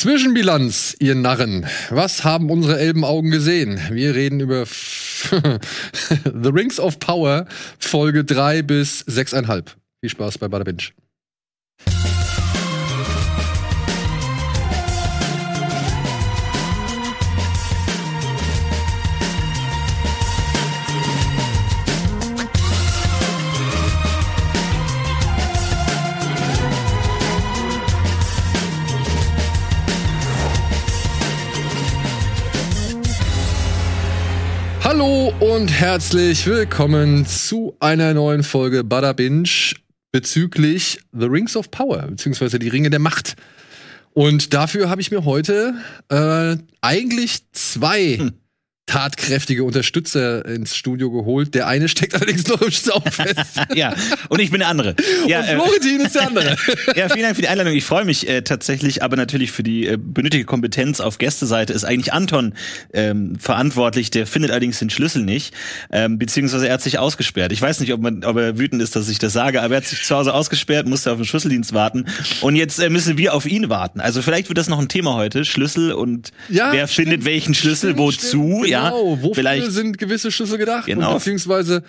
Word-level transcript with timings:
Zwischenbilanz, 0.00 0.96
ihr 0.98 1.14
Narren. 1.14 1.66
Was 1.90 2.24
haben 2.24 2.48
unsere 2.48 2.80
Elbenaugen 2.80 3.30
gesehen? 3.30 3.78
Wir 3.90 4.14
reden 4.14 4.40
über 4.40 4.64
The 4.64 6.48
Rings 6.48 6.80
of 6.80 6.98
Power, 7.00 7.44
Folge 7.78 8.24
3 8.24 8.62
bis 8.62 9.04
6,5. 9.06 9.74
Viel 10.00 10.08
Spaß 10.08 10.38
bei 10.38 10.48
Bada 10.48 10.64
Hallo 35.00 35.32
und 35.40 35.68
herzlich 35.68 36.46
willkommen 36.46 37.24
zu 37.24 37.74
einer 37.80 38.12
neuen 38.12 38.42
Folge 38.42 38.84
Bada 38.84 39.14
Binge 39.14 39.48
bezüglich 40.12 41.00
The 41.12 41.24
Rings 41.24 41.56
of 41.56 41.70
Power, 41.70 42.02
beziehungsweise 42.02 42.58
die 42.58 42.68
Ringe 42.68 42.90
der 42.90 42.98
Macht. 42.98 43.36
Und 44.12 44.52
dafür 44.52 44.90
habe 44.90 45.00
ich 45.00 45.10
mir 45.10 45.24
heute 45.24 45.72
äh, 46.10 46.58
eigentlich 46.82 47.50
zwei 47.52 48.18
hm 48.18 48.39
tatkräftige 48.90 49.62
Unterstützer 49.62 50.44
ins 50.44 50.74
Studio 50.74 51.12
geholt. 51.12 51.54
Der 51.54 51.68
eine 51.68 51.88
steckt 51.88 52.14
allerdings 52.14 52.48
noch 52.48 52.60
im 52.60 52.72
Stau 52.72 53.00
fest. 53.08 53.60
ja, 53.76 53.94
und 54.28 54.40
ich 54.40 54.50
bin 54.50 54.58
der 54.58 54.68
andere. 54.68 54.96
Ja, 55.28 55.40
und 55.40 55.46
Florentin 55.46 56.00
äh, 56.00 56.04
ist 56.06 56.16
der 56.16 56.26
andere. 56.26 56.56
ja, 56.96 57.08
vielen 57.08 57.22
Dank 57.22 57.36
für 57.36 57.42
die 57.42 57.48
Einladung. 57.48 57.72
Ich 57.72 57.84
freue 57.84 58.04
mich 58.04 58.28
äh, 58.28 58.42
tatsächlich, 58.42 59.04
aber 59.04 59.14
natürlich 59.14 59.52
für 59.52 59.62
die 59.62 59.86
äh, 59.86 59.96
benötigte 59.96 60.44
Kompetenz 60.44 60.98
auf 60.98 61.18
Gästeseite 61.18 61.72
ist 61.72 61.84
eigentlich 61.84 62.12
Anton 62.12 62.54
ähm, 62.92 63.38
verantwortlich. 63.38 64.10
Der 64.10 64.26
findet 64.26 64.50
allerdings 64.50 64.80
den 64.80 64.90
Schlüssel 64.90 65.22
nicht, 65.22 65.54
ähm, 65.92 66.18
beziehungsweise 66.18 66.66
er 66.66 66.74
hat 66.74 66.82
sich 66.82 66.98
ausgesperrt. 66.98 67.52
Ich 67.52 67.62
weiß 67.62 67.78
nicht, 67.78 67.92
ob, 67.92 68.00
man, 68.00 68.24
ob 68.24 68.38
er 68.38 68.58
wütend 68.58 68.82
ist, 68.82 68.96
dass 68.96 69.08
ich 69.08 69.20
das 69.20 69.32
sage, 69.32 69.62
aber 69.62 69.74
er 69.74 69.82
hat 69.82 69.86
sich 69.86 70.02
zu 70.02 70.16
Hause 70.16 70.34
ausgesperrt, 70.34 70.88
musste 70.88 71.12
auf 71.12 71.18
den 71.18 71.26
Schlüsseldienst 71.26 71.72
warten 71.74 72.06
und 72.40 72.56
jetzt 72.56 72.80
äh, 72.80 72.90
müssen 72.90 73.18
wir 73.18 73.34
auf 73.34 73.46
ihn 73.46 73.68
warten. 73.68 74.00
Also 74.00 74.20
vielleicht 74.20 74.48
wird 74.48 74.58
das 74.58 74.68
noch 74.68 74.80
ein 74.80 74.88
Thema 74.88 75.14
heute, 75.14 75.44
Schlüssel 75.44 75.92
und 75.92 76.32
ja, 76.48 76.72
wer 76.72 76.88
stimmt, 76.88 77.08
findet 77.08 77.24
welchen 77.24 77.54
Schlüssel, 77.54 77.90
stimmt, 77.90 77.98
wozu, 77.98 78.58
stimmt, 78.58 78.66
ja. 78.66 78.79
Genau, 78.88 79.18
wofür 79.22 79.34
Vielleicht, 79.34 79.70
sind 79.72 79.98
gewisse 79.98 80.30
Schlüssel 80.30 80.58
gedacht? 80.58 80.86
Genau. 80.86 81.14
beziehungsweise 81.14 81.82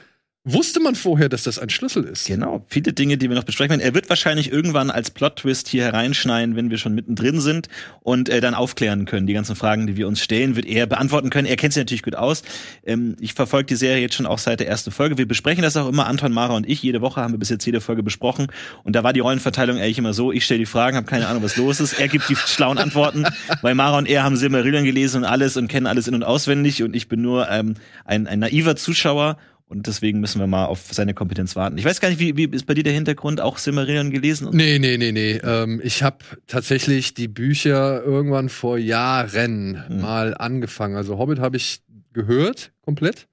Wusste 0.44 0.80
man 0.80 0.96
vorher, 0.96 1.30
dass 1.30 1.44
das 1.44 1.60
ein 1.60 1.70
Schlüssel 1.70 2.04
ist? 2.04 2.26
Genau, 2.26 2.66
viele 2.68 2.94
Dinge, 2.94 3.20
die 3.20 3.30
wir 3.30 3.36
noch 3.36 3.44
besprechen 3.44 3.70
werden. 3.70 3.82
Er 3.82 3.94
wird 3.94 4.10
wahrscheinlich 4.10 4.52
irgendwann 4.52 4.90
als 4.90 5.12
Plot-Twist 5.12 5.68
hier 5.68 5.84
hereinschneiden, 5.84 6.56
wenn 6.56 6.72
wir 6.72 6.80
schon 6.80 6.96
mittendrin 6.96 7.40
sind 7.40 7.68
und 8.00 8.28
äh, 8.28 8.42
dann 8.42 8.56
aufklären 8.56 9.06
können. 9.06 9.28
Die 9.28 9.34
ganzen 9.34 9.56
Fragen, 9.56 9.86
die 9.86 9.98
wir 9.98 10.08
uns 10.08 10.20
stellen, 10.20 10.56
wird 10.56 10.66
er 10.66 10.88
beantworten 10.88 11.30
können. 11.30 11.46
Er 11.46 11.58
kennt 11.58 11.74
sich 11.74 11.82
natürlich 11.82 12.02
gut 12.02 12.16
aus. 12.16 12.42
Ähm, 12.84 13.18
ich 13.20 13.36
verfolge 13.36 13.68
die 13.68 13.76
Serie 13.76 14.02
jetzt 14.02 14.16
schon 14.16 14.26
auch 14.26 14.40
seit 14.40 14.60
der 14.60 14.68
ersten 14.68 14.90
Folge. 14.90 15.20
Wir 15.20 15.28
besprechen 15.28 15.62
das 15.62 15.78
auch 15.78 15.88
immer, 15.88 16.08
Anton, 16.08 16.34
Mara 16.34 16.56
und 16.56 16.68
ich. 16.68 16.82
Jede 16.82 17.02
Woche 17.02 17.22
haben 17.22 17.36
wir 17.36 17.40
bis 17.40 17.50
jetzt 17.50 17.66
jede 17.68 17.80
Folge 17.80 18.02
besprochen. 18.02 18.48
Und 18.84 18.96
da 18.96 19.04
war 19.04 19.14
die 19.14 19.20
Rollenverteilung 19.20 19.78
eigentlich 19.78 20.00
immer 20.00 20.14
so, 20.14 20.32
ich 20.32 20.44
stelle 20.44 20.62
die 20.62 20.66
Fragen, 20.66 20.98
habe 20.98 21.06
keine 21.06 21.28
Ahnung, 21.28 21.44
was 21.44 21.56
los 21.56 21.80
ist. 21.80 22.00
Er 22.00 22.08
gibt 22.08 22.28
die 22.30 22.36
schlauen 22.36 22.80
Antworten, 22.80 23.26
weil 23.62 23.76
Mara 23.76 24.00
und 24.00 24.10
er 24.10 24.24
haben 24.24 24.36
Silmarillion 24.36 24.86
gelesen 24.86 25.18
und 25.18 25.26
alles 25.26 25.56
und 25.56 25.68
kennen 25.68 25.86
alles 25.86 26.08
in- 26.08 26.16
und 26.16 26.24
auswendig. 26.24 26.82
Und 26.82 26.96
ich 26.96 27.08
bin 27.08 27.22
nur 27.22 27.48
ähm, 27.48 27.76
ein, 28.06 28.26
ein 28.26 28.40
naiver 28.40 28.76
Zuschauer 28.76 29.38
und 29.72 29.88
deswegen 29.88 30.20
müssen 30.20 30.40
wir 30.40 30.48
mal 30.48 30.66
auf 30.66 30.92
seine 30.92 31.14
Kompetenz 31.14 31.56
warten. 31.56 31.78
Ich 31.78 31.86
weiß 31.86 32.02
gar 32.02 32.10
nicht, 32.10 32.20
wie, 32.20 32.36
wie 32.36 32.44
ist 32.46 32.66
bei 32.66 32.74
dir 32.74 32.84
der 32.84 32.92
Hintergrund? 32.92 33.40
Auch 33.40 33.58
Silmarillion 33.58 34.12
gelesen? 34.12 34.50
Nee, 34.52 34.80
nee, 34.80 34.98
nee, 34.98 35.14
nee. 35.14 35.38
Ähm, 35.38 35.80
ich 35.82 36.04
habe 36.04 36.18
tatsächlich 36.46 37.14
die 37.14 37.30
Bücher 37.30 38.04
irgendwann 38.04 38.50
vor 38.50 38.78
Jahren 38.78 39.88
hm. 39.88 40.02
mal 40.02 40.36
angefangen. 40.36 40.98
Also 40.98 41.18
Hobbit 41.18 41.40
habe 41.40 41.56
ich 41.56 41.82
gehört, 42.12 42.74
komplett. 42.82 43.30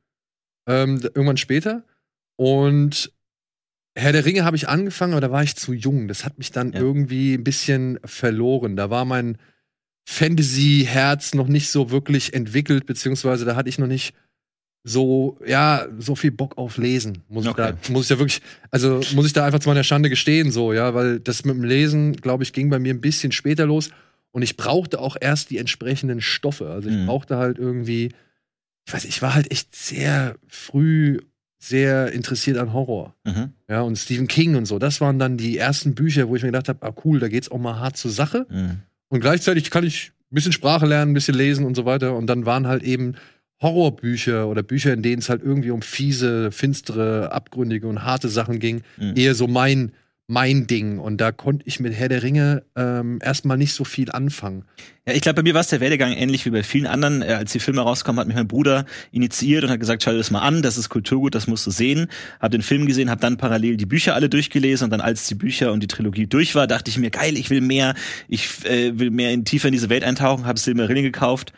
Ähm, 0.69 1.01
irgendwann 1.03 1.39
später. 1.39 1.83
Und 2.37 3.13
Herr 3.97 4.13
der 4.13 4.25
Ringe 4.25 4.45
habe 4.45 4.57
ich 4.57 4.69
angefangen, 4.69 5.15
aber 5.15 5.21
da 5.21 5.33
war 5.33 5.43
ich 5.43 5.57
zu 5.57 5.73
jung. 5.73 6.07
Das 6.07 6.25
hat 6.25 6.39
mich 6.39 6.53
dann 6.53 6.73
ja. 6.73 6.79
irgendwie 6.79 7.35
ein 7.35 7.43
bisschen 7.43 7.99
verloren. 8.05 8.77
Da 8.77 8.91
war 8.91 9.05
mein 9.05 9.39
Fantasy-Herz 10.05 11.35
noch 11.35 11.49
nicht 11.49 11.69
so 11.69 11.91
wirklich 11.91 12.33
entwickelt, 12.33 12.87
beziehungsweise 12.87 13.45
da 13.45 13.57
hatte 13.57 13.69
ich 13.69 13.81
noch 13.81 13.89
nicht 13.89 14.15
so, 14.85 15.39
ja, 15.47 15.87
so 15.99 16.15
viel 16.15 16.31
Bock 16.31 16.57
auf 16.57 16.79
Lesen. 16.79 17.23
Muss 17.29 17.47
okay. 17.47 17.75
ich 17.75 17.87
da, 17.89 17.93
muss 17.93 18.05
ich 18.05 18.09
da 18.09 18.19
wirklich, 18.19 18.43
also 18.71 19.01
muss 19.15 19.27
ich 19.27 19.33
da 19.33 19.45
einfach 19.45 19.59
zu 19.59 19.69
meiner 19.69 19.85
Schande 19.85 20.09
gestehen, 20.09 20.51
so, 20.51 20.73
ja, 20.73 20.95
weil 20.95 21.21
das 21.21 21.45
mit 21.45 21.57
dem 21.57 21.65
Lesen, 21.65 22.15
glaube 22.15 22.43
ich, 22.43 22.53
ging 22.53 22.71
bei 22.71 22.79
mir 22.79 22.95
ein 22.95 23.01
bisschen 23.01 23.33
später 23.33 23.67
los 23.67 23.91
und 24.31 24.43
ich 24.43 24.57
brauchte 24.57 25.01
auch 25.01 25.17
erst 25.21 25.51
die 25.51 25.59
entsprechenden 25.59 26.21
Stoffe. 26.21 26.71
Also 26.71 26.89
ich 26.89 26.97
mhm. 26.97 27.07
brauchte 27.07 27.37
halt 27.37 27.59
irgendwie, 27.59 28.11
ich 28.87 28.93
weiß, 28.93 29.05
ich 29.05 29.21
war 29.21 29.35
halt 29.35 29.51
echt 29.51 29.75
sehr 29.75 30.37
früh 30.47 31.19
sehr 31.61 32.13
interessiert 32.13 32.57
an 32.57 32.73
Horror. 32.73 33.15
Mhm. 33.25 33.53
Ja, 33.69 33.83
und 33.83 33.97
Stephen 33.97 34.29
King 34.29 34.55
und 34.55 34.67
so. 34.67 34.79
Das 34.79 35.01
waren 35.01 35.19
dann 35.19 35.37
die 35.37 35.59
ersten 35.59 35.95
Bücher, 35.95 36.29
wo 36.29 36.37
ich 36.37 36.43
mir 36.43 36.49
gedacht 36.49 36.69
habe, 36.69 36.87
ah 36.87 36.95
cool, 37.05 37.19
da 37.19 37.29
geht's 37.29 37.51
auch 37.51 37.59
mal 37.59 37.79
hart 37.79 37.97
zur 37.97 38.11
Sache. 38.11 38.47
Mhm. 38.49 38.79
Und 39.09 39.21
gleichzeitig 39.21 39.71
kann 39.71 39.85
ich 39.85 40.13
ein 40.31 40.35
bisschen 40.35 40.53
Sprache 40.53 40.87
lernen, 40.87 41.11
ein 41.11 41.15
bisschen 41.15 41.35
lesen 41.35 41.65
und 41.67 41.75
so 41.75 41.85
weiter. 41.85 42.15
Und 42.15 42.27
dann 42.27 42.47
waren 42.47 42.67
halt 42.67 42.83
eben 42.83 43.15
Horrorbücher 43.61 44.49
oder 44.49 44.63
Bücher, 44.63 44.93
in 44.93 45.03
denen 45.03 45.21
es 45.21 45.29
halt 45.29 45.43
irgendwie 45.43 45.71
um 45.71 45.83
fiese, 45.83 46.53
finstere, 46.53 47.33
abgründige 47.33 47.89
und 47.89 48.05
harte 48.05 48.29
Sachen 48.29 48.61
ging, 48.61 48.83
mhm. 48.97 49.15
eher 49.17 49.35
so 49.35 49.47
mein 49.47 49.93
mein 50.29 50.67
Ding. 50.67 50.99
Und 50.99 51.21
da 51.21 51.33
konnte 51.33 51.67
ich 51.67 51.81
mit 51.81 51.95
Herr 51.95 52.09
der 52.09 52.23
Ringe 52.23 52.63
ähm, 52.77 53.19
erstmal 53.23 53.57
nicht 53.57 53.73
so 53.73 53.85
viel 53.85 54.13
anfangen. 54.13 54.65
Ja, 55.09 55.15
ich 55.15 55.23
glaube, 55.23 55.37
bei 55.37 55.43
mir 55.43 55.55
war 55.55 55.63
es 55.63 55.69
der 55.69 55.81
Werdegang 55.81 56.13
ähnlich 56.13 56.45
wie 56.45 56.51
bei 56.51 56.63
vielen 56.63 56.87
anderen. 56.87 57.23
Äh, 57.23 57.33
als 57.33 57.53
die 57.53 57.61
Filme 57.61 57.81
rauskommen, 57.81 58.21
hat 58.21 58.27
mich 58.27 58.37
mein 58.37 58.47
Bruder 58.47 58.85
initiiert 59.11 59.65
und 59.65 59.71
hat 59.71 59.81
gesagt, 59.81 60.03
schau 60.03 60.11
dir 60.11 60.19
das 60.19 60.31
mal 60.31 60.41
an, 60.41 60.61
das 60.61 60.77
ist 60.77 60.91
Kulturgut, 60.91 61.35
das 61.35 61.47
musst 61.47 61.67
du 61.67 61.71
sehen. 61.71 62.09
Hab 62.41 62.51
den 62.51 62.61
Film 62.61 62.85
gesehen, 62.85 63.09
hab 63.09 63.19
dann 63.23 63.39
parallel 63.39 63.79
die 63.79 63.87
Bücher 63.87 64.15
alle 64.15 64.29
durchgelesen 64.29 64.85
und 64.85 64.91
dann, 64.91 65.01
als 65.01 65.27
die 65.27 65.35
Bücher 65.35 65.73
und 65.73 65.83
die 65.83 65.87
Trilogie 65.87 66.27
durch 66.27 66.55
war, 66.55 66.67
dachte 66.67 66.91
ich 66.91 66.99
mir, 66.99 67.09
geil, 67.09 67.39
ich 67.39 67.49
will 67.49 67.63
mehr, 67.63 67.95
ich 68.29 68.67
äh, 68.67 68.99
will 68.99 69.09
mehr 69.09 69.33
in 69.33 69.47
tiefer 69.47 69.69
in 69.69 69.73
diese 69.73 69.89
Welt 69.89 70.05
eintauchen, 70.05 70.45
habe 70.45 70.59
Silmarillion 70.59 71.05
gekauft 71.05 71.55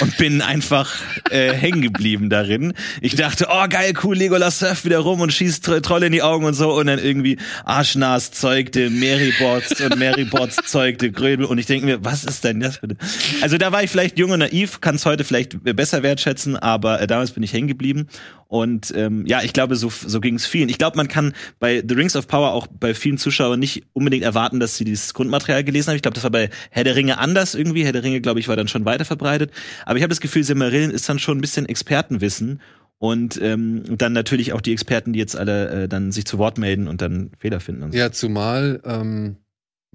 und 0.00 0.16
bin 0.16 0.40
einfach 0.40 0.98
äh, 1.28 1.52
hängen 1.52 1.82
geblieben 1.82 2.30
darin. 2.30 2.72
Ich 3.02 3.14
dachte, 3.14 3.48
oh 3.50 3.66
geil, 3.68 3.92
cool, 4.04 4.16
Legolas 4.16 4.60
surft 4.60 4.86
wieder 4.86 5.00
rum 5.00 5.20
und 5.20 5.34
schießt 5.34 5.66
Trolle 5.82 6.06
in 6.06 6.12
die 6.12 6.22
Augen 6.22 6.46
und 6.46 6.54
so 6.54 6.72
und 6.72 6.86
dann 6.86 6.98
irgendwie 6.98 7.36
Arschnas 7.66 8.30
zeugte 8.30 8.88
Marybots 8.88 9.82
und 9.82 9.98
Marybots 9.98 10.56
zeugte 10.64 11.12
Gröbel 11.12 11.44
und 11.44 11.58
ich 11.58 11.66
denke 11.66 11.84
mir, 11.84 12.02
was 12.02 12.24
ist 12.24 12.42
denn 12.42 12.60
das 12.60 12.85
bitte. 12.86 12.96
Also 13.42 13.58
da 13.58 13.72
war 13.72 13.82
ich 13.82 13.90
vielleicht 13.90 14.18
jung 14.18 14.30
und 14.30 14.38
naiv, 14.38 14.80
kann 14.80 14.96
es 14.96 15.06
heute 15.06 15.24
vielleicht 15.24 15.62
besser 15.62 16.02
wertschätzen, 16.02 16.56
aber 16.56 17.00
äh, 17.00 17.06
damals 17.06 17.32
bin 17.32 17.42
ich 17.42 17.52
hängen 17.52 17.68
geblieben. 17.68 18.08
Und 18.48 18.92
ähm, 18.96 19.26
ja, 19.26 19.42
ich 19.42 19.52
glaube, 19.52 19.76
so, 19.76 19.90
so 19.90 20.20
ging 20.20 20.36
es 20.36 20.46
vielen. 20.46 20.68
Ich 20.68 20.78
glaube, 20.78 20.96
man 20.96 21.08
kann 21.08 21.32
bei 21.58 21.82
The 21.86 21.94
Rings 21.94 22.14
of 22.14 22.28
Power 22.28 22.52
auch 22.52 22.66
bei 22.68 22.94
vielen 22.94 23.18
Zuschauern 23.18 23.58
nicht 23.58 23.84
unbedingt 23.92 24.22
erwarten, 24.24 24.60
dass 24.60 24.76
sie 24.76 24.84
dieses 24.84 25.14
Grundmaterial 25.14 25.64
gelesen 25.64 25.88
haben. 25.88 25.96
Ich 25.96 26.02
glaube, 26.02 26.14
das 26.14 26.24
war 26.24 26.30
bei 26.30 26.50
Herr 26.70 26.84
der 26.84 26.94
Ringe 26.94 27.18
anders 27.18 27.54
irgendwie. 27.54 27.84
Herr 27.84 27.92
der 27.92 28.04
Ringe, 28.04 28.20
glaube 28.20 28.40
ich, 28.40 28.48
war 28.48 28.56
dann 28.56 28.68
schon 28.68 28.84
weiter 28.84 29.04
verbreitet. 29.04 29.50
Aber 29.84 29.96
ich 29.96 30.02
habe 30.02 30.10
das 30.10 30.20
Gefühl, 30.20 30.44
Silmarillion 30.44 30.90
ist 30.90 31.08
dann 31.08 31.18
schon 31.18 31.38
ein 31.38 31.40
bisschen 31.40 31.66
Expertenwissen 31.66 32.60
und 32.98 33.40
ähm, 33.42 33.82
dann 33.98 34.12
natürlich 34.12 34.52
auch 34.52 34.60
die 34.60 34.72
Experten, 34.72 35.12
die 35.12 35.18
jetzt 35.18 35.36
alle 35.36 35.84
äh, 35.84 35.88
dann 35.88 36.12
sich 36.12 36.24
zu 36.24 36.38
Wort 36.38 36.56
melden 36.56 36.88
und 36.88 37.02
dann 37.02 37.30
Fehler 37.38 37.60
finden. 37.60 37.82
Und 37.82 37.92
so. 37.92 37.98
Ja, 37.98 38.12
zumal 38.12 38.80
ähm, 38.84 39.36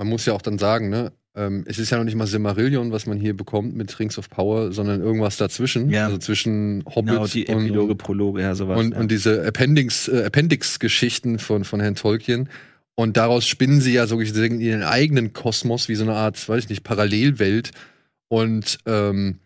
man 0.01 0.07
muss 0.07 0.25
ja 0.25 0.33
auch 0.33 0.41
dann 0.41 0.57
sagen, 0.57 0.89
ne, 0.89 1.11
ähm, 1.33 1.63
es 1.65 1.79
ist 1.79 1.89
ja 1.91 1.97
noch 1.97 2.03
nicht 2.03 2.15
mal 2.15 2.27
Silmarillion, 2.27 2.91
was 2.91 3.05
man 3.05 3.17
hier 3.17 3.35
bekommt 3.35 3.75
mit 3.75 3.97
Rings 3.99 4.17
of 4.17 4.29
Power, 4.29 4.73
sondern 4.73 5.01
irgendwas 5.01 5.37
dazwischen. 5.37 5.89
Ja. 5.89 6.05
Also 6.05 6.17
zwischen 6.17 6.83
Hobbit 6.85 7.13
genau, 7.13 7.27
die 7.27 7.47
Epiloge, 7.47 7.91
und, 7.93 7.97
Prologe, 7.97 8.41
ja, 8.41 8.53
sowas. 8.53 8.77
Und, 8.77 8.93
ja. 8.93 8.99
und 8.99 9.09
diese 9.09 9.45
Appendix, 9.45 10.09
äh, 10.09 10.23
Appendix-Geschichten 10.25 11.39
von, 11.39 11.63
von 11.63 11.79
Herrn 11.79 11.95
Tolkien. 11.95 12.49
Und 12.95 13.15
daraus 13.15 13.47
spinnen 13.47 13.79
sie 13.79 13.93
ja 13.93 14.07
so 14.07 14.17
gesehen 14.17 14.59
ihren 14.59 14.83
eigenen 14.83 15.31
Kosmos, 15.31 15.87
wie 15.87 15.95
so 15.95 16.03
eine 16.03 16.15
Art, 16.15 16.49
weiß 16.49 16.65
ich 16.65 16.69
nicht, 16.69 16.83
Parallelwelt. 16.83 17.71
Und 18.27 18.79
ähm, 18.85 19.39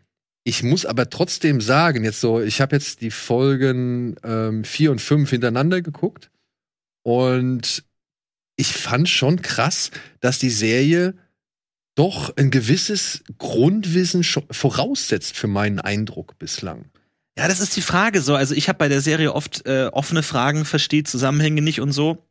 ich 0.44 0.64
muss 0.64 0.86
aber 0.86 1.10
trotzdem 1.10 1.62
sagen, 1.62 2.04
jetzt 2.04 2.20
so, 2.20 2.42
ich 2.42 2.62
habe 2.62 2.76
jetzt 2.76 3.02
die 3.02 3.12
Folgen 3.12 4.16
ähm, 4.24 4.64
vier 4.64 4.92
und 4.92 5.02
fünf 5.02 5.30
hintereinander 5.30 5.82
geguckt. 5.82 6.32
Und 7.04 7.84
ich 8.56 8.74
fand 8.74 9.08
schon 9.08 9.44
krass, 9.44 9.92
dass 10.20 10.40
die 10.40 10.50
Serie 10.50 11.14
doch 11.96 12.36
ein 12.36 12.52
gewisses 12.52 13.24
Grundwissen 13.38 14.24
voraussetzt 14.24 15.38
für 15.38 15.48
meinen 15.48 15.80
Eindruck 15.80 16.38
bislang. 16.38 16.86
Ja, 17.38 17.48
das 17.48 17.60
ist 17.60 17.76
die 17.76 17.82
Frage 17.82 18.22
so. 18.22 18.36
Also 18.36 18.54
ich 18.54 18.70
habe 18.70 18.78
bei 18.78 18.88
der 18.88 19.02
Serie 19.02 19.34
oft 19.34 19.66
äh, 19.66 19.90
offene 19.92 20.24
Fragen, 20.24 20.66
verstehe 20.66 21.04
Zusammenhänge 21.04 21.62
nicht 21.62 21.82
und 21.82 21.92
so 21.92 22.26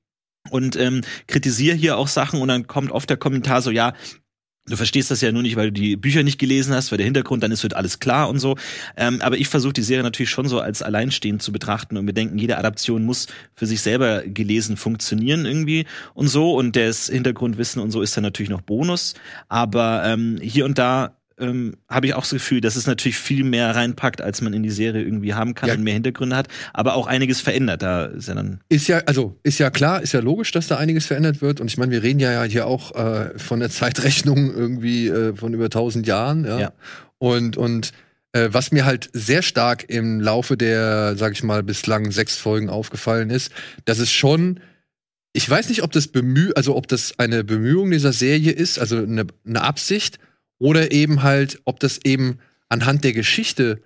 und 0.50 0.76
ähm, 0.76 1.02
kritisiere 1.26 1.76
hier 1.76 1.96
auch 1.96 2.08
Sachen 2.08 2.40
und 2.40 2.48
dann 2.48 2.66
kommt 2.66 2.92
oft 2.92 3.08
der 3.08 3.16
Kommentar 3.16 3.62
so, 3.62 3.70
ja, 3.70 3.94
Du 4.66 4.76
verstehst 4.76 5.10
das 5.10 5.20
ja 5.20 5.30
nur 5.30 5.42
nicht, 5.42 5.56
weil 5.56 5.66
du 5.66 5.72
die 5.72 5.94
Bücher 5.96 6.22
nicht 6.22 6.38
gelesen 6.38 6.72
hast, 6.72 6.90
weil 6.90 6.96
der 6.96 7.04
Hintergrund, 7.04 7.42
dann 7.42 7.52
ist 7.52 7.62
wird 7.62 7.74
alles 7.74 7.98
klar 7.98 8.30
und 8.30 8.38
so. 8.38 8.56
Ähm, 8.96 9.20
aber 9.20 9.36
ich 9.36 9.48
versuche 9.48 9.74
die 9.74 9.82
Serie 9.82 10.02
natürlich 10.02 10.30
schon 10.30 10.48
so 10.48 10.58
als 10.58 10.80
alleinstehend 10.80 11.42
zu 11.42 11.52
betrachten 11.52 11.98
und 11.98 12.06
mir 12.06 12.14
denken, 12.14 12.38
jede 12.38 12.56
Adaption 12.56 13.04
muss 13.04 13.26
für 13.54 13.66
sich 13.66 13.82
selber 13.82 14.22
gelesen 14.22 14.78
funktionieren 14.78 15.44
irgendwie 15.44 15.84
und 16.14 16.28
so. 16.28 16.54
Und 16.54 16.76
das 16.76 17.08
Hintergrundwissen 17.08 17.82
und 17.82 17.90
so 17.90 18.00
ist 18.00 18.16
dann 18.16 18.24
natürlich 18.24 18.48
noch 18.48 18.62
Bonus. 18.62 19.12
Aber 19.48 20.02
ähm, 20.06 20.38
hier 20.40 20.64
und 20.64 20.78
da 20.78 21.14
ähm, 21.38 21.74
habe 21.88 22.06
ich 22.06 22.14
auch 22.14 22.20
das 22.22 22.30
Gefühl, 22.30 22.60
dass 22.60 22.76
es 22.76 22.86
natürlich 22.86 23.16
viel 23.18 23.44
mehr 23.44 23.74
reinpackt, 23.74 24.20
als 24.20 24.40
man 24.40 24.52
in 24.52 24.62
die 24.62 24.70
Serie 24.70 25.02
irgendwie 25.02 25.34
haben 25.34 25.54
kann 25.54 25.68
Ja. 25.68 25.74
und 25.74 25.82
mehr 25.82 25.94
Hintergründe 25.94 26.36
hat, 26.36 26.48
aber 26.72 26.94
auch 26.94 27.06
einiges 27.06 27.40
verändert. 27.40 27.82
Da 27.82 28.06
ist 28.06 28.28
ja 28.28 28.34
dann 28.34 28.60
Ist 28.68 28.88
ja, 28.88 28.98
also 29.06 29.38
ist 29.42 29.58
ja 29.58 29.70
klar, 29.70 30.02
ist 30.02 30.12
ja 30.12 30.20
logisch, 30.20 30.50
dass 30.52 30.66
da 30.68 30.76
einiges 30.76 31.06
verändert 31.06 31.42
wird. 31.42 31.60
Und 31.60 31.68
ich 31.70 31.78
meine, 31.78 31.92
wir 31.92 32.02
reden 32.02 32.20
ja 32.20 32.42
hier 32.44 32.66
auch 32.66 32.94
äh, 32.94 33.38
von 33.38 33.60
der 33.60 33.70
Zeitrechnung 33.70 34.52
irgendwie 34.54 35.08
äh, 35.08 35.34
von 35.34 35.54
über 35.54 35.64
1000 35.64 36.06
Jahren. 36.06 36.44
Ja. 36.44 36.58
Ja. 36.60 36.72
Und 37.18 37.56
und 37.56 37.92
äh, 38.32 38.48
was 38.52 38.72
mir 38.72 38.84
halt 38.84 39.10
sehr 39.12 39.42
stark 39.42 39.88
im 39.88 40.20
Laufe 40.20 40.56
der, 40.56 41.16
sag 41.16 41.32
ich 41.32 41.42
mal, 41.42 41.62
bislang 41.62 42.10
sechs 42.10 42.36
Folgen 42.36 42.68
aufgefallen 42.68 43.30
ist, 43.30 43.52
dass 43.84 43.98
es 43.98 44.10
schon 44.10 44.60
ich 45.36 45.50
weiß 45.50 45.68
nicht, 45.68 45.82
ob 45.82 45.90
das 45.90 46.06
bemüh, 46.06 46.52
also 46.54 46.76
ob 46.76 46.86
das 46.86 47.18
eine 47.18 47.42
Bemühung 47.42 47.90
dieser 47.90 48.12
Serie 48.12 48.52
ist, 48.52 48.78
also 48.78 48.98
eine, 48.98 49.26
eine 49.44 49.62
Absicht, 49.62 50.20
oder 50.58 50.92
eben 50.92 51.22
halt, 51.22 51.60
ob 51.64 51.80
das 51.80 52.00
eben 52.04 52.38
anhand 52.68 53.04
der 53.04 53.12
Geschichte, 53.12 53.82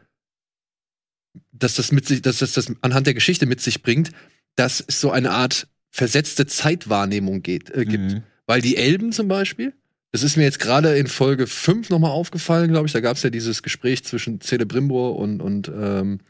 dass 1.53 1.75
das 1.75 1.93
mit 1.93 2.07
sich, 2.07 2.23
dass 2.23 2.39
das, 2.39 2.53
das 2.53 2.73
anhand 2.81 3.07
der 3.07 3.15
Geschichte 3.15 3.47
mit 3.47 3.61
sich 3.61 3.83
bringt, 3.83 4.11
dass 4.57 4.83
es 4.87 5.01
so 5.01 5.11
eine 5.11 5.31
Art 5.31 5.69
versetzte 5.91 6.47
Zeitwahrnehmung 6.47 7.43
geht, 7.43 7.71
äh, 7.71 7.85
gibt. 7.85 8.13
Mhm. 8.13 8.23
Weil 8.47 8.61
die 8.61 8.77
Elben 8.77 9.13
zum 9.13 9.29
Beispiel, 9.29 9.75
das 10.13 10.23
ist 10.23 10.37
mir 10.37 10.45
jetzt 10.45 10.59
gerade 10.59 10.97
in 10.97 11.07
Folge 11.07 11.47
5 11.47 11.91
nochmal 11.91 12.13
aufgefallen, 12.13 12.71
glaube 12.71 12.87
ich, 12.87 12.93
da 12.93 13.01
gab 13.01 13.17
es 13.17 13.23
ja 13.23 13.31
dieses 13.31 13.63
Gespräch 13.63 14.05
zwischen 14.05 14.41
Celebrimbor 14.41 15.17
und, 15.17 15.41
und 15.43 15.69
ähm, 15.69 16.21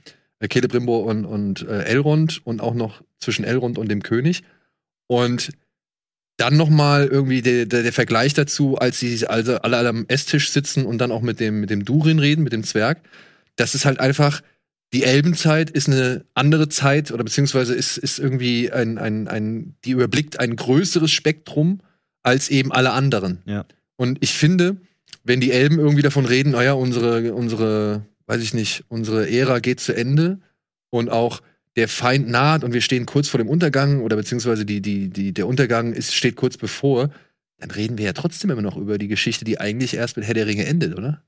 äh, 0.40 0.48
Celebrimbor 0.48 1.04
und, 1.04 1.24
und 1.24 1.62
äh, 1.62 1.84
Elrond 1.84 2.44
und 2.44 2.60
auch 2.60 2.74
noch 2.74 3.02
zwischen 3.18 3.44
Elrond 3.44 3.78
und 3.78 3.88
dem 3.88 4.02
König. 4.02 4.42
Und 5.06 5.50
dann 6.38 6.56
noch 6.56 6.70
mal 6.70 7.08
irgendwie 7.08 7.42
der, 7.42 7.66
der, 7.66 7.82
der 7.82 7.92
Vergleich 7.92 8.32
dazu, 8.32 8.78
als 8.78 9.00
sie 9.00 9.26
also 9.26 9.56
alle, 9.58 9.78
alle 9.78 9.88
am 9.88 10.04
Esstisch 10.08 10.50
sitzen 10.50 10.86
und 10.86 10.98
dann 10.98 11.10
auch 11.10 11.20
mit 11.20 11.40
dem, 11.40 11.60
mit 11.60 11.68
dem 11.68 11.84
Durin 11.84 12.20
reden, 12.20 12.44
mit 12.44 12.52
dem 12.52 12.64
Zwerg. 12.64 13.00
Das 13.56 13.74
ist 13.74 13.84
halt 13.84 13.98
einfach, 13.98 14.40
die 14.92 15.02
Elbenzeit 15.02 15.68
ist 15.68 15.88
eine 15.88 16.24
andere 16.34 16.68
Zeit 16.68 17.10
oder 17.10 17.24
beziehungsweise 17.24 17.74
ist, 17.74 17.98
ist 17.98 18.20
irgendwie 18.20 18.70
ein, 18.70 18.98
ein, 18.98 19.26
ein, 19.26 19.74
die 19.84 19.90
überblickt 19.90 20.38
ein 20.38 20.54
größeres 20.54 21.10
Spektrum 21.10 21.80
als 22.22 22.50
eben 22.50 22.72
alle 22.72 22.92
anderen. 22.92 23.42
Ja. 23.44 23.66
Und 23.96 24.18
ich 24.20 24.32
finde, 24.32 24.76
wenn 25.24 25.40
die 25.40 25.50
Elben 25.50 25.80
irgendwie 25.80 26.02
davon 26.02 26.24
reden, 26.24 26.52
naja, 26.52 26.74
unsere, 26.74 27.34
unsere, 27.34 28.06
weiß 28.26 28.40
ich 28.42 28.54
nicht, 28.54 28.84
unsere 28.88 29.28
Ära 29.28 29.58
geht 29.58 29.80
zu 29.80 29.92
Ende 29.92 30.38
und 30.90 31.10
auch 31.10 31.40
der 31.78 31.88
Feind 31.88 32.28
naht 32.28 32.64
und 32.64 32.72
wir 32.72 32.80
stehen 32.80 33.06
kurz 33.06 33.28
vor 33.28 33.38
dem 33.38 33.48
Untergang 33.48 34.02
oder 34.02 34.16
beziehungsweise 34.16 34.66
die, 34.66 34.82
die, 34.82 35.08
die, 35.08 35.32
der 35.32 35.46
Untergang 35.46 35.92
ist, 35.92 36.14
steht 36.14 36.36
kurz 36.36 36.56
bevor, 36.56 37.10
dann 37.58 37.70
reden 37.70 37.98
wir 37.98 38.04
ja 38.04 38.12
trotzdem 38.12 38.50
immer 38.50 38.62
noch 38.62 38.76
über 38.76 38.98
die 38.98 39.08
Geschichte, 39.08 39.44
die 39.44 39.60
eigentlich 39.60 39.94
erst 39.94 40.16
mit 40.16 40.26
Herr 40.26 40.34
der 40.34 40.46
Ringe 40.46 40.66
endet, 40.66 40.98
oder? 40.98 41.22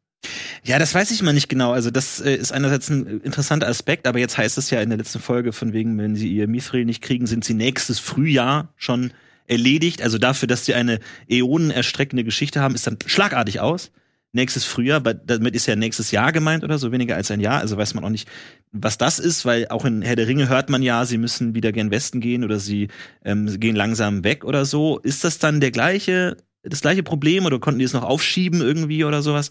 Ja, 0.64 0.78
das 0.78 0.92
weiß 0.92 1.12
ich 1.12 1.22
mal 1.22 1.32
nicht 1.32 1.48
genau. 1.48 1.72
Also 1.72 1.90
das 1.90 2.20
äh, 2.20 2.34
ist 2.34 2.52
einerseits 2.52 2.90
ein 2.90 3.20
interessanter 3.20 3.68
Aspekt, 3.68 4.06
aber 4.06 4.18
jetzt 4.18 4.36
heißt 4.36 4.58
es 4.58 4.70
ja 4.70 4.80
in 4.80 4.90
der 4.90 4.98
letzten 4.98 5.20
Folge 5.20 5.52
von 5.52 5.72
wegen, 5.72 5.96
wenn 5.98 6.16
sie 6.16 6.28
ihr 6.28 6.48
Mithril 6.48 6.84
nicht 6.84 7.00
kriegen, 7.00 7.26
sind 7.26 7.44
sie 7.44 7.54
nächstes 7.54 8.00
Frühjahr 8.00 8.74
schon 8.76 9.12
erledigt. 9.46 10.02
Also 10.02 10.18
dafür, 10.18 10.48
dass 10.48 10.66
sie 10.66 10.74
eine 10.74 10.98
äonenerstreckende 11.28 12.24
Geschichte 12.24 12.60
haben, 12.60 12.74
ist 12.74 12.86
dann 12.86 12.98
schlagartig 13.06 13.60
aus. 13.60 13.92
Nächstes 14.32 14.64
Frühjahr, 14.64 14.98
aber 14.98 15.12
damit 15.14 15.56
ist 15.56 15.66
ja 15.66 15.74
nächstes 15.74 16.12
Jahr 16.12 16.30
gemeint 16.30 16.62
oder 16.62 16.78
so, 16.78 16.92
weniger 16.92 17.16
als 17.16 17.32
ein 17.32 17.40
Jahr. 17.40 17.58
Also 17.58 17.76
weiß 17.76 17.94
man 17.94 18.04
auch 18.04 18.10
nicht, 18.10 18.28
was 18.70 18.96
das 18.96 19.18
ist, 19.18 19.44
weil 19.44 19.66
auch 19.68 19.84
in 19.84 20.02
Herr 20.02 20.14
der 20.14 20.28
Ringe 20.28 20.48
hört 20.48 20.70
man 20.70 20.82
ja, 20.82 21.04
sie 21.04 21.18
müssen 21.18 21.54
wieder 21.54 21.72
gen 21.72 21.90
Westen 21.90 22.20
gehen 22.20 22.44
oder 22.44 22.60
sie 22.60 22.88
ähm, 23.24 23.48
sie 23.48 23.58
gehen 23.58 23.74
langsam 23.74 24.22
weg 24.22 24.44
oder 24.44 24.64
so. 24.64 24.98
Ist 25.00 25.24
das 25.24 25.38
dann 25.38 25.60
der 25.60 25.72
gleiche, 25.72 26.36
das 26.62 26.80
gleiche 26.80 27.02
Problem 27.02 27.44
oder 27.44 27.58
konnten 27.58 27.80
die 27.80 27.84
es 27.84 27.92
noch 27.92 28.04
aufschieben 28.04 28.60
irgendwie 28.60 29.02
oder 29.04 29.20
sowas? 29.22 29.50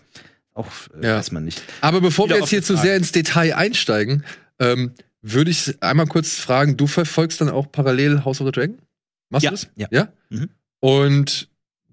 Auch 0.53 0.67
äh, 1.01 1.07
Ja. 1.07 1.17
weiß 1.17 1.31
man 1.33 1.43
nicht. 1.43 1.61
Aber 1.81 1.99
bevor 1.99 2.25
Wieder 2.27 2.35
wir 2.35 2.39
jetzt 2.41 2.49
hier 2.49 2.63
zu 2.63 2.77
sehr 2.77 2.95
ins 2.95 3.11
Detail 3.11 3.55
einsteigen, 3.55 4.23
ähm, 4.59 4.93
würde 5.21 5.51
ich 5.51 5.75
einmal 5.83 6.07
kurz 6.07 6.35
fragen, 6.35 6.77
du 6.77 6.87
verfolgst 6.87 7.41
dann 7.41 7.49
auch 7.49 7.69
parallel 7.69 8.23
House 8.23 8.39
of 8.39 8.47
the 8.47 8.51
Dragon? 8.53 8.77
Machst 9.29 9.43
Ja, 9.43 9.49
du 9.51 9.55
das? 9.57 9.67
ja. 9.75 9.87
ja? 9.91 10.07
Mhm. 10.29 10.49
Und 10.79 11.49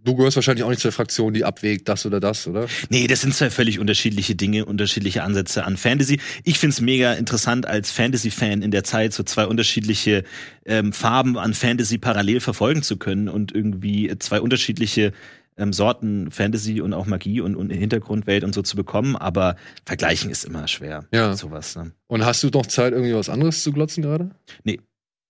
du 0.07 0.15
gehörst 0.15 0.37
wahrscheinlich 0.37 0.65
auch 0.65 0.71
nicht 0.71 0.81
zur 0.81 0.93
Fraktion, 0.93 1.35
die 1.35 1.45
abwägt, 1.45 1.89
das 1.89 2.07
oder 2.07 2.21
das, 2.21 2.47
oder? 2.47 2.67
Nee, 2.89 3.07
das 3.07 3.21
sind 3.21 3.35
zwei 3.35 3.51
völlig 3.51 3.79
unterschiedliche 3.79 4.35
Dinge, 4.35 4.65
unterschiedliche 4.65 5.23
Ansätze 5.23 5.65
an 5.65 5.77
Fantasy. 5.77 6.21
Ich 6.45 6.59
find's 6.59 6.81
mega 6.81 7.13
interessant 7.13 7.67
als 7.67 7.91
Fantasy-Fan 7.91 8.63
in 8.63 8.71
der 8.71 8.85
Zeit, 8.85 9.13
so 9.13 9.23
zwei 9.23 9.47
unterschiedliche 9.47 10.25
ähm, 10.65 10.93
Farben 10.93 11.37
an 11.37 11.53
Fantasy 11.53 11.99
parallel 11.99 12.41
verfolgen 12.41 12.83
zu 12.83 12.97
können 12.97 13.29
und 13.29 13.53
irgendwie 13.53 14.13
zwei 14.19 14.41
unterschiedliche 14.41 15.13
ähm, 15.57 15.73
Sorten 15.73 16.31
Fantasy 16.31 16.81
und 16.81 16.93
auch 16.95 17.07
Magie 17.07 17.41
und, 17.41 17.57
und 17.57 17.71
Hintergrundwelt 17.71 18.45
und 18.45 18.55
so 18.55 18.63
zu 18.63 18.77
bekommen. 18.77 19.17
Aber 19.17 19.57
vergleichen 19.85 20.31
ist 20.31 20.45
immer 20.45 20.69
schwer. 20.69 21.05
Ja. 21.13 21.35
Sowas. 21.35 21.77
Ne? 21.77 21.93
Und 22.07 22.25
hast 22.25 22.43
du 22.43 22.49
noch 22.49 22.67
Zeit, 22.67 22.93
irgendwie 22.93 23.15
was 23.15 23.29
anderes 23.29 23.63
zu 23.63 23.73
glotzen 23.73 24.03
gerade? 24.03 24.31
Nee. 24.65 24.81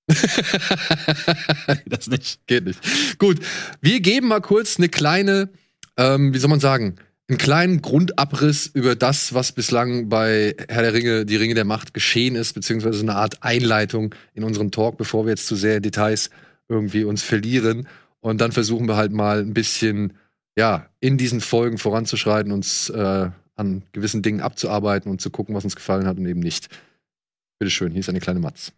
das 1.86 2.06
nicht. 2.06 2.46
Geht 2.46 2.64
nicht. 2.64 3.18
Gut, 3.18 3.40
wir 3.80 4.00
geben 4.00 4.28
mal 4.28 4.40
kurz 4.40 4.78
eine 4.78 4.88
kleine, 4.88 5.48
ähm, 5.96 6.32
wie 6.32 6.38
soll 6.38 6.50
man 6.50 6.60
sagen, 6.60 6.96
einen 7.28 7.38
kleinen 7.38 7.82
Grundabriss 7.82 8.68
über 8.72 8.94
das, 8.94 9.34
was 9.34 9.50
bislang 9.52 10.08
bei 10.08 10.54
Herr 10.68 10.82
der 10.82 10.94
Ringe, 10.94 11.26
die 11.26 11.36
Ringe 11.36 11.54
der 11.54 11.64
Macht 11.64 11.92
geschehen 11.92 12.36
ist, 12.36 12.52
beziehungsweise 12.52 13.02
eine 13.02 13.16
Art 13.16 13.42
Einleitung 13.42 14.14
in 14.34 14.44
unseren 14.44 14.70
Talk, 14.70 14.96
bevor 14.96 15.24
wir 15.26 15.30
jetzt 15.30 15.46
zu 15.46 15.56
sehr 15.56 15.78
in 15.78 15.82
Details 15.82 16.30
irgendwie 16.68 17.04
uns 17.04 17.22
verlieren. 17.22 17.88
Und 18.20 18.40
dann 18.40 18.52
versuchen 18.52 18.86
wir 18.86 18.96
halt 18.96 19.12
mal 19.12 19.40
ein 19.40 19.54
bisschen, 19.54 20.12
ja, 20.56 20.88
in 21.00 21.18
diesen 21.18 21.40
Folgen 21.40 21.78
voranzuschreiten, 21.78 22.52
uns 22.52 22.90
äh, 22.90 23.30
an 23.56 23.82
gewissen 23.92 24.22
Dingen 24.22 24.40
abzuarbeiten 24.40 25.10
und 25.10 25.20
zu 25.20 25.30
gucken, 25.30 25.54
was 25.54 25.64
uns 25.64 25.74
gefallen 25.74 26.06
hat 26.06 26.18
und 26.18 26.26
eben 26.26 26.40
nicht. 26.40 26.68
Bitteschön, 27.58 27.90
hier 27.90 28.00
ist 28.00 28.08
eine 28.08 28.20
kleine 28.20 28.40
Matz. 28.40 28.72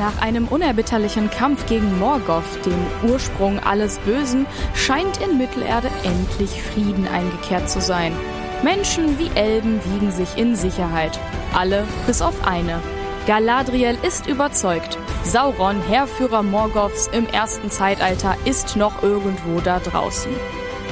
Nach 0.00 0.22
einem 0.22 0.48
unerbitterlichen 0.48 1.28
Kampf 1.28 1.66
gegen 1.66 1.98
Morgoth, 1.98 2.64
dem 2.64 3.10
Ursprung 3.10 3.58
alles 3.58 3.98
Bösen, 3.98 4.46
scheint 4.74 5.20
in 5.20 5.36
Mittelerde 5.36 5.90
endlich 6.02 6.62
Frieden 6.62 7.06
eingekehrt 7.06 7.68
zu 7.68 7.82
sein. 7.82 8.14
Menschen 8.62 9.18
wie 9.18 9.30
Elben 9.34 9.78
wiegen 9.84 10.10
sich 10.10 10.38
in 10.38 10.56
Sicherheit. 10.56 11.20
Alle 11.54 11.84
bis 12.06 12.22
auf 12.22 12.46
eine. 12.46 12.80
Galadriel 13.26 13.98
ist 14.02 14.26
überzeugt. 14.26 14.96
Sauron, 15.22 15.82
Heerführer 15.82 16.42
Morgoths 16.42 17.06
im 17.08 17.26
ersten 17.26 17.70
Zeitalter, 17.70 18.36
ist 18.46 18.76
noch 18.76 19.02
irgendwo 19.02 19.60
da 19.60 19.80
draußen. 19.80 20.32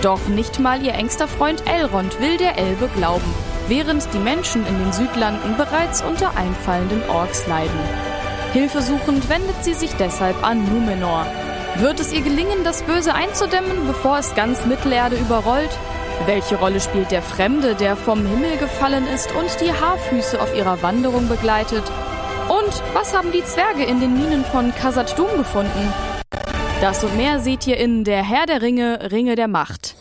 Doch 0.03 0.29
nicht 0.29 0.59
mal 0.61 0.85
ihr 0.85 0.93
engster 0.93 1.29
Freund 1.29 1.63
Elrond 1.67 2.21
will 2.21 2.37
der 2.37 2.59
Elbe 2.59 2.91
glauben, 2.95 3.35
während 3.69 4.07
die 4.13 4.19
Menschen 4.19 4.67
in 4.67 4.79
den 4.79 4.93
Südlanden 4.93 5.57
bereits 5.57 6.03
unter 6.03 6.37
einfallenden 6.37 7.09
Orks 7.09 7.47
leiden. 7.47 8.08
Hilfesuchend 8.53 9.29
wendet 9.29 9.63
sie 9.63 9.75
sich 9.75 9.93
deshalb 9.99 10.43
an 10.43 10.65
Numenor. 10.65 11.27
Wird 11.77 12.01
es 12.01 12.13
ihr 12.13 12.23
gelingen, 12.23 12.65
das 12.65 12.83
Böse 12.83 13.15
einzudämmen, 13.15 13.87
bevor 13.87 14.19
es 14.19 14.35
ganz 14.35 14.65
Mittelerde 14.65 15.17
überrollt? 15.17 15.71
Welche 16.27 16.57
Rolle 16.57 16.81
spielt 16.81 17.11
der 17.11 17.23
Fremde, 17.23 17.75
der 17.75 17.95
vom 17.95 18.27
Himmel 18.27 18.57
gefallen 18.57 19.07
ist 19.07 19.31
und 19.33 19.61
die 19.61 19.73
Haarfüße 19.73 20.41
auf 20.41 20.57
ihrer 20.57 20.83
Wanderung 20.83 21.29
begleitet? 21.29 21.85
Und 22.49 22.83
was 22.95 23.15
haben 23.15 23.33
die 23.33 23.45
Zwerge 23.45 23.85
in 23.85 24.01
den 24.01 24.15
Minen 24.15 24.45
von 24.47 24.75
Khazad 24.75 25.15
Dûm 25.19 25.37
gefunden? 25.37 25.93
Das 26.81 27.05
und 27.05 27.17
mehr 27.17 27.41
seht 27.41 27.67
ihr 27.67 27.77
in 27.77 28.05
Der 28.05 28.23
Herr 28.23 28.47
der 28.47 28.63
Ringe, 28.63 29.11
Ringe 29.13 29.35
der 29.37 29.49
Macht. 29.49 29.95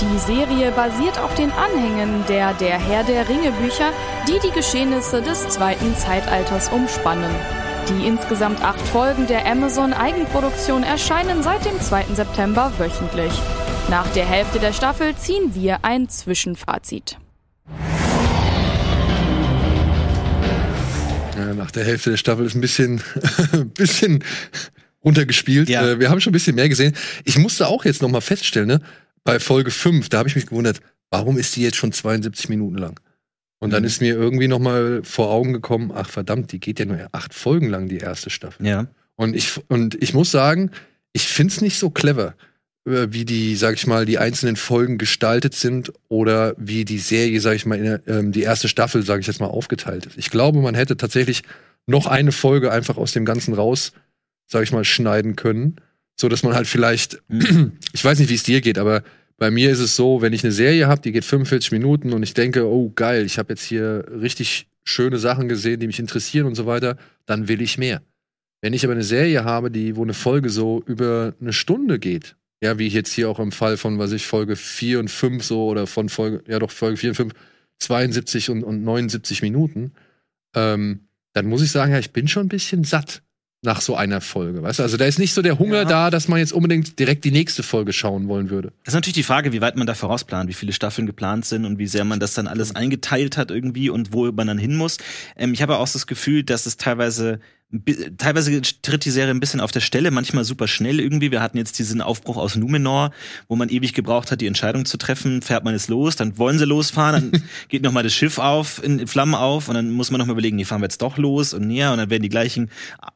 Die 0.00 0.18
Serie 0.18 0.72
basiert 0.72 1.20
auf 1.20 1.34
den 1.34 1.52
Anhängen 1.52 2.24
der 2.28 2.52
Der 2.54 2.78
Herr 2.78 3.04
der 3.04 3.28
Ringe 3.28 3.52
Bücher, 3.52 3.90
die 4.26 4.40
die 4.44 4.52
Geschehnisse 4.52 5.22
des 5.22 5.48
zweiten 5.48 5.96
Zeitalters 5.96 6.70
umspannen. 6.70 7.30
Die 7.88 8.06
insgesamt 8.06 8.62
acht 8.62 8.80
Folgen 8.80 9.26
der 9.26 9.44
Amazon 9.44 9.92
Eigenproduktion 9.92 10.84
erscheinen 10.84 11.42
seit 11.42 11.64
dem 11.64 11.80
2. 11.80 12.14
September 12.14 12.72
wöchentlich. 12.78 13.32
Nach 13.90 14.06
der 14.12 14.24
Hälfte 14.24 14.60
der 14.60 14.72
Staffel 14.72 15.16
ziehen 15.16 15.54
wir 15.54 15.84
ein 15.84 16.08
Zwischenfazit. 16.08 17.18
Ja, 21.36 21.54
nach 21.54 21.72
der 21.72 21.84
Hälfte 21.84 22.10
der 22.10 22.16
Staffel 22.16 22.46
ist 22.46 22.54
ein 22.54 22.60
bisschen, 22.60 23.02
ein 23.52 23.70
bisschen 23.74 24.22
runtergespielt. 25.04 25.68
Ja. 25.68 25.84
Äh, 25.86 26.00
wir 26.00 26.08
haben 26.08 26.20
schon 26.20 26.30
ein 26.30 26.34
bisschen 26.34 26.54
mehr 26.54 26.68
gesehen. 26.68 26.94
Ich 27.24 27.36
musste 27.36 27.66
auch 27.66 27.84
jetzt 27.84 28.00
noch 28.00 28.10
mal 28.10 28.20
feststellen, 28.20 28.68
ne, 28.68 28.80
bei 29.24 29.40
Folge 29.40 29.72
5, 29.72 30.08
da 30.08 30.18
habe 30.18 30.28
ich 30.28 30.36
mich 30.36 30.46
gewundert, 30.46 30.80
warum 31.10 31.36
ist 31.36 31.56
die 31.56 31.62
jetzt 31.62 31.76
schon 31.76 31.92
72 31.92 32.48
Minuten 32.48 32.78
lang? 32.78 33.00
Und 33.62 33.70
dann 33.72 33.82
Mhm. 33.82 33.86
ist 33.86 34.00
mir 34.00 34.14
irgendwie 34.14 34.48
noch 34.48 34.58
mal 34.58 35.02
vor 35.04 35.30
Augen 35.30 35.52
gekommen, 35.52 35.92
ach 35.94 36.08
verdammt, 36.08 36.50
die 36.50 36.58
geht 36.58 36.80
ja 36.80 36.84
nur 36.84 36.98
acht 37.12 37.32
Folgen 37.32 37.68
lang, 37.68 37.88
die 37.88 37.98
erste 37.98 38.28
Staffel. 38.28 38.66
Ja. 38.66 38.88
Und 39.14 39.36
ich, 39.36 39.60
und 39.68 39.94
ich 40.02 40.14
muss 40.14 40.30
sagen, 40.32 40.70
ich 41.12 41.28
find's 41.28 41.60
nicht 41.60 41.78
so 41.78 41.88
clever, 41.90 42.34
äh, 42.86 43.06
wie 43.10 43.24
die, 43.24 43.54
sag 43.54 43.74
ich 43.74 43.86
mal, 43.86 44.04
die 44.04 44.18
einzelnen 44.18 44.56
Folgen 44.56 44.98
gestaltet 44.98 45.54
sind 45.54 45.92
oder 46.08 46.54
wie 46.58 46.84
die 46.84 46.98
Serie, 46.98 47.40
sag 47.40 47.54
ich 47.54 47.64
mal, 47.64 47.78
der- 47.80 48.02
ähm, 48.08 48.32
die 48.32 48.42
erste 48.42 48.66
Staffel, 48.66 49.04
sag 49.04 49.20
ich 49.20 49.28
jetzt 49.28 49.38
mal, 49.40 49.46
aufgeteilt 49.46 50.06
ist. 50.06 50.18
Ich 50.18 50.30
glaube, 50.30 50.60
man 50.60 50.74
hätte 50.74 50.96
tatsächlich 50.96 51.42
noch 51.86 52.06
eine 52.08 52.32
Folge 52.32 52.72
einfach 52.72 52.96
aus 52.96 53.12
dem 53.12 53.24
Ganzen 53.24 53.54
raus, 53.54 53.92
sag 54.48 54.64
ich 54.64 54.72
mal, 54.72 54.84
schneiden 54.84 55.36
können, 55.36 55.76
so 56.20 56.28
dass 56.28 56.42
man 56.42 56.54
halt 56.54 56.66
vielleicht, 56.66 57.22
ich 57.92 58.04
weiß 58.04 58.18
nicht, 58.18 58.28
wie 58.30 58.34
es 58.34 58.42
dir 58.42 58.60
geht, 58.60 58.78
aber 58.78 59.04
bei 59.42 59.50
mir 59.50 59.72
ist 59.72 59.80
es 59.80 59.96
so, 59.96 60.22
wenn 60.22 60.32
ich 60.32 60.44
eine 60.44 60.52
Serie 60.52 60.86
habe, 60.86 61.00
die 61.00 61.10
geht 61.10 61.24
45 61.24 61.72
Minuten 61.72 62.12
und 62.12 62.22
ich 62.22 62.32
denke, 62.32 62.64
oh 62.64 62.92
geil, 62.94 63.26
ich 63.26 63.38
habe 63.38 63.48
jetzt 63.52 63.64
hier 63.64 64.04
richtig 64.08 64.68
schöne 64.84 65.18
Sachen 65.18 65.48
gesehen, 65.48 65.80
die 65.80 65.88
mich 65.88 65.98
interessieren 65.98 66.46
und 66.46 66.54
so 66.54 66.64
weiter, 66.64 66.96
dann 67.26 67.48
will 67.48 67.60
ich 67.60 67.76
mehr. 67.76 68.02
Wenn 68.60 68.72
ich 68.72 68.84
aber 68.84 68.92
eine 68.92 69.02
Serie 69.02 69.42
habe, 69.42 69.72
die, 69.72 69.96
wo 69.96 70.04
eine 70.04 70.14
Folge 70.14 70.48
so 70.48 70.84
über 70.86 71.34
eine 71.40 71.52
Stunde 71.52 71.98
geht, 71.98 72.36
ja, 72.62 72.78
wie 72.78 72.86
jetzt 72.86 73.12
hier 73.14 73.28
auch 73.28 73.40
im 73.40 73.50
Fall 73.50 73.76
von, 73.78 73.98
was 73.98 74.12
ich, 74.12 74.28
Folge 74.28 74.54
4 74.54 75.00
und 75.00 75.10
5 75.10 75.42
so, 75.42 75.66
oder 75.66 75.88
von 75.88 76.08
Folge, 76.08 76.44
ja 76.46 76.60
doch, 76.60 76.70
Folge 76.70 76.98
4 76.98 77.10
und 77.10 77.16
5, 77.16 77.32
72 77.80 78.48
und, 78.48 78.62
und 78.62 78.84
79 78.84 79.42
Minuten, 79.42 79.90
ähm, 80.54 81.00
dann 81.32 81.46
muss 81.46 81.62
ich 81.62 81.72
sagen, 81.72 81.90
ja, 81.90 81.98
ich 81.98 82.12
bin 82.12 82.28
schon 82.28 82.46
ein 82.46 82.48
bisschen 82.48 82.84
satt 82.84 83.24
nach 83.64 83.80
so 83.80 83.94
einer 83.94 84.20
Folge, 84.20 84.60
weißt 84.62 84.80
du? 84.80 84.82
Also 84.82 84.96
da 84.96 85.04
ist 85.04 85.20
nicht 85.20 85.32
so 85.34 85.40
der 85.40 85.58
Hunger 85.58 85.78
Ja. 85.82 85.84
da, 85.84 86.10
dass 86.10 86.26
man 86.26 86.40
jetzt 86.40 86.52
unbedingt 86.52 86.98
direkt 86.98 87.24
die 87.24 87.30
nächste 87.30 87.62
Folge 87.62 87.92
schauen 87.92 88.26
wollen 88.26 88.50
würde. 88.50 88.72
Das 88.84 88.92
ist 88.92 88.94
natürlich 88.96 89.14
die 89.14 89.22
Frage, 89.22 89.52
wie 89.52 89.60
weit 89.60 89.76
man 89.76 89.86
da 89.86 89.94
vorausplant, 89.94 90.48
wie 90.48 90.52
viele 90.54 90.72
Staffeln 90.72 91.06
geplant 91.06 91.44
sind 91.44 91.64
und 91.64 91.78
wie 91.78 91.86
sehr 91.86 92.04
man 92.04 92.18
das 92.18 92.34
dann 92.34 92.48
alles 92.48 92.74
eingeteilt 92.74 93.36
hat 93.36 93.52
irgendwie 93.52 93.88
und 93.88 94.12
wo 94.12 94.30
man 94.32 94.48
dann 94.48 94.58
hin 94.58 94.74
muss. 94.76 94.98
Ähm, 95.36 95.52
ich 95.52 95.62
habe 95.62 95.76
auch 95.78 95.88
das 95.88 96.08
Gefühl, 96.08 96.42
dass 96.42 96.66
es 96.66 96.76
teilweise 96.76 97.38
teilweise 98.18 98.60
tritt 98.60 99.04
die 99.04 99.10
Serie 99.10 99.32
ein 99.32 99.40
bisschen 99.40 99.60
auf 99.60 99.72
der 99.72 99.80
Stelle, 99.80 100.10
manchmal 100.10 100.44
super 100.44 100.68
schnell 100.68 101.00
irgendwie. 101.00 101.30
Wir 101.30 101.40
hatten 101.40 101.56
jetzt 101.56 101.78
diesen 101.78 102.02
Aufbruch 102.02 102.36
aus 102.36 102.56
Numenor, 102.56 103.12
wo 103.48 103.56
man 103.56 103.70
ewig 103.70 103.94
gebraucht 103.94 104.30
hat, 104.30 104.40
die 104.40 104.46
Entscheidung 104.46 104.84
zu 104.84 104.98
treffen, 104.98 105.40
fährt 105.40 105.64
man 105.64 105.74
es 105.74 105.88
los, 105.88 106.16
dann 106.16 106.36
wollen 106.36 106.58
sie 106.58 106.66
losfahren, 106.66 107.32
dann 107.32 107.42
geht 107.68 107.82
noch 107.82 107.92
mal 107.92 108.02
das 108.02 108.12
Schiff 108.12 108.38
auf, 108.38 108.82
in 108.84 109.06
Flammen 109.06 109.34
auf 109.34 109.68
und 109.68 109.74
dann 109.74 109.90
muss 109.90 110.10
man 110.10 110.18
noch 110.18 110.26
mal 110.26 110.32
überlegen, 110.32 110.56
nee, 110.56 110.64
fahren 110.64 110.82
wir 110.82 110.86
jetzt 110.86 111.00
doch 111.00 111.16
los 111.16 111.54
und 111.54 111.66
näher 111.66 111.92
und 111.92 111.98
dann 111.98 112.10
werden 112.10 112.22
die 112.22 112.28
gleichen 112.28 112.70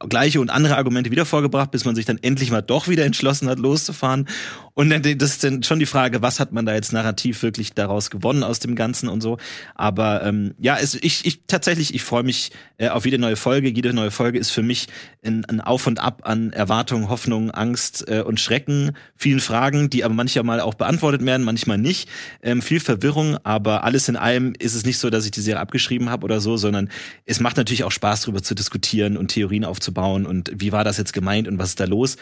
gleiche 0.08 0.40
und 0.40 0.50
andere 0.50 0.76
Argumente 0.76 1.10
wieder 1.10 1.26
vorgebracht, 1.26 1.70
bis 1.70 1.84
man 1.84 1.94
sich 1.94 2.04
dann 2.04 2.18
endlich 2.22 2.50
mal 2.50 2.62
doch 2.62 2.88
wieder 2.88 3.04
entschlossen 3.04 3.48
hat, 3.48 3.58
loszufahren. 3.58 4.26
Und 4.74 4.90
dann, 4.90 5.02
das 5.02 5.30
ist 5.30 5.44
dann 5.44 5.62
schon 5.62 5.78
die 5.78 5.86
Frage, 5.86 6.20
was 6.22 6.38
hat 6.38 6.52
man 6.52 6.66
da 6.66 6.74
jetzt 6.74 6.92
narrativ 6.92 7.42
wirklich 7.42 7.72
daraus 7.72 8.10
gewonnen 8.10 8.42
aus 8.42 8.58
dem 8.58 8.74
Ganzen 8.74 9.08
und 9.08 9.22
so. 9.22 9.38
Aber 9.74 10.22
ähm, 10.22 10.54
ja, 10.58 10.76
es, 10.78 10.94
ich, 10.94 11.24
ich 11.24 11.40
tatsächlich, 11.46 11.94
ich 11.94 12.02
freue 12.02 12.24
mich 12.24 12.52
äh, 12.76 12.88
auf 12.88 13.04
jede 13.06 13.18
neue 13.18 13.36
Folge. 13.36 13.68
Jede 13.68 13.94
neue 13.94 14.10
Folge 14.10 14.38
ist 14.38 14.45
für 14.50 14.62
mich 14.62 14.88
ein, 15.24 15.44
ein 15.44 15.60
Auf 15.60 15.86
und 15.86 16.00
Ab 16.00 16.22
an 16.24 16.52
Erwartung, 16.52 17.08
Hoffnung, 17.08 17.50
Angst 17.50 18.04
äh, 18.08 18.22
und 18.22 18.40
Schrecken. 18.40 18.92
Vielen 19.16 19.40
Fragen, 19.40 19.90
die 19.90 20.04
aber 20.04 20.14
manchmal 20.14 20.60
auch 20.60 20.74
beantwortet 20.74 21.24
werden, 21.24 21.44
manchmal 21.44 21.78
nicht. 21.78 22.08
Ähm, 22.42 22.62
viel 22.62 22.80
Verwirrung, 22.80 23.36
aber 23.44 23.84
alles 23.84 24.08
in 24.08 24.16
allem 24.16 24.54
ist 24.58 24.74
es 24.74 24.84
nicht 24.84 24.98
so, 24.98 25.10
dass 25.10 25.24
ich 25.24 25.30
die 25.30 25.40
Serie 25.40 25.60
abgeschrieben 25.60 26.10
habe 26.10 26.24
oder 26.24 26.40
so, 26.40 26.56
sondern 26.56 26.90
es 27.24 27.40
macht 27.40 27.56
natürlich 27.56 27.84
auch 27.84 27.92
Spaß, 27.92 28.22
darüber 28.22 28.42
zu 28.42 28.54
diskutieren 28.54 29.16
und 29.16 29.28
Theorien 29.28 29.64
aufzubauen 29.64 30.26
und 30.26 30.52
wie 30.54 30.72
war 30.72 30.84
das 30.84 30.98
jetzt 30.98 31.12
gemeint 31.12 31.48
und 31.48 31.58
was 31.58 31.70
ist 31.70 31.80
da 31.80 31.84
los. 31.84 32.16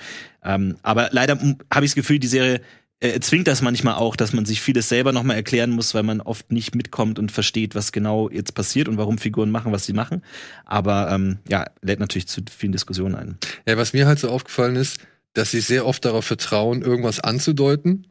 Ähm, 0.45 0.77
aber 0.83 1.09
leider 1.13 1.39
habe 1.73 1.85
ich 1.85 1.93
das 1.93 1.95
Gefühl, 1.95 2.19
die 2.19 2.27
Serie 2.27 2.61
äh, 3.05 3.21
zwingt 3.21 3.47
das 3.49 3.61
manchmal 3.61 3.97
auch, 3.97 4.17
dass 4.17 4.33
man 4.33 4.47
sich 4.47 4.63
vieles 4.63 4.89
selber 4.89 5.13
nochmal 5.13 5.37
erklären 5.37 5.71
muss, 5.71 5.93
weil 5.93 6.03
man 6.03 6.23
oft 6.23 6.51
nicht 6.51 6.75
mitkommt 6.75 7.19
und 7.19 7.31
versteht, 7.31 7.75
was 7.75 7.93
genau 7.93 8.31
jetzt 8.31 8.55
passiert 8.55 8.89
und 8.89 8.97
warum 8.97 9.19
Figuren 9.19 9.51
machen, 9.51 9.73
was 9.73 9.85
sie 9.85 9.93
machen. 9.93 10.25
Aber 10.65 11.11
ähm, 11.11 11.39
ja, 11.47 11.67
lädt 11.83 12.01
natürlich 12.01 12.29
zu 12.29 12.41
vielen 12.51 12.73
Diskussionen 12.73 13.15
ein. 13.15 13.39
Ja, 13.67 13.77
was 13.77 13.93
mir 13.93 14.07
halt 14.07 14.19
so 14.19 14.31
aufgefallen 14.31 14.77
ist, 14.77 14.99
dass 15.35 15.51
sie 15.51 15.61
sehr 15.61 15.87
oft 15.87 16.03
darauf 16.05 16.25
vertrauen, 16.25 16.81
irgendwas 16.81 17.21
anzudeuten 17.21 18.07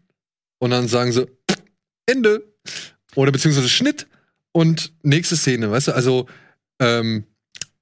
und 0.59 0.69
dann 0.69 0.87
sagen 0.87 1.11
sie 1.11 1.25
Ende 2.05 2.43
oder 3.15 3.31
beziehungsweise 3.31 3.69
Schnitt 3.69 4.05
und 4.51 4.93
nächste 5.01 5.35
Szene, 5.35 5.71
weißt 5.71 5.87
du? 5.87 5.95
Also 5.95 6.27
ähm, 6.79 7.23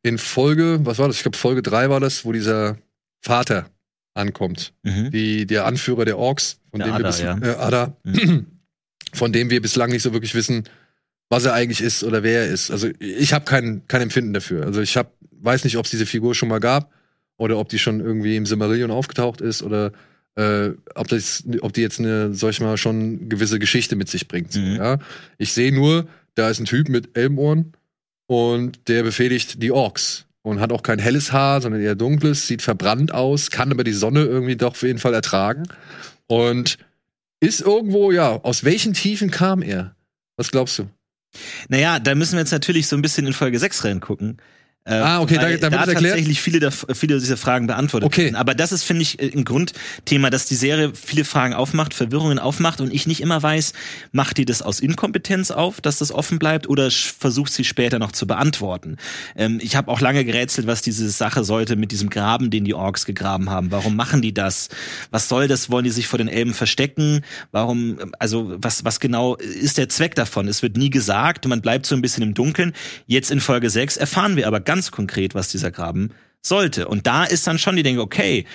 in 0.01 0.17
Folge, 0.17 0.79
was 0.83 0.97
war 0.97 1.07
das? 1.07 1.17
Ich 1.17 1.23
glaube 1.23 1.37
Folge 1.37 1.61
3 1.61 1.89
war 1.89 1.99
das, 1.99 2.23
wo 2.23 2.31
dieser 2.31 2.77
Vater 3.21 3.69
ankommt, 4.13 4.73
Mhm. 4.83 5.11
die 5.11 5.45
der 5.45 5.65
Anführer 5.65 6.05
der 6.05 6.17
Orks, 6.17 6.59
von 6.69 6.79
Der 6.79 6.87
dem 6.89 6.93
Ada, 6.95 7.03
wir 7.03 7.07
bis, 7.07 7.21
ja. 7.21 7.37
äh, 7.37 7.55
Ada, 7.55 7.97
von 9.13 9.33
dem 9.33 9.49
wir 9.49 9.61
bislang 9.61 9.91
nicht 9.91 10.03
so 10.03 10.13
wirklich 10.13 10.35
wissen, 10.35 10.63
was 11.29 11.45
er 11.45 11.53
eigentlich 11.53 11.81
ist 11.81 12.03
oder 12.03 12.23
wer 12.23 12.41
er 12.45 12.47
ist. 12.49 12.71
Also 12.71 12.89
ich 12.99 13.33
habe 13.33 13.45
kein, 13.45 13.87
kein 13.87 14.01
Empfinden 14.01 14.33
dafür. 14.33 14.65
Also 14.65 14.81
ich 14.81 14.97
hab, 14.97 15.13
weiß 15.31 15.63
nicht, 15.63 15.77
ob 15.77 15.85
es 15.85 15.91
diese 15.91 16.05
Figur 16.05 16.35
schon 16.35 16.49
mal 16.49 16.59
gab 16.59 16.91
oder 17.37 17.57
ob 17.57 17.69
die 17.69 17.79
schon 17.79 17.99
irgendwie 18.01 18.35
im 18.35 18.45
Silmarillion 18.45 18.91
aufgetaucht 18.91 19.39
ist 19.41 19.63
oder 19.63 19.91
äh, 20.35 20.71
ob, 20.95 21.07
das, 21.07 21.43
ob 21.61 21.73
die 21.73 21.81
jetzt 21.81 21.99
eine, 21.99 22.33
sag 22.33 22.49
ich 22.51 22.59
mal, 22.61 22.77
schon 22.77 23.29
gewisse 23.29 23.59
Geschichte 23.59 23.95
mit 23.95 24.09
sich 24.09 24.27
bringt. 24.27 24.55
Mhm. 24.55 24.75
ja? 24.75 24.99
Ich 25.37 25.53
sehe 25.53 25.73
nur, 25.73 26.07
da 26.35 26.49
ist 26.49 26.59
ein 26.59 26.65
Typ 26.65 26.89
mit 26.89 27.17
Elbenohren 27.17 27.73
und 28.27 28.87
der 28.89 29.03
befehligt 29.03 29.61
die 29.63 29.71
Orks 29.71 30.25
und 30.43 30.59
hat 30.59 30.71
auch 30.71 30.83
kein 30.83 30.99
helles 30.99 31.31
Haar, 31.31 31.61
sondern 31.61 31.81
eher 31.81 31.95
dunkles, 31.95 32.47
sieht 32.47 32.61
verbrannt 32.61 33.13
aus, 33.13 33.51
kann 33.51 33.71
aber 33.71 33.83
die 33.83 33.93
Sonne 33.93 34.23
irgendwie 34.23 34.55
doch 34.55 34.71
auf 34.71 34.81
jeden 34.81 34.99
Fall 34.99 35.13
ertragen 35.13 35.63
und 36.27 36.77
ist 37.39 37.61
irgendwo, 37.61 38.11
ja, 38.11 38.39
aus 38.43 38.63
welchen 38.63 38.93
Tiefen 38.93 39.31
kam 39.31 39.61
er? 39.61 39.95
Was 40.37 40.51
glaubst 40.51 40.79
du? 40.79 40.89
Naja, 41.69 41.99
da 41.99 42.15
müssen 42.15 42.33
wir 42.33 42.39
jetzt 42.39 42.51
natürlich 42.51 42.87
so 42.87 42.95
ein 42.95 43.01
bisschen 43.01 43.27
in 43.27 43.33
Folge 43.33 43.59
6 43.59 43.83
reingucken. 43.85 44.37
Äh, 44.83 44.95
Ah, 44.95 45.21
okay, 45.21 45.35
da- 45.35 45.41
da 45.41 45.47
es 45.47 45.61
erklärt? 45.61 45.93
tatsächlich 45.93 46.41
viele, 46.41 46.59
der, 46.59 46.71
viele 46.71 47.19
dieser 47.19 47.37
Fragen 47.37 47.67
beantwortet 47.67 48.07
Okay. 48.07 48.23
werden. 48.25 48.35
Aber 48.35 48.55
das 48.55 48.71
ist, 48.71 48.81
finde 48.83 49.03
ich, 49.03 49.19
ein 49.21 49.45
Grundthema, 49.45 50.31
dass 50.31 50.47
die 50.47 50.55
Serie 50.55 50.91
viele 50.95 51.23
Fragen 51.23 51.53
aufmacht, 51.53 51.93
Verwirrungen 51.93 52.39
aufmacht 52.39 52.81
und 52.81 52.91
ich 52.91 53.05
nicht 53.05 53.21
immer 53.21 53.43
weiß, 53.43 53.73
macht 54.11 54.37
die 54.37 54.45
das 54.45 54.63
aus 54.63 54.79
Inkompetenz 54.79 55.51
auf, 55.51 55.81
dass 55.81 55.99
das 55.99 56.11
offen 56.11 56.39
bleibt 56.39 56.67
oder 56.67 56.89
versucht 56.89 57.53
sie 57.53 57.63
später 57.63 57.99
noch 57.99 58.11
zu 58.11 58.25
beantworten. 58.25 58.97
Ähm, 59.35 59.59
ich 59.61 59.75
habe 59.75 59.91
auch 59.91 60.01
lange 60.01 60.25
gerätselt, 60.25 60.65
was 60.65 60.81
diese 60.81 61.07
Sache 61.11 61.43
sollte 61.43 61.75
mit 61.75 61.91
diesem 61.91 62.09
Graben, 62.09 62.49
den 62.49 62.65
die 62.65 62.73
Orks 62.73 63.05
gegraben 63.05 63.51
haben. 63.51 63.69
Warum 63.69 63.95
machen 63.95 64.23
die 64.23 64.33
das? 64.33 64.69
Was 65.11 65.29
soll 65.29 65.47
das? 65.47 65.69
Wollen 65.69 65.83
die 65.83 65.91
sich 65.91 66.07
vor 66.07 66.17
den 66.17 66.27
Elben 66.27 66.55
verstecken? 66.55 67.21
Warum, 67.51 67.99
also 68.17 68.55
was, 68.57 68.83
was 68.83 68.99
genau 68.99 69.35
ist 69.35 69.77
der 69.77 69.89
Zweck 69.89 70.15
davon? 70.15 70.47
Es 70.47 70.63
wird 70.63 70.75
nie 70.75 70.89
gesagt, 70.89 71.47
man 71.47 71.61
bleibt 71.61 71.85
so 71.85 71.93
ein 71.93 72.01
bisschen 72.01 72.23
im 72.23 72.33
Dunkeln. 72.33 72.73
Jetzt 73.05 73.29
in 73.29 73.41
Folge 73.41 73.69
6 73.69 73.97
erfahren 73.97 74.35
wir 74.35 74.47
aber 74.47 74.59
ganz 74.71 74.89
konkret, 74.89 75.35
was 75.35 75.49
dieser 75.49 75.69
Graben 75.69 76.11
sollte. 76.41 76.87
Und 76.87 77.05
da 77.05 77.25
ist 77.25 77.45
dann 77.45 77.59
schon 77.59 77.75
die 77.75 77.83
Denke, 77.83 78.01
okay, 78.01 78.45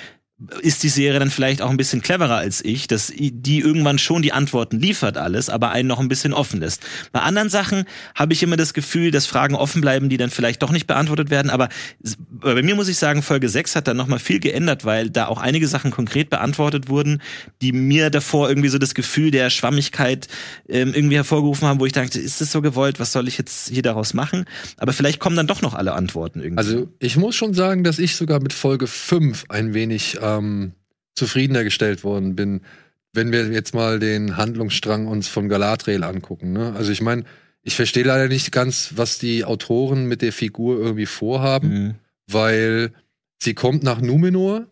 ist 0.60 0.82
die 0.82 0.90
Serie 0.90 1.18
dann 1.18 1.30
vielleicht 1.30 1.62
auch 1.62 1.70
ein 1.70 1.78
bisschen 1.78 2.02
cleverer 2.02 2.36
als 2.36 2.62
ich, 2.62 2.86
dass 2.88 3.10
die 3.16 3.60
irgendwann 3.60 3.98
schon 3.98 4.20
die 4.20 4.34
Antworten 4.34 4.78
liefert 4.78 5.16
alles, 5.16 5.48
aber 5.48 5.70
einen 5.70 5.88
noch 5.88 5.98
ein 5.98 6.08
bisschen 6.08 6.34
offen 6.34 6.60
lässt. 6.60 6.82
Bei 7.10 7.20
anderen 7.20 7.48
Sachen 7.48 7.84
habe 8.14 8.34
ich 8.34 8.42
immer 8.42 8.56
das 8.58 8.74
Gefühl, 8.74 9.10
dass 9.10 9.24
Fragen 9.24 9.54
offen 9.54 9.80
bleiben, 9.80 10.10
die 10.10 10.18
dann 10.18 10.28
vielleicht 10.28 10.62
doch 10.62 10.72
nicht 10.72 10.86
beantwortet 10.86 11.30
werden, 11.30 11.50
aber 11.50 11.70
bei 12.30 12.62
mir 12.62 12.74
muss 12.74 12.88
ich 12.88 12.98
sagen, 12.98 13.22
Folge 13.22 13.48
6 13.48 13.76
hat 13.76 13.88
dann 13.88 13.96
noch 13.96 14.08
mal 14.08 14.18
viel 14.18 14.38
geändert, 14.38 14.84
weil 14.84 15.08
da 15.08 15.26
auch 15.28 15.40
einige 15.40 15.68
Sachen 15.68 15.90
konkret 15.90 16.28
beantwortet 16.28 16.90
wurden, 16.90 17.22
die 17.62 17.72
mir 17.72 18.10
davor 18.10 18.50
irgendwie 18.50 18.68
so 18.68 18.76
das 18.78 18.94
Gefühl 18.94 19.30
der 19.30 19.48
Schwammigkeit 19.48 20.28
ähm, 20.68 20.92
irgendwie 20.94 21.16
hervorgerufen 21.16 21.66
haben, 21.66 21.80
wo 21.80 21.86
ich 21.86 21.92
dachte, 21.92 22.20
ist 22.20 22.42
das 22.42 22.52
so 22.52 22.60
gewollt, 22.60 23.00
was 23.00 23.10
soll 23.10 23.26
ich 23.26 23.38
jetzt 23.38 23.70
hier 23.70 23.82
daraus 23.82 24.12
machen? 24.12 24.44
Aber 24.76 24.92
vielleicht 24.92 25.18
kommen 25.18 25.36
dann 25.36 25.46
doch 25.46 25.62
noch 25.62 25.72
alle 25.72 25.94
Antworten 25.94 26.40
irgendwie. 26.40 26.58
Also 26.58 26.88
ich 26.98 27.16
muss 27.16 27.34
schon 27.34 27.54
sagen, 27.54 27.84
dass 27.84 27.98
ich 27.98 28.16
sogar 28.16 28.40
mit 28.40 28.52
Folge 28.52 28.86
5 28.86 29.46
ein 29.48 29.72
wenig 29.72 30.18
ähm, 30.38 30.72
zufriedener 31.14 31.64
gestellt 31.64 32.04
worden 32.04 32.36
bin, 32.36 32.60
wenn 33.12 33.32
wir 33.32 33.46
jetzt 33.50 33.74
mal 33.74 33.98
den 33.98 34.36
Handlungsstrang 34.36 35.06
uns 35.06 35.28
von 35.28 35.48
Galadriel 35.48 36.04
angucken. 36.04 36.52
Ne? 36.52 36.74
Also 36.76 36.92
ich 36.92 37.00
meine, 37.00 37.24
ich 37.62 37.74
verstehe 37.74 38.04
leider 38.04 38.28
nicht 38.28 38.52
ganz, 38.52 38.92
was 38.96 39.18
die 39.18 39.44
Autoren 39.44 40.06
mit 40.06 40.22
der 40.22 40.32
Figur 40.32 40.78
irgendwie 40.78 41.06
vorhaben, 41.06 41.68
Mhm. 41.68 41.94
weil 42.30 42.92
sie 43.42 43.54
kommt 43.54 43.82
nach 43.82 44.00
Numenor, 44.00 44.66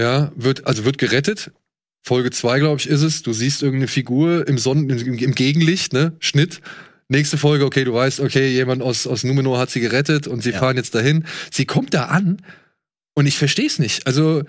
ja, 0.00 0.32
wird, 0.34 0.66
also 0.66 0.84
wird 0.84 0.98
gerettet. 0.98 1.52
Folge 2.02 2.30
2, 2.30 2.58
glaube 2.58 2.80
ich, 2.80 2.88
ist 2.88 3.02
es. 3.02 3.22
Du 3.22 3.32
siehst 3.32 3.62
irgendeine 3.62 3.88
Figur 3.88 4.46
im 4.48 4.58
Sonnen, 4.58 4.90
im, 4.90 5.18
im 5.18 5.34
Gegenlicht, 5.34 5.92
ne? 5.92 6.12
Schnitt. 6.20 6.60
Nächste 7.08 7.36
Folge, 7.38 7.64
okay, 7.64 7.84
du 7.84 7.94
weißt, 7.94 8.20
okay, 8.20 8.48
jemand 8.50 8.82
aus, 8.82 9.06
aus 9.06 9.24
Numenor 9.24 9.58
hat 9.58 9.70
sie 9.70 9.80
gerettet 9.80 10.26
und 10.26 10.42
sie 10.42 10.50
Ja. 10.50 10.58
fahren 10.58 10.76
jetzt 10.76 10.94
dahin. 10.94 11.24
Sie 11.50 11.64
kommt 11.66 11.94
da 11.94 12.06
an 12.06 12.38
und 13.14 13.26
ich 13.26 13.38
verstehe 13.38 13.66
es 13.66 13.78
nicht. 13.78 14.06
Also, 14.06 14.42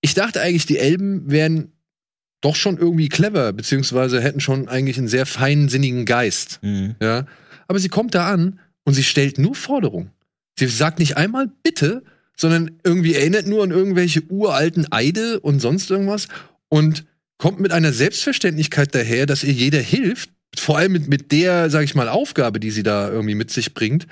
ich 0.00 0.14
dachte 0.14 0.40
eigentlich, 0.40 0.66
die 0.66 0.78
Elben 0.78 1.30
wären 1.30 1.72
doch 2.40 2.54
schon 2.54 2.78
irgendwie 2.78 3.08
clever, 3.08 3.52
beziehungsweise 3.52 4.22
hätten 4.22 4.40
schon 4.40 4.68
eigentlich 4.68 4.98
einen 4.98 5.08
sehr 5.08 5.26
feinsinnigen 5.26 6.04
Geist. 6.04 6.60
Mhm. 6.62 6.94
Ja. 7.00 7.26
Aber 7.66 7.78
sie 7.78 7.88
kommt 7.88 8.14
da 8.14 8.30
an 8.30 8.60
und 8.84 8.94
sie 8.94 9.02
stellt 9.02 9.38
nur 9.38 9.54
Forderungen. 9.54 10.10
Sie 10.58 10.66
sagt 10.66 10.98
nicht 10.98 11.16
einmal 11.16 11.50
bitte, 11.62 12.02
sondern 12.36 12.70
irgendwie 12.84 13.14
erinnert 13.14 13.46
nur 13.46 13.64
an 13.64 13.70
irgendwelche 13.70 14.22
uralten 14.28 14.90
Eide 14.92 15.40
und 15.40 15.60
sonst 15.60 15.90
irgendwas 15.90 16.28
und 16.68 17.04
kommt 17.36 17.60
mit 17.60 17.72
einer 17.72 17.92
Selbstverständlichkeit 17.92 18.94
daher, 18.94 19.26
dass 19.26 19.44
ihr 19.44 19.52
jeder 19.52 19.80
hilft, 19.80 20.30
vor 20.56 20.78
allem 20.78 20.92
mit, 20.92 21.08
mit 21.08 21.32
der, 21.32 21.70
sag 21.70 21.84
ich 21.84 21.94
mal, 21.94 22.08
Aufgabe, 22.08 22.60
die 22.60 22.70
sie 22.70 22.82
da 22.82 23.10
irgendwie 23.10 23.34
mit 23.34 23.50
sich 23.50 23.74
bringt 23.74 24.06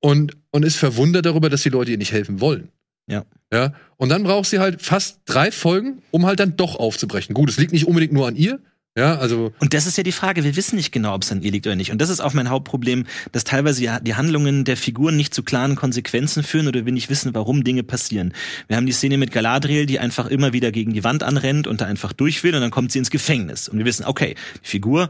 und, 0.00 0.36
und 0.50 0.64
ist 0.64 0.76
verwundert 0.76 1.26
darüber, 1.26 1.48
dass 1.48 1.62
die 1.62 1.68
Leute 1.68 1.92
ihr 1.92 1.98
nicht 1.98 2.12
helfen 2.12 2.40
wollen. 2.40 2.68
Ja. 3.06 3.24
Ja. 3.52 3.74
Und 3.96 4.08
dann 4.08 4.22
braucht 4.22 4.48
sie 4.48 4.58
halt 4.58 4.82
fast 4.82 5.20
drei 5.26 5.52
Folgen, 5.52 6.02
um 6.10 6.26
halt 6.26 6.40
dann 6.40 6.56
doch 6.56 6.76
aufzubrechen. 6.76 7.34
Gut, 7.34 7.50
es 7.50 7.58
liegt 7.58 7.72
nicht 7.72 7.86
unbedingt 7.86 8.12
nur 8.12 8.26
an 8.26 8.36
ihr. 8.36 8.60
Ja, 8.96 9.16
also. 9.16 9.52
Und 9.58 9.72
das 9.72 9.86
ist 9.86 9.96
ja 9.96 10.02
die 10.02 10.12
Frage. 10.12 10.44
Wir 10.44 10.54
wissen 10.54 10.76
nicht 10.76 10.92
genau, 10.92 11.14
ob 11.14 11.22
es 11.22 11.32
an 11.32 11.40
ihr 11.40 11.50
liegt 11.50 11.66
oder 11.66 11.76
nicht. 11.76 11.92
Und 11.92 11.98
das 12.02 12.10
ist 12.10 12.20
auch 12.20 12.34
mein 12.34 12.50
Hauptproblem, 12.50 13.06
dass 13.32 13.44
teilweise 13.44 13.82
ja 13.82 14.00
die 14.00 14.16
Handlungen 14.16 14.64
der 14.64 14.76
Figuren 14.76 15.16
nicht 15.16 15.32
zu 15.32 15.42
klaren 15.42 15.76
Konsequenzen 15.76 16.42
führen 16.42 16.68
oder 16.68 16.84
wir 16.84 16.92
nicht 16.92 17.08
wissen, 17.08 17.34
warum 17.34 17.64
Dinge 17.64 17.84
passieren. 17.84 18.34
Wir 18.68 18.76
haben 18.76 18.84
die 18.84 18.92
Szene 18.92 19.16
mit 19.16 19.32
Galadriel, 19.32 19.86
die 19.86 19.98
einfach 19.98 20.26
immer 20.26 20.52
wieder 20.52 20.72
gegen 20.72 20.92
die 20.92 21.04
Wand 21.04 21.22
anrennt 21.22 21.66
und 21.66 21.80
da 21.80 21.86
einfach 21.86 22.12
durch 22.12 22.44
will 22.44 22.54
und 22.54 22.60
dann 22.60 22.70
kommt 22.70 22.92
sie 22.92 22.98
ins 22.98 23.10
Gefängnis. 23.10 23.66
Und 23.66 23.78
wir 23.78 23.86
wissen, 23.86 24.04
okay, 24.04 24.34
die 24.62 24.68
Figur 24.68 25.08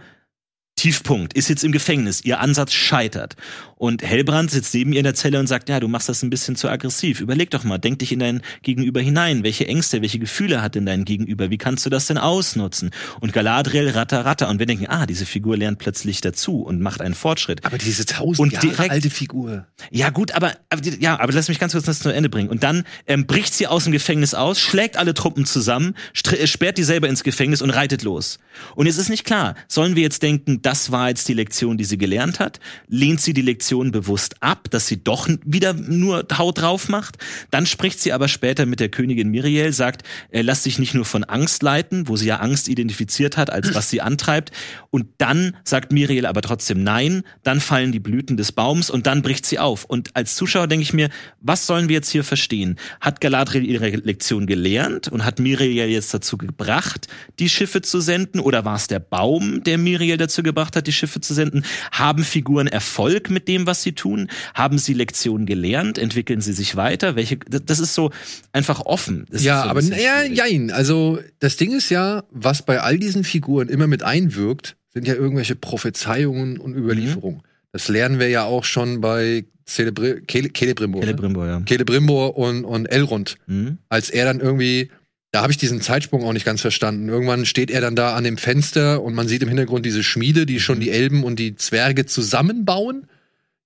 Tiefpunkt, 0.77 1.35
ist 1.35 1.49
jetzt 1.49 1.65
im 1.65 1.73
Gefängnis, 1.73 2.25
ihr 2.25 2.41
Ansatz 2.41 2.73
scheitert. 2.73 3.37
Und 3.77 4.03
Hellbrand 4.03 4.51
sitzt 4.51 4.73
neben 4.75 4.93
ihr 4.93 5.01
in 5.01 5.05
der 5.05 5.15
Zelle 5.15 5.39
und 5.41 5.49
sagt, 5.49 5.69
ja, 5.69 5.81
du 5.81 5.89
machst 5.89 6.09
das 6.09 6.23
ein 6.23 6.31
bisschen 6.31 6.55
zu 6.55 6.69
aggressiv. 6.69 7.21
Überleg 7.21 7.51
doch 7.51 7.65
mal, 7.65 7.79
denk 7.79 7.99
dich 7.99 8.13
in 8.13 8.21
dein 8.21 8.41
Gegenüber 8.63 9.01
hinein. 9.01 9.43
Welche 9.43 9.67
Ängste, 9.67 10.03
welche 10.03 10.21
Gefühle 10.21 10.63
hat 10.63 10.77
denn 10.77 10.87
dein 10.87 11.05
Gegenüber? 11.05 11.51
Wie 11.51 11.59
kannst 11.59 11.85
du 11.85 11.91
das 11.91 12.07
denn 12.07 12.17
ausnutzen? 12.17 12.91
Und 13.21 13.33
Galadriel 13.33 13.91
ratter, 13.91 14.25
ratter. 14.25 14.49
Und 14.49 14.61
wir 14.61 14.67
denken, 14.67 14.87
ah, 14.87 15.05
diese 15.07 15.27
Figur 15.27 15.57
lernt 15.57 15.79
plötzlich 15.79 16.21
dazu 16.21 16.63
und 16.63 16.81
macht 16.81 17.01
einen 17.01 17.15
Fortschritt. 17.15 17.65
Aber 17.65 17.77
diese 17.77 18.07
tausend 18.07 18.53
Jahre 18.53 18.67
direkt- 18.69 18.91
alte 18.91 19.11
Figur. 19.11 19.67
Ja, 19.91 20.11
gut, 20.11 20.33
aber, 20.33 20.53
aber 20.71 20.83
ja, 21.01 21.19
aber 21.19 21.33
lass 21.33 21.49
mich 21.49 21.59
ganz 21.59 21.73
kurz 21.73 21.85
das 21.85 21.99
zu 21.99 22.09
Ende 22.11 22.29
bringen. 22.29 22.49
Und 22.51 22.63
dann 22.63 22.85
ähm, 23.09 23.27
bricht 23.27 23.53
sie 23.53 23.67
aus 23.67 23.85
dem 23.85 23.93
Gefängnis 23.93 24.33
aus, 24.35 24.61
schlägt 24.61 24.97
alle 24.97 25.13
Truppen 25.13 25.45
zusammen, 25.45 25.95
äh, 26.31 26.47
sperrt 26.47 26.79
die 26.79 26.85
selber 26.85 27.09
ins 27.09 27.25
Gefängnis 27.25 27.61
und 27.61 27.71
reitet 27.71 28.05
los. 28.05 28.39
Und 28.77 28.87
es 28.87 28.97
ist 28.97 29.09
nicht 29.09 29.25
klar, 29.25 29.57
sollen 29.67 29.97
wir 29.97 30.03
jetzt 30.03 30.23
denken, 30.23 30.62
das 30.63 30.93
war 30.93 31.09
jetzt 31.09 31.29
die 31.29 31.35
Lektion, 31.35 31.77
die 31.77 31.85
sie 31.85 31.99
gelernt 31.99 32.41
hat? 32.41 32.61
Lehnt 32.89 33.21
sie 33.21 33.35
die 33.35 33.43
Lektion 33.43 33.91
bewusst 33.91 34.43
ab, 34.43 34.71
dass 34.71 34.87
sie 34.87 35.03
doch 35.03 35.29
wieder 35.45 35.73
nur 35.73 36.27
Haut 36.39 36.61
drauf 36.61 36.89
macht? 36.89 37.19
Dann 37.51 37.67
spricht 37.67 38.01
sie 38.01 38.13
aber 38.13 38.29
später 38.29 38.65
mit 38.65 38.81
der 38.81 38.89
Königin 38.89 39.29
Miriel, 39.29 39.73
sagt, 39.73 40.03
äh, 40.31 40.43
lass 40.43 40.63
dich 40.63 40.79
nicht 40.79 40.95
nur 40.95 41.05
von 41.05 41.25
Angst 41.25 41.63
leiten, 41.63 42.09
wo 42.09 42.17
sie 42.17 42.29
ja 42.29 42.37
Angst 42.37 42.69
identifiziert 42.69 43.37
hat, 43.37 43.51
als 43.51 43.75
was 43.75 43.91
sie 43.91 44.01
antreibt. 44.01 44.53
Und 44.91 45.07
dann 45.19 45.57
sagt 45.65 45.93
Miriel 45.93 46.27
aber 46.27 46.43
trotzdem 46.43 46.83
nein, 46.83 47.23
dann 47.43 47.61
fallen 47.61 47.93
die 47.93 48.01
Blüten 48.01 48.37
des 48.37 48.53
Baums 48.53 48.89
und 48.89 49.07
dann 49.07 49.23
bricht 49.23 49.45
sie 49.45 49.59
auf. 49.59 49.85
Und 49.85 50.15
als 50.15 50.37
Zuschauer 50.37 50.69
denke 50.69 50.83
ich 50.83 50.93
mir, 50.93 51.11
was 51.41 51.67
sollen 51.67 51.89
wir 51.89 51.97
jetzt 51.97 52.11
hier 52.11 52.25
verstehen? 52.25 52.77
Hat 53.01 53.21
Galadriel 53.21 53.65
ihre 53.65 53.91
Lektion 53.91 54.47
gelernt 54.47 55.09
und 55.09 55.25
hat 55.25 55.39
Miriel 55.39 55.89
jetzt 55.89 56.15
dazu 56.15 56.39
gebracht, 56.39 57.09
die 57.39 57.49
Schiffe 57.49 57.83
zu 57.83 58.01
senden? 58.01 58.41
Oder 58.41 58.65
war 58.65 58.77
es 58.77 58.87
der 58.87 59.01
Baum, 59.01 59.63
der 59.65 59.79
Miriel 59.79 60.17
dazu 60.17 60.43
gebracht 60.43 60.52
hat, 60.77 60.87
die 60.87 60.93
Schiffe 60.93 61.21
zu 61.21 61.35
senden? 61.35 61.65
Haben 61.91 62.25
Figuren 62.25 62.67
Erfolg 62.67 63.31
mit 63.31 63.49
dem, 63.49 63.67
was 63.67 63.83
sie 63.83 63.93
tun? 63.93 64.29
Haben 64.55 64.79
sie 64.79 64.95
Lektionen 64.95 65.47
gelernt? 65.47 65.99
Entwickeln 65.99 66.41
sie 66.41 66.53
sich 66.53 66.77
weiter? 66.77 67.17
Welche? 67.17 67.39
Das 67.39 67.79
ist 67.79 67.95
so 67.95 68.11
einfach 68.53 68.81
offen. 68.81 69.27
Das 69.31 69.43
Ja, 69.43 69.59
so 69.59 69.65
ein 69.65 69.71
aber 69.71 69.81
bisschen 69.81 70.01
ja, 70.01 70.21
schwierig. 70.21 70.39
jein. 70.39 70.71
Also 70.71 71.19
das 71.41 71.57
Ding 71.57 71.73
ist 71.73 71.91
ja, 71.91 72.25
was 72.31 72.63
bei 72.65 72.81
all 72.81 72.99
diesen 72.99 73.25
Figuren 73.25 73.69
immer 73.69 73.87
mit 73.87 74.03
einwirkt, 74.03 74.77
sind 74.93 75.07
ja 75.09 75.15
irgendwelche 75.15 75.57
Prophezeiungen 75.57 76.59
und 76.59 76.75
Überlieferungen. 76.77 77.39
Mhm. 77.39 77.43
Das 77.73 77.89
lernen 77.89 78.19
wir 78.19 78.29
ja 78.29 78.45
auch 78.45 78.65
schon 78.65 79.01
bei 79.01 79.45
Celebri 79.67 80.23
Cele 80.27 80.51
Celebrimbor. 80.53 81.01
ne? 81.01 81.07
Celebrimbor, 81.07 81.47
ja. 81.47 81.63
Celebrimbor 81.67 82.37
und, 82.37 82.65
und 82.65 82.87
Elrond. 82.87 83.37
Mhm. 83.47 83.79
Als 83.89 84.11
er 84.11 84.27
dann 84.27 84.41
irgendwie, 84.41 84.91
da 85.33 85.43
habe 85.43 85.51
ich 85.51 85.57
diesen 85.59 85.81
Zeitsprung 85.81 86.23
auch 86.25 86.33
nicht 86.33 86.45
ganz 86.45 86.61
verstanden. 86.61 87.09
Irgendwann 87.09 87.47
steht 87.47 87.71
er 87.71 87.81
dann 87.81 87.97
da 87.97 88.15
an 88.15 88.23
dem 88.23 88.37
Fenster 88.37 89.03
und 89.03 89.15
man 89.15 89.27
sieht 89.29 89.43
im 89.43 89.49
Hintergrund 89.49 89.85
diese 89.85 90.03
Schmiede, 90.05 90.47
die 90.47 90.55
Mhm. 90.55 90.61
schon 90.61 90.81
die 90.81 90.91
Elben 90.91 91.25
und 91.25 91.39
die 91.39 91.57
Zwerge 91.57 92.07
zusammenbauen. 92.07 93.07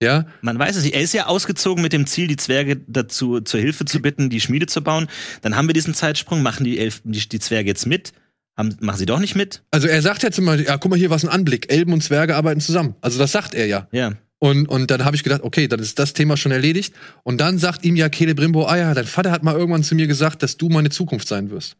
Ja, 0.02 0.26
Man 0.42 0.58
weiß 0.58 0.76
es 0.76 0.84
nicht. 0.84 0.94
Er 0.94 1.00
ist 1.00 1.14
ja 1.14 1.26
ausgezogen 1.26 1.82
mit 1.82 1.92
dem 1.92 2.06
Ziel, 2.06 2.26
die 2.28 2.36
Zwerge 2.36 2.76
dazu 2.86 3.40
zur 3.40 3.60
Hilfe 3.60 3.86
zu 3.86 4.00
bitten, 4.00 4.28
die 4.28 4.40
Schmiede 4.40 4.66
zu 4.66 4.82
bauen. 4.82 5.08
Dann 5.40 5.56
haben 5.56 5.68
wir 5.68 5.72
diesen 5.72 5.94
Zeitsprung. 5.94 6.42
Machen 6.42 6.64
die, 6.64 6.78
Elf, 6.78 7.00
die, 7.04 7.26
die 7.28 7.38
Zwerge 7.40 7.68
jetzt 7.70 7.86
mit? 7.86 8.12
Haben, 8.58 8.76
machen 8.80 8.98
sie 8.98 9.06
doch 9.06 9.18
nicht 9.20 9.34
mit? 9.34 9.62
also 9.70 9.88
er 9.88 10.00
sagt 10.02 10.22
jetzt 10.22 10.38
immer, 10.38 10.54
ja, 10.54 10.76
guck 10.78 10.90
mal 10.90 10.98
hier, 10.98 11.10
was 11.10 11.24
ein 11.24 11.30
Anblick. 11.30 11.72
Elben 11.72 11.92
und 11.94 12.02
Zwerge 12.02 12.36
arbeiten 12.36 12.60
zusammen. 12.60 12.94
Also 13.00 13.18
das 13.18 13.32
sagt 13.32 13.54
er 13.54 13.66
ja. 13.66 13.88
Ja. 13.90 14.12
Und, 14.38 14.68
und 14.68 14.90
dann 14.90 15.04
habe 15.04 15.16
ich 15.16 15.22
gedacht, 15.22 15.42
okay, 15.42 15.66
dann 15.66 15.80
ist 15.80 15.98
das 15.98 16.12
Thema 16.12 16.36
schon 16.36 16.52
erledigt. 16.52 16.94
Und 17.22 17.40
dann 17.40 17.58
sagt 17.58 17.84
ihm 17.84 17.96
ja 17.96 18.10
Celebrimbor, 18.10 18.70
ah 18.70 18.76
ja, 18.76 18.94
dein 18.94 19.06
Vater 19.06 19.30
hat 19.30 19.42
mal 19.42 19.56
irgendwann 19.56 19.82
zu 19.82 19.94
mir 19.94 20.06
gesagt, 20.06 20.42
dass 20.42 20.56
du 20.56 20.68
meine 20.68 20.90
Zukunft 20.90 21.26
sein 21.26 21.50
wirst. 21.50 21.76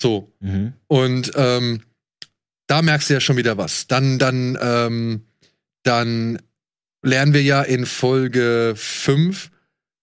So. 0.00 0.32
Mhm. 0.40 0.74
Und 0.86 1.32
ähm, 1.34 1.82
da 2.68 2.82
merkst 2.82 3.10
du 3.10 3.14
ja 3.14 3.20
schon 3.20 3.36
wieder 3.36 3.58
was. 3.58 3.88
Dann, 3.88 4.18
dann, 4.18 4.56
ähm, 4.60 5.22
dann 5.82 6.38
lernen 7.02 7.34
wir 7.34 7.42
ja 7.42 7.62
in 7.62 7.86
Folge 7.86 8.74
5, 8.76 9.50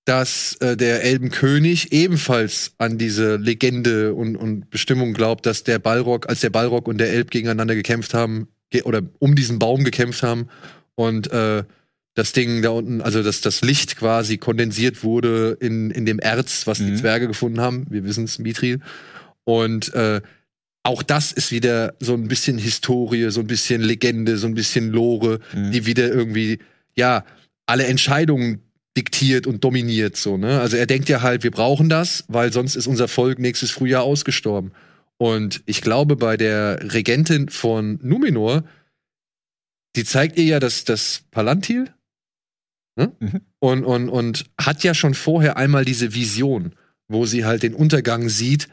dass 0.03 0.55
äh, 0.55 0.75
der 0.75 1.03
Elbenkönig 1.03 1.93
ebenfalls 1.93 2.73
an 2.77 2.97
diese 2.97 3.37
Legende 3.37 4.13
und, 4.13 4.35
und 4.35 4.69
Bestimmung 4.69 5.13
glaubt, 5.13 5.45
dass 5.45 5.63
der 5.63 5.79
Balrog, 5.79 6.27
als 6.27 6.41
der 6.41 6.49
Balrog 6.49 6.87
und 6.87 6.97
der 6.97 7.11
Elb 7.11 7.31
gegeneinander 7.31 7.75
gekämpft 7.75 8.13
haben, 8.13 8.49
ge 8.69 8.81
oder 8.81 9.01
um 9.19 9.35
diesen 9.35 9.57
Baum 9.57 9.83
gekämpft 9.83 10.21
haben 10.21 10.49
und 10.95 11.31
äh, 11.31 11.63
das 12.13 12.31
Ding 12.31 12.61
da 12.61 12.69
unten, 12.69 13.01
also 13.01 13.21
dass 13.21 13.41
das 13.41 13.61
Licht 13.61 13.97
quasi 13.97 14.37
kondensiert 14.37 15.03
wurde 15.03 15.57
in, 15.59 15.91
in 15.91 16.05
dem 16.05 16.19
Erz, 16.19 16.65
was 16.65 16.77
die 16.77 16.85
Mhm. 16.91 16.97
Zwerge 16.97 17.27
gefunden 17.27 17.59
haben. 17.59 17.85
Wir 17.89 18.05
wissen 18.05 18.23
es, 18.23 18.39
Mithril. 18.39 18.79
Und 19.43 19.93
äh, 19.93 20.21
auch 20.83 21.03
das 21.03 21.31
ist 21.33 21.51
wieder 21.51 21.93
so 21.99 22.13
ein 22.13 22.27
bisschen 22.29 22.57
Historie, 22.57 23.29
so 23.31 23.41
ein 23.41 23.47
bisschen 23.47 23.81
Legende, 23.81 24.37
so 24.37 24.47
ein 24.47 24.53
bisschen 24.53 24.91
Lore, 24.91 25.39
Mhm. 25.53 25.71
die 25.71 25.85
wieder 25.85 26.07
irgendwie, 26.07 26.59
ja, 26.95 27.25
alle 27.65 27.85
Entscheidungen 27.85 28.61
diktiert 28.95 29.45
und 29.45 29.61
dominiert, 29.65 30.15
so, 30.15 30.37
ne? 30.37 30.61
Also 30.61 30.77
er 30.77 30.85
denkt 30.85 31.09
ja 31.09 31.21
halt, 31.21 31.43
wir 31.43 31.51
brauchen 31.51 31.89
das, 31.89 32.23
weil 32.29 32.53
sonst 32.53 32.75
ist 32.77 32.87
unser 32.87 33.09
Volk 33.09 33.39
nächstes 33.39 33.71
Frühjahr 33.71 34.03
ausgestorben. 34.03 34.71
Und 35.17 35.61
ich 35.65 35.81
glaube, 35.81 36.15
bei 36.15 36.37
der 36.37 36.93
Regentin 36.93 37.49
von 37.49 37.99
Numenor, 38.01 38.63
die 39.95 40.03
zeigt 40.03 40.37
ihr 40.37 40.45
ja 40.45 40.59
das, 40.59 40.83
das 40.83 41.23
Palantir, 41.31 41.93
ne? 42.95 43.11
Mhm. 43.19 43.41
Und, 43.59 43.83
und, 43.83 44.09
und 44.09 44.45
hat 44.59 44.83
ja 44.83 44.93
schon 44.93 45.13
vorher 45.13 45.57
einmal 45.57 45.85
diese 45.85 46.13
Vision, 46.13 46.73
wo 47.07 47.25
sie 47.25 47.45
halt 47.45 47.63
den 47.63 47.73
Untergang 47.73 48.29
sieht, 48.29 48.67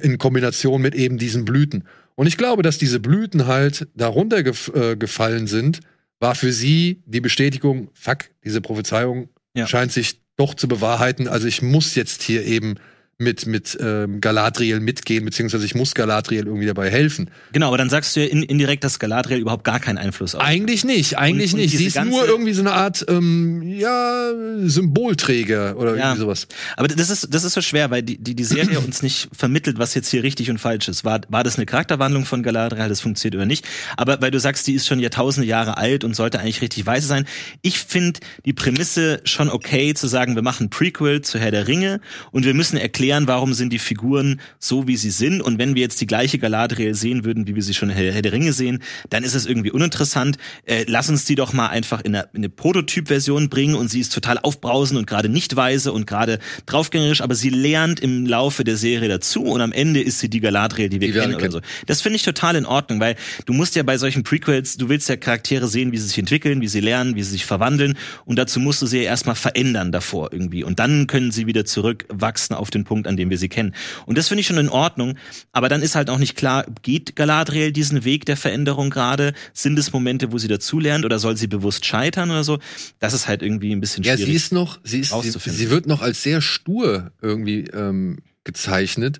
in 0.00 0.18
Kombination 0.18 0.82
mit 0.82 0.94
eben 0.94 1.18
diesen 1.18 1.44
Blüten. 1.44 1.84
Und 2.16 2.26
ich 2.26 2.36
glaube, 2.36 2.62
dass 2.62 2.78
diese 2.78 2.98
Blüten 3.00 3.46
halt 3.46 3.88
darunter 3.94 4.42
gef 4.42 4.72
äh, 4.74 4.96
gefallen 4.96 5.46
sind, 5.46 5.80
war 6.18 6.34
für 6.34 6.52
sie 6.52 7.02
die 7.06 7.20
Bestätigung, 7.20 7.90
fuck, 7.92 8.30
diese 8.44 8.60
Prophezeiung 8.60 9.28
Ja. 9.54 9.66
scheint 9.66 9.92
sich 9.92 10.20
doch 10.36 10.54
zu 10.54 10.66
bewahrheiten. 10.68 11.28
Also 11.28 11.46
ich 11.46 11.62
muss 11.62 11.94
jetzt 11.94 12.22
hier 12.22 12.44
eben 12.44 12.76
mit, 13.18 13.46
mit 13.46 13.78
ähm, 13.80 14.20
Galadriel 14.20 14.78
mitgehen, 14.80 15.24
beziehungsweise 15.24 15.64
ich 15.64 15.74
muss 15.74 15.94
Galadriel 15.94 16.46
irgendwie 16.46 16.66
dabei 16.66 16.90
helfen. 16.90 17.30
Genau, 17.52 17.68
aber 17.68 17.78
dann 17.78 17.88
sagst 17.88 18.14
du 18.14 18.20
ja 18.20 18.26
in, 18.26 18.42
indirekt, 18.42 18.84
dass 18.84 18.98
Galadriel 18.98 19.38
überhaupt 19.38 19.64
gar 19.64 19.80
keinen 19.80 19.96
Einfluss 19.96 20.34
auf. 20.34 20.42
Eigentlich 20.42 20.84
nicht, 20.84 21.16
eigentlich 21.16 21.54
Und- 21.54 21.60
und 21.60 21.64
nicht. 21.64 21.78
Sie 21.78 21.86
ist 21.86 22.04
nur 22.04 22.26
irgendwie 22.26 22.52
so 22.52 22.60
eine 22.60 22.72
Art, 22.72 23.06
ähm, 23.08 23.62
ja, 23.62 24.30
Symbolträger 24.64 25.76
oder 25.78 25.96
Ja. 25.96 26.08
irgendwie 26.08 26.20
sowas. 26.20 26.46
Aber 26.76 26.88
das 26.88 27.08
ist, 27.08 27.28
das 27.32 27.44
ist 27.44 27.54
so 27.54 27.62
schwer, 27.62 27.90
weil 27.90 28.02
die, 28.02 28.18
die, 28.18 28.34
die 28.34 28.44
Serie 28.44 28.80
uns 28.80 29.02
nicht 29.02 29.28
vermittelt, 29.32 29.78
was 29.78 29.94
jetzt 29.94 30.10
hier 30.10 30.22
richtig 30.22 30.50
und 30.50 30.58
falsch 30.58 30.86
ist. 30.88 31.02
War, 31.04 31.22
war 31.30 31.42
das 31.42 31.56
eine 31.56 31.64
Charakterwandlung 31.64 32.26
von 32.26 32.42
Galadriel, 32.42 32.82
hat 32.82 32.90
das 32.90 33.00
funktioniert 33.00 33.36
oder 33.36 33.46
nicht? 33.46 33.64
Aber 33.96 34.20
weil 34.20 34.30
du 34.30 34.38
sagst, 34.40 34.66
die 34.66 34.74
ist 34.74 34.86
schon 34.86 35.00
Jahrtausende 35.00 35.46
Jahre 35.48 35.78
alt 35.78 36.04
und 36.04 36.14
sollte 36.14 36.38
eigentlich 36.38 36.60
richtig 36.60 36.84
weise 36.84 37.06
sein. 37.06 37.24
Ich 37.62 37.78
finde 37.78 38.20
die 38.44 38.52
Prämisse 38.52 39.22
schon 39.24 39.48
okay, 39.48 39.94
zu 39.94 40.06
sagen, 40.06 40.34
wir 40.34 40.42
machen 40.42 40.68
Prequel 40.68 41.22
zu 41.22 41.38
Herr 41.38 41.50
der 41.50 41.66
Ringe 41.66 42.00
und 42.30 42.44
wir 42.44 42.52
müssen 42.52 42.76
erklären, 42.76 43.05
warum 43.26 43.54
sind 43.54 43.72
die 43.72 43.78
Figuren 43.78 44.40
so, 44.58 44.86
wie 44.86 44.96
sie 44.96 45.10
sind. 45.10 45.40
Und 45.40 45.58
wenn 45.58 45.74
wir 45.74 45.82
jetzt 45.82 46.00
die 46.00 46.06
gleiche 46.06 46.38
Galadriel 46.38 46.94
sehen 46.94 47.24
würden, 47.24 47.46
wie 47.46 47.54
wir 47.54 47.62
sie 47.62 47.74
schon 47.74 47.90
in 47.90 47.96
Herr, 47.96 48.22
der 48.22 48.32
Ringe 48.32 48.52
sehen, 48.52 48.82
dann 49.10 49.24
ist 49.24 49.34
es 49.34 49.46
irgendwie 49.46 49.70
uninteressant. 49.70 50.38
Äh, 50.64 50.84
lass 50.88 51.08
uns 51.08 51.24
die 51.24 51.34
doch 51.34 51.52
mal 51.52 51.68
einfach 51.68 52.00
in 52.00 52.14
eine, 52.14 52.28
in 52.32 52.38
eine 52.38 52.48
Prototyp-Version 52.48 53.48
bringen 53.48 53.74
und 53.74 53.88
sie 53.88 54.00
ist 54.00 54.12
total 54.12 54.38
aufbrausend 54.38 54.98
und 54.98 55.06
gerade 55.06 55.28
nicht 55.28 55.56
weise 55.56 55.92
und 55.92 56.06
gerade 56.06 56.38
draufgängerisch, 56.66 57.20
aber 57.20 57.34
sie 57.34 57.50
lernt 57.50 58.00
im 58.00 58.26
Laufe 58.26 58.64
der 58.64 58.76
Serie 58.76 59.08
dazu 59.08 59.44
und 59.44 59.60
am 59.60 59.72
Ende 59.72 60.00
ist 60.00 60.18
sie 60.18 60.28
die 60.28 60.40
Galadriel, 60.40 60.88
die 60.88 61.00
wir 61.00 61.12
Die 61.12 61.18
kennen 61.18 61.34
oder 61.34 61.50
so. 61.50 61.60
Das 61.86 62.02
finde 62.02 62.16
ich 62.16 62.22
total 62.22 62.56
in 62.56 62.66
Ordnung, 62.66 63.00
weil 63.00 63.16
du 63.44 63.52
musst 63.52 63.76
ja 63.76 63.82
bei 63.82 63.98
solchen 63.98 64.22
Prequels, 64.22 64.76
du 64.76 64.88
willst 64.88 65.08
ja 65.08 65.16
Charaktere 65.16 65.68
sehen, 65.68 65.92
wie 65.92 65.98
sie 65.98 66.08
sich 66.08 66.18
entwickeln, 66.18 66.60
wie 66.60 66.68
sie 66.68 66.80
lernen, 66.80 67.14
wie 67.14 67.22
sie 67.22 67.30
sich 67.30 67.46
verwandeln 67.46 67.96
und 68.24 68.38
dazu 68.38 68.60
musst 68.60 68.82
du 68.82 68.86
sie 68.86 68.98
ja 68.98 69.04
erstmal 69.04 69.36
verändern 69.36 69.92
davor 69.92 70.32
irgendwie 70.32 70.64
und 70.64 70.78
dann 70.78 71.06
können 71.06 71.30
sie 71.30 71.46
wieder 71.46 71.64
zurückwachsen 71.64 72.56
auf 72.56 72.70
den 72.70 72.84
Punkt, 72.84 72.95
an 73.04 73.16
dem 73.16 73.30
wir 73.30 73.38
sie 73.38 73.48
kennen. 73.48 73.74
Und 74.06 74.16
das 74.18 74.28
finde 74.28 74.40
ich 74.42 74.46
schon 74.46 74.58
in 74.58 74.68
Ordnung, 74.68 75.18
aber 75.52 75.68
dann 75.68 75.82
ist 75.82 75.94
halt 75.94 76.08
auch 76.10 76.18
nicht 76.18 76.36
klar, 76.36 76.66
geht 76.82 77.16
Galadriel 77.16 77.72
diesen 77.72 78.04
Weg 78.04 78.24
der 78.26 78.36
Veränderung 78.36 78.90
gerade? 78.90 79.32
Sind 79.52 79.78
es 79.78 79.92
Momente, 79.92 80.32
wo 80.32 80.38
sie 80.38 80.48
dazulernt 80.48 81.04
oder 81.04 81.18
soll 81.18 81.36
sie 81.36 81.48
bewusst 81.48 81.84
scheitern 81.84 82.30
oder 82.30 82.44
so? 82.44 82.58
Das 82.98 83.12
ist 83.12 83.28
halt 83.28 83.42
irgendwie 83.42 83.72
ein 83.72 83.80
bisschen 83.80 84.04
Ja, 84.04 84.14
schwierig. 84.16 84.30
sie 84.30 84.36
ist 84.36 84.52
noch, 84.52 84.78
sie 84.84 85.00
ist, 85.00 85.12
sie, 85.22 85.30
sie 85.30 85.70
wird 85.70 85.86
noch 85.86 86.02
als 86.02 86.22
sehr 86.22 86.40
stur 86.40 87.10
irgendwie 87.20 87.62
ähm, 87.72 88.18
gezeichnet. 88.44 89.18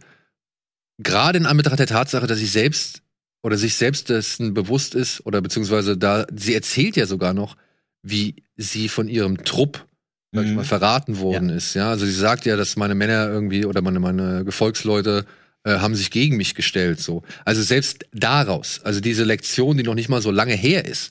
Gerade 0.98 1.38
in 1.38 1.46
Anbetracht 1.46 1.78
der 1.78 1.86
Tatsache, 1.86 2.26
dass 2.26 2.38
sie 2.38 2.46
selbst 2.46 3.02
oder 3.42 3.56
sich 3.58 3.74
selbst 3.74 4.08
dessen 4.08 4.54
bewusst 4.54 4.94
ist 4.94 5.24
oder 5.26 5.40
beziehungsweise 5.40 5.96
da, 5.96 6.26
sie 6.34 6.54
erzählt 6.54 6.96
ja 6.96 7.06
sogar 7.06 7.34
noch, 7.34 7.56
wie 8.02 8.36
sie 8.56 8.88
von 8.88 9.08
ihrem 9.08 9.44
Trupp 9.44 9.86
sag 10.32 10.44
ich 10.44 10.50
Mhm. 10.50 10.56
mal, 10.56 10.64
verraten 10.64 11.18
worden 11.18 11.48
ist. 11.50 11.74
Ja, 11.74 11.90
also 11.90 12.04
sie 12.06 12.12
sagt 12.12 12.44
ja, 12.46 12.56
dass 12.56 12.76
meine 12.76 12.94
Männer 12.94 13.28
irgendwie 13.28 13.64
oder 13.64 13.80
meine, 13.82 14.00
meine 14.00 14.44
Gefolgsleute 14.44 15.24
äh, 15.64 15.78
haben 15.78 15.94
sich 15.94 16.10
gegen 16.10 16.36
mich 16.36 16.54
gestellt. 16.54 17.00
So, 17.00 17.22
also 17.44 17.62
selbst 17.62 18.04
daraus, 18.12 18.80
also 18.84 19.00
diese 19.00 19.24
Lektion, 19.24 19.76
die 19.76 19.82
noch 19.82 19.94
nicht 19.94 20.08
mal 20.08 20.22
so 20.22 20.30
lange 20.30 20.54
her 20.54 20.84
ist 20.84 21.10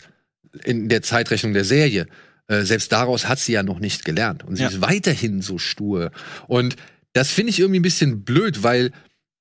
in 0.63 0.88
der 0.89 1.01
Zeitrechnung 1.01 1.54
der 1.54 1.65
Serie, 1.65 2.08
äh, 2.47 2.62
selbst 2.62 2.91
daraus 2.91 3.28
hat 3.28 3.39
sie 3.39 3.54
ja 3.54 3.63
noch 3.63 3.80
nicht 3.80 4.06
gelernt 4.06 4.43
und 4.43 4.56
sie 4.56 4.63
Ja. 4.63 4.69
ist 4.69 4.82
weiterhin 4.82 5.41
so 5.41 5.58
stur. 5.58 6.12
Und 6.47 6.75
das 7.13 7.30
finde 7.32 7.49
ich 7.49 7.60
irgendwie 7.60 7.80
ein 7.80 7.84
bisschen 7.84 8.23
blöd, 8.23 8.63
weil 8.63 8.91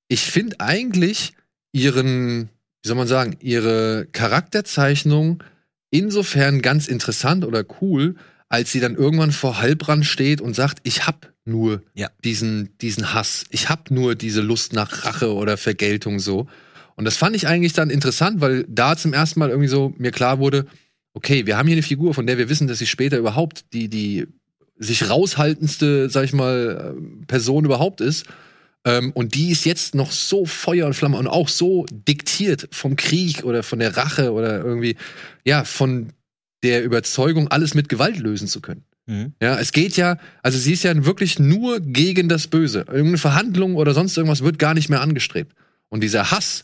ich 0.07 0.21
finde 0.21 0.59
eigentlich 0.59 1.33
ihren, 1.71 2.49
wie 2.83 2.87
soll 2.87 2.97
man 2.97 3.07
sagen, 3.07 3.35
ihre 3.41 4.07
Charakterzeichnung 4.11 5.43
insofern 5.91 6.61
ganz 6.61 6.87
interessant 6.87 7.45
oder 7.45 7.63
cool, 7.81 8.15
als 8.49 8.71
sie 8.71 8.79
dann 8.79 8.95
irgendwann 8.95 9.31
vor 9.31 9.59
Halbrand 9.59 10.05
steht 10.05 10.41
und 10.41 10.55
sagt, 10.55 10.79
ich 10.83 11.07
hab 11.07 11.31
nur 11.45 11.81
Ja. 11.93 12.09
diesen, 12.23 12.77
diesen 12.79 13.13
Hass, 13.13 13.45
ich 13.49 13.69
hab 13.69 13.91
nur 13.91 14.15
diese 14.15 14.41
Lust 14.41 14.73
nach 14.73 15.05
Rache 15.05 15.33
oder 15.33 15.57
Vergeltung 15.57 16.19
so. 16.19 16.47
Und 16.95 17.05
das 17.05 17.17
fand 17.17 17.35
ich 17.35 17.47
eigentlich 17.47 17.73
dann 17.73 17.89
interessant, 17.89 18.41
weil 18.41 18.65
da 18.67 18.95
zum 18.95 19.13
ersten 19.13 19.39
Mal 19.39 19.49
irgendwie 19.49 19.67
so 19.67 19.93
mir 19.97 20.11
klar 20.11 20.39
wurde, 20.39 20.65
okay, 21.13 21.45
wir 21.45 21.57
haben 21.57 21.67
hier 21.67 21.75
eine 21.75 21.83
Figur, 21.83 22.13
von 22.13 22.25
der 22.27 22.37
wir 22.37 22.49
wissen, 22.49 22.67
dass 22.67 22.79
sie 22.79 22.87
später 22.87 23.17
überhaupt 23.17 23.73
die, 23.73 23.89
die 23.89 24.27
sich 24.77 25.09
raushaltendste, 25.09 26.09
sag 26.09 26.25
ich 26.25 26.33
mal, 26.33 26.95
äh, 26.97 27.25
Person 27.27 27.65
überhaupt 27.65 28.01
ist. 28.01 28.25
Ähm, 28.85 29.11
und 29.13 29.33
die 29.35 29.51
ist 29.51 29.65
jetzt 29.65 29.95
noch 29.95 30.11
so 30.11 30.45
Feuer 30.45 30.85
und 30.85 30.93
Flamme 30.93 31.17
und 31.17 31.27
auch 31.27 31.49
so 31.49 31.85
diktiert 31.91 32.67
vom 32.71 32.95
Krieg 32.95 33.43
oder 33.43 33.63
von 33.63 33.79
der 33.79 33.97
Rache 33.97 34.31
oder 34.31 34.63
irgendwie, 34.63 34.95
ja, 35.43 35.63
von 35.63 36.09
der 36.65 36.83
Überzeugung, 36.83 37.47
alles 37.47 37.73
mit 37.75 37.87
Gewalt 37.87 38.17
lösen 38.17 38.47
zu 38.47 38.59
können. 38.59 38.83
Mhm. 39.05 39.33
Ja, 39.41 39.59
es 39.59 39.71
geht 39.71 39.95
ja, 39.97 40.17
also 40.41 40.57
sie 40.57 40.73
ist 40.73 40.83
ja 40.83 41.05
wirklich 41.05 41.39
nur 41.39 41.79
gegen 41.79 42.27
das 42.27 42.47
Böse. 42.47 42.79
Irgendeine 42.87 43.19
Verhandlung 43.19 43.75
oder 43.75 43.93
sonst 43.93 44.17
irgendwas 44.17 44.43
wird 44.43 44.59
gar 44.59 44.73
nicht 44.73 44.89
mehr 44.89 45.01
angestrebt. 45.01 45.53
Und 45.89 46.01
dieser 46.01 46.31
Hass, 46.31 46.63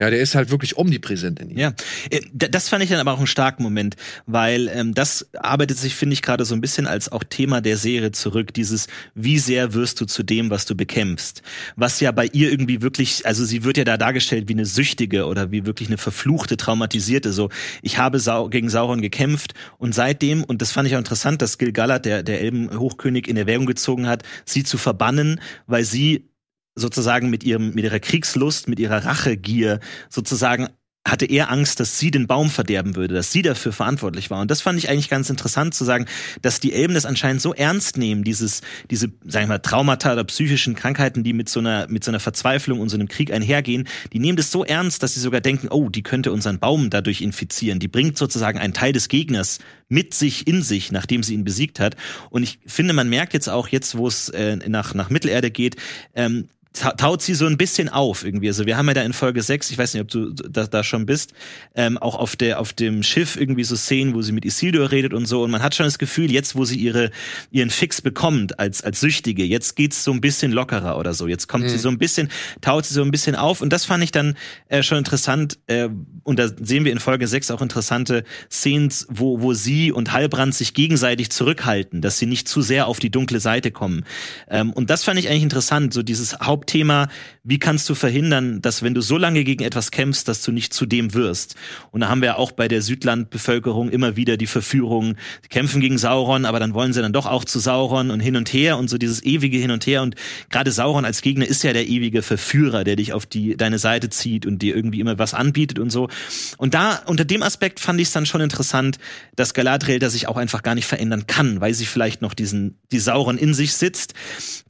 ja, 0.00 0.10
der 0.10 0.20
ist 0.20 0.34
halt 0.34 0.50
wirklich 0.50 0.76
omnipräsent 0.76 1.38
in 1.38 1.50
ihr. 1.50 1.58
Ja, 1.58 1.74
Äh, 2.10 2.20
das 2.32 2.68
fand 2.68 2.82
ich 2.82 2.90
dann 2.90 2.98
aber 2.98 3.12
auch 3.12 3.18
einen 3.18 3.26
starken 3.26 3.62
Moment, 3.62 3.94
weil 4.26 4.68
ähm, 4.68 4.92
das 4.92 5.28
arbeitet 5.34 5.78
sich, 5.78 5.94
finde 5.94 6.14
ich, 6.14 6.22
gerade 6.22 6.44
so 6.44 6.54
ein 6.54 6.60
bisschen 6.60 6.86
als 6.86 7.10
auch 7.10 7.22
Thema 7.22 7.60
der 7.60 7.76
Serie 7.76 8.10
zurück. 8.12 8.52
Dieses, 8.52 8.88
wie 9.14 9.38
sehr 9.38 9.72
wirst 9.72 10.00
du 10.00 10.06
zu 10.06 10.22
dem, 10.22 10.50
was 10.50 10.66
du 10.66 10.74
bekämpfst? 10.74 11.42
Was 11.76 12.00
ja 12.00 12.10
bei 12.10 12.26
ihr 12.26 12.50
irgendwie 12.50 12.82
wirklich, 12.82 13.24
also 13.24 13.44
sie 13.44 13.62
wird 13.62 13.76
ja 13.76 13.84
da 13.84 13.96
dargestellt 13.96 14.48
wie 14.48 14.54
eine 14.54 14.66
Süchtige 14.66 15.26
oder 15.26 15.52
wie 15.52 15.64
wirklich 15.64 15.88
eine 15.88 15.98
verfluchte, 15.98 16.56
traumatisierte. 16.56 17.32
So, 17.32 17.50
ich 17.82 17.98
habe 17.98 18.18
Sau 18.18 18.48
gegen 18.48 18.70
Sauron 18.70 19.00
gekämpft 19.00 19.54
und 19.78 19.94
seitdem, 19.94 20.42
und 20.42 20.60
das 20.60 20.72
fand 20.72 20.88
ich 20.88 20.94
auch 20.94 20.98
interessant, 20.98 21.40
dass 21.40 21.58
Gil-galad, 21.58 22.04
der, 22.04 22.22
der 22.22 22.40
Elbenhochkönig, 22.40 23.28
in 23.28 23.36
Erwägung 23.36 23.66
gezogen 23.66 24.06
hat, 24.08 24.24
sie 24.44 24.64
zu 24.64 24.76
verbannen, 24.76 25.40
weil 25.66 25.84
sie 25.84 26.28
sozusagen 26.74 27.30
mit 27.30 27.44
ihrem, 27.44 27.74
mit 27.74 27.84
ihrer 27.84 28.00
Kriegslust, 28.00 28.68
mit 28.68 28.80
ihrer 28.80 29.04
Rachegier 29.04 29.80
sozusagen 30.08 30.68
hatte 31.06 31.26
er 31.26 31.50
Angst, 31.50 31.80
dass 31.80 31.98
sie 31.98 32.10
den 32.10 32.26
Baum 32.26 32.48
verderben 32.48 32.96
würde, 32.96 33.14
dass 33.14 33.30
sie 33.30 33.42
dafür 33.42 33.72
verantwortlich 33.72 34.30
war. 34.30 34.40
Und 34.40 34.50
das 34.50 34.62
fand 34.62 34.78
ich 34.78 34.88
eigentlich 34.88 35.10
ganz 35.10 35.28
interessant 35.28 35.74
zu 35.74 35.84
sagen, 35.84 36.06
dass 36.40 36.60
die 36.60 36.72
Elben 36.72 36.94
das 36.94 37.04
anscheinend 37.04 37.42
so 37.42 37.52
ernst 37.52 37.98
nehmen, 37.98 38.24
dieses, 38.24 38.62
diese, 38.90 39.12
sag 39.22 39.42
ich 39.42 39.48
mal, 39.48 39.58
Traumata 39.58 40.14
oder 40.14 40.24
psychischen 40.24 40.74
Krankheiten, 40.74 41.22
die 41.22 41.34
mit 41.34 41.50
so 41.50 41.60
einer, 41.60 41.86
mit 41.88 42.04
so 42.04 42.10
einer 42.10 42.20
Verzweiflung 42.20 42.80
und 42.80 42.88
so 42.88 42.96
einem 42.96 43.08
Krieg 43.08 43.32
einhergehen, 43.32 43.86
die 44.14 44.18
nehmen 44.18 44.36
das 44.36 44.50
so 44.50 44.64
ernst, 44.64 45.02
dass 45.02 45.12
sie 45.12 45.20
sogar 45.20 45.42
denken, 45.42 45.68
oh, 45.68 45.90
die 45.90 46.02
könnte 46.02 46.32
unseren 46.32 46.58
Baum 46.58 46.88
dadurch 46.88 47.20
infizieren. 47.20 47.80
Die 47.80 47.88
bringt 47.88 48.16
sozusagen 48.16 48.58
einen 48.58 48.72
Teil 48.72 48.92
des 48.92 49.08
Gegners 49.08 49.58
mit 49.88 50.14
sich 50.14 50.46
in 50.46 50.62
sich, 50.62 50.90
nachdem 50.90 51.22
sie 51.22 51.34
ihn 51.34 51.44
besiegt 51.44 51.80
hat. 51.80 51.96
Und 52.30 52.42
ich 52.42 52.60
finde, 52.66 52.94
man 52.94 53.10
merkt 53.10 53.34
jetzt 53.34 53.48
auch 53.48 53.68
jetzt, 53.68 53.98
wo 53.98 54.08
es 54.08 54.30
äh, 54.30 54.56
nach, 54.68 54.94
nach 54.94 55.10
Mittelerde 55.10 55.50
geht, 55.50 55.76
ähm, 56.14 56.48
taut 56.74 57.22
sie 57.22 57.34
so 57.34 57.46
ein 57.46 57.56
bisschen 57.56 57.88
auf 57.88 58.24
irgendwie. 58.24 58.48
Also 58.48 58.66
wir 58.66 58.76
haben 58.76 58.88
ja 58.88 58.94
da 58.94 59.02
in 59.02 59.12
Folge 59.12 59.42
6, 59.42 59.70
ich 59.70 59.78
weiß 59.78 59.94
nicht, 59.94 60.02
ob 60.02 60.08
du 60.08 60.30
da, 60.30 60.66
da 60.66 60.82
schon 60.82 61.06
bist, 61.06 61.32
ähm, 61.74 61.98
auch 61.98 62.16
auf 62.16 62.34
der 62.34 62.60
auf 62.60 62.72
dem 62.72 63.02
Schiff 63.04 63.36
irgendwie 63.36 63.62
so 63.62 63.76
Szenen, 63.76 64.14
wo 64.14 64.22
sie 64.22 64.32
mit 64.32 64.44
Isildur 64.44 64.90
redet 64.90 65.14
und 65.14 65.26
so 65.26 65.44
und 65.44 65.52
man 65.52 65.62
hat 65.62 65.74
schon 65.74 65.86
das 65.86 65.98
Gefühl, 65.98 66.32
jetzt 66.32 66.56
wo 66.56 66.64
sie 66.64 66.76
ihre 66.76 67.10
ihren 67.52 67.70
Fix 67.70 68.02
bekommt 68.02 68.58
als 68.58 68.82
als 68.82 69.00
Süchtige, 69.00 69.44
jetzt 69.44 69.76
geht's 69.76 70.02
so 70.02 70.12
ein 70.12 70.20
bisschen 70.20 70.50
lockerer 70.50 70.98
oder 70.98 71.14
so. 71.14 71.28
Jetzt 71.28 71.46
kommt 71.46 71.68
sie 71.70 71.78
so 71.78 71.88
ein 71.88 71.98
bisschen 71.98 72.28
taut 72.60 72.84
sie 72.84 72.94
so 72.94 73.02
ein 73.02 73.12
bisschen 73.12 73.36
auf 73.36 73.60
und 73.60 73.72
das 73.72 73.84
fand 73.84 74.02
ich 74.02 74.10
dann 74.10 74.36
äh, 74.68 74.82
schon 74.82 74.98
interessant 74.98 75.58
äh, 75.68 75.88
und 76.24 76.38
da 76.38 76.48
sehen 76.60 76.84
wir 76.84 76.90
in 76.90 76.98
Folge 76.98 77.28
6 77.28 77.52
auch 77.52 77.62
interessante 77.62 78.24
Szenen, 78.50 78.92
wo 79.08 79.40
wo 79.40 79.54
sie 79.54 79.92
und 79.92 80.12
Halbrand 80.12 80.54
sich 80.54 80.74
gegenseitig 80.74 81.30
zurückhalten, 81.30 82.00
dass 82.00 82.18
sie 82.18 82.26
nicht 82.26 82.48
zu 82.48 82.62
sehr 82.62 82.88
auf 82.88 82.98
die 82.98 83.10
dunkle 83.10 83.38
Seite 83.38 83.70
kommen. 83.70 84.04
Ähm, 84.48 84.72
und 84.72 84.90
das 84.90 85.04
fand 85.04 85.20
ich 85.20 85.28
eigentlich 85.28 85.44
interessant, 85.44 85.94
so 85.94 86.02
dieses 86.02 86.34
Hauptthema, 86.64 87.08
wie 87.46 87.58
kannst 87.58 87.90
du 87.90 87.94
verhindern, 87.94 88.62
dass 88.62 88.82
wenn 88.82 88.94
du 88.94 89.02
so 89.02 89.18
lange 89.18 89.44
gegen 89.44 89.62
etwas 89.62 89.90
kämpfst, 89.90 90.26
dass 90.28 90.40
du 90.40 90.50
nicht 90.50 90.72
zu 90.72 90.86
dem 90.86 91.12
wirst. 91.12 91.56
Und 91.90 92.00
da 92.00 92.08
haben 92.08 92.22
wir 92.22 92.38
auch 92.38 92.52
bei 92.52 92.68
der 92.68 92.80
Südlandbevölkerung 92.80 93.90
immer 93.90 94.16
wieder 94.16 94.38
die 94.38 94.46
Verführung, 94.46 95.16
die 95.44 95.48
kämpfen 95.48 95.82
gegen 95.82 95.98
Sauron, 95.98 96.46
aber 96.46 96.58
dann 96.58 96.72
wollen 96.72 96.94
sie 96.94 97.02
dann 97.02 97.12
doch 97.12 97.26
auch 97.26 97.44
zu 97.44 97.58
Sauron 97.58 98.10
und 98.10 98.20
hin 98.20 98.36
und 98.36 98.50
her 98.54 98.78
und 98.78 98.88
so 98.88 98.96
dieses 98.96 99.22
ewige 99.22 99.58
Hin 99.58 99.70
und 99.70 99.86
Her. 99.86 100.00
Und 100.02 100.14
gerade 100.48 100.72
Sauron 100.72 101.04
als 101.04 101.20
Gegner 101.20 101.46
ist 101.46 101.62
ja 101.64 101.74
der 101.74 101.86
ewige 101.86 102.22
Verführer, 102.22 102.82
der 102.82 102.96
dich 102.96 103.12
auf 103.12 103.26
die 103.26 103.58
deine 103.58 103.78
Seite 103.78 104.08
zieht 104.08 104.46
und 104.46 104.62
dir 104.62 104.74
irgendwie 104.74 105.00
immer 105.00 105.18
was 105.18 105.34
anbietet 105.34 105.78
und 105.78 105.90
so. 105.90 106.08
Und 106.56 106.72
da 106.72 107.02
unter 107.06 107.26
dem 107.26 107.42
Aspekt 107.42 107.78
fand 107.78 108.00
ich 108.00 108.08
es 108.08 108.12
dann 108.12 108.24
schon 108.24 108.40
interessant, 108.40 108.96
dass 109.36 109.52
Galadriel 109.52 109.98
da 109.98 110.08
sich 110.08 110.28
auch 110.28 110.38
einfach 110.38 110.62
gar 110.62 110.74
nicht 110.74 110.86
verändern 110.86 111.26
kann, 111.26 111.60
weil 111.60 111.74
sie 111.74 111.84
vielleicht 111.84 112.22
noch 112.22 112.32
diesen 112.32 112.78
die 112.90 113.00
Sauron 113.00 113.36
in 113.36 113.52
sich 113.52 113.74
sitzt. 113.74 114.14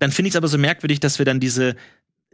Dann 0.01 0.11
finde 0.11 0.29
ich 0.29 0.33
es 0.33 0.37
aber 0.37 0.49
so 0.49 0.59
merkwürdig, 0.59 0.99
dass 0.99 1.21
wir 1.21 1.25
dann 1.25 1.39
diese 1.39 1.77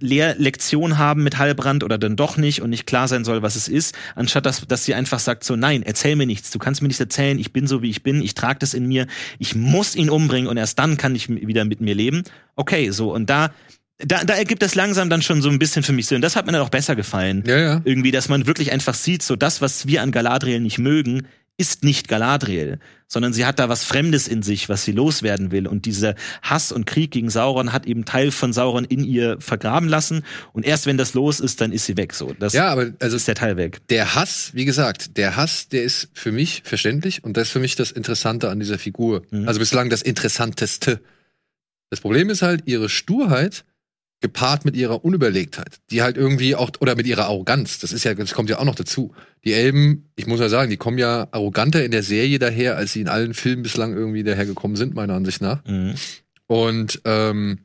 Lehrlektion 0.00 0.98
haben 0.98 1.22
mit 1.22 1.38
Halbrand 1.38 1.84
oder 1.84 1.98
dann 1.98 2.16
doch 2.16 2.36
nicht 2.36 2.62
und 2.62 2.70
nicht 2.70 2.86
klar 2.86 3.08
sein 3.08 3.24
soll, 3.24 3.42
was 3.42 3.56
es 3.56 3.68
ist, 3.68 3.94
anstatt 4.14 4.46
dass, 4.46 4.66
dass 4.66 4.84
sie 4.84 4.94
einfach 4.94 5.18
sagt 5.18 5.44
so, 5.44 5.56
nein, 5.56 5.82
erzähl 5.82 6.16
mir 6.16 6.26
nichts, 6.26 6.50
du 6.50 6.58
kannst 6.58 6.82
mir 6.82 6.88
nichts 6.88 7.00
erzählen, 7.00 7.38
ich 7.38 7.52
bin 7.52 7.66
so, 7.66 7.82
wie 7.82 7.90
ich 7.90 8.02
bin, 8.02 8.22
ich 8.22 8.34
trage 8.34 8.58
das 8.58 8.74
in 8.74 8.86
mir, 8.86 9.06
ich 9.38 9.54
muss 9.54 9.94
ihn 9.94 10.10
umbringen 10.10 10.48
und 10.48 10.56
erst 10.56 10.78
dann 10.78 10.96
kann 10.96 11.14
ich 11.14 11.28
wieder 11.28 11.64
mit 11.64 11.80
mir 11.80 11.94
leben. 11.94 12.24
Okay, 12.56 12.90
so, 12.90 13.12
und 13.14 13.30
da, 13.30 13.50
da, 13.98 14.24
da 14.24 14.34
ergibt 14.34 14.62
das 14.62 14.74
langsam 14.74 15.10
dann 15.10 15.22
schon 15.22 15.42
so 15.42 15.50
ein 15.50 15.58
bisschen 15.58 15.82
für 15.82 15.92
mich 15.92 16.06
Sinn. 16.06 16.22
Das 16.22 16.36
hat 16.36 16.46
mir 16.46 16.52
dann 16.52 16.62
auch 16.62 16.70
besser 16.70 16.96
gefallen. 16.96 17.44
Ja, 17.46 17.58
ja. 17.58 17.80
Irgendwie, 17.84 18.10
dass 18.10 18.28
man 18.28 18.46
wirklich 18.46 18.72
einfach 18.72 18.94
sieht, 18.94 19.22
so 19.22 19.36
das, 19.36 19.60
was 19.60 19.86
wir 19.86 20.02
an 20.02 20.10
Galadriel 20.10 20.60
nicht 20.60 20.78
mögen, 20.78 21.26
ist 21.60 21.84
nicht 21.84 22.08
Galadriel, 22.08 22.78
sondern 23.06 23.32
sie 23.32 23.44
hat 23.44 23.58
da 23.58 23.68
was 23.68 23.84
Fremdes 23.84 24.26
in 24.26 24.42
sich, 24.42 24.68
was 24.68 24.84
sie 24.84 24.92
loswerden 24.92 25.50
will. 25.52 25.66
Und 25.66 25.84
dieser 25.84 26.14
Hass 26.42 26.72
und 26.72 26.86
Krieg 26.86 27.10
gegen 27.10 27.28
Sauron 27.28 27.72
hat 27.72 27.86
eben 27.86 28.04
Teil 28.04 28.30
von 28.30 28.52
Sauron 28.52 28.84
in 28.84 29.04
ihr 29.04 29.36
vergraben 29.40 29.88
lassen. 29.88 30.24
Und 30.52 30.64
erst 30.64 30.86
wenn 30.86 30.96
das 30.96 31.14
los 31.14 31.38
ist, 31.40 31.60
dann 31.60 31.70
ist 31.72 31.84
sie 31.86 31.96
weg. 31.96 32.14
So, 32.14 32.32
das 32.38 32.52
Ja, 32.52 32.68
aber 32.68 32.90
also 33.00 33.16
ist 33.16 33.28
der 33.28 33.34
Teil 33.34 33.56
weg. 33.56 33.80
der 33.88 34.14
Hass, 34.14 34.50
wie 34.54 34.64
gesagt, 34.64 35.16
der 35.16 35.36
Hass, 35.36 35.68
der 35.68 35.82
ist 35.84 36.08
für 36.14 36.32
mich 36.32 36.62
verständlich 36.64 37.22
und 37.22 37.36
das 37.36 37.48
ist 37.48 37.52
für 37.52 37.60
mich 37.60 37.76
das 37.76 37.90
Interessante 37.90 38.48
an 38.48 38.58
dieser 38.58 38.78
Figur. 38.78 39.22
Mhm. 39.30 39.46
Also 39.46 39.60
bislang 39.60 39.90
das 39.90 40.02
Interessanteste. 40.02 41.00
Das 41.90 42.00
Problem 42.00 42.30
ist 42.30 42.42
halt 42.42 42.62
ihre 42.66 42.88
Sturheit 42.88 43.64
gepaart 44.20 44.64
mit 44.64 44.76
ihrer 44.76 45.04
Unüberlegtheit, 45.04 45.78
die 45.90 46.02
halt 46.02 46.16
irgendwie 46.16 46.54
auch 46.54 46.70
oder 46.80 46.94
mit 46.94 47.06
ihrer 47.06 47.24
Arroganz. 47.24 47.78
Das 47.78 47.92
ist 47.92 48.04
ja, 48.04 48.14
das 48.14 48.34
kommt 48.34 48.50
ja 48.50 48.58
auch 48.58 48.64
noch 48.64 48.74
dazu. 48.74 49.14
Die 49.44 49.54
Elben, 49.54 50.10
ich 50.14 50.26
muss 50.26 50.40
ja 50.40 50.48
sagen, 50.48 50.70
die 50.70 50.76
kommen 50.76 50.98
ja 50.98 51.28
arroganter 51.30 51.82
in 51.82 51.90
der 51.90 52.02
Serie 52.02 52.38
daher, 52.38 52.76
als 52.76 52.92
sie 52.92 53.00
in 53.00 53.08
allen 53.08 53.32
Filmen 53.32 53.62
bislang 53.62 53.94
irgendwie 53.94 54.22
dahergekommen 54.22 54.76
sind, 54.76 54.94
meiner 54.94 55.14
Ansicht 55.14 55.40
nach. 55.40 55.64
Mhm. 55.64 55.94
Und 56.46 57.00
ähm, 57.06 57.60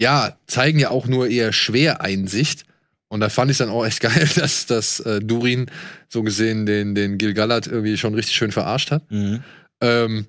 ja, 0.00 0.36
zeigen 0.48 0.80
ja 0.80 0.90
auch 0.90 1.06
nur 1.06 1.28
eher 1.28 1.52
Schwereinsicht. 1.52 2.64
Und 3.08 3.20
da 3.20 3.28
fand 3.28 3.50
ich 3.50 3.58
dann 3.58 3.68
auch 3.68 3.86
echt 3.86 4.00
geil, 4.00 4.28
dass, 4.34 4.66
dass 4.66 4.98
äh, 5.00 5.20
Durin 5.20 5.66
so 6.08 6.24
gesehen 6.24 6.66
den, 6.66 6.96
den 6.96 7.18
Gil-galad 7.18 7.68
irgendwie 7.68 7.96
schon 7.96 8.14
richtig 8.14 8.34
schön 8.34 8.50
verarscht 8.50 8.90
hat. 8.90 9.08
Mhm. 9.12 9.44
Ähm, 9.80 10.26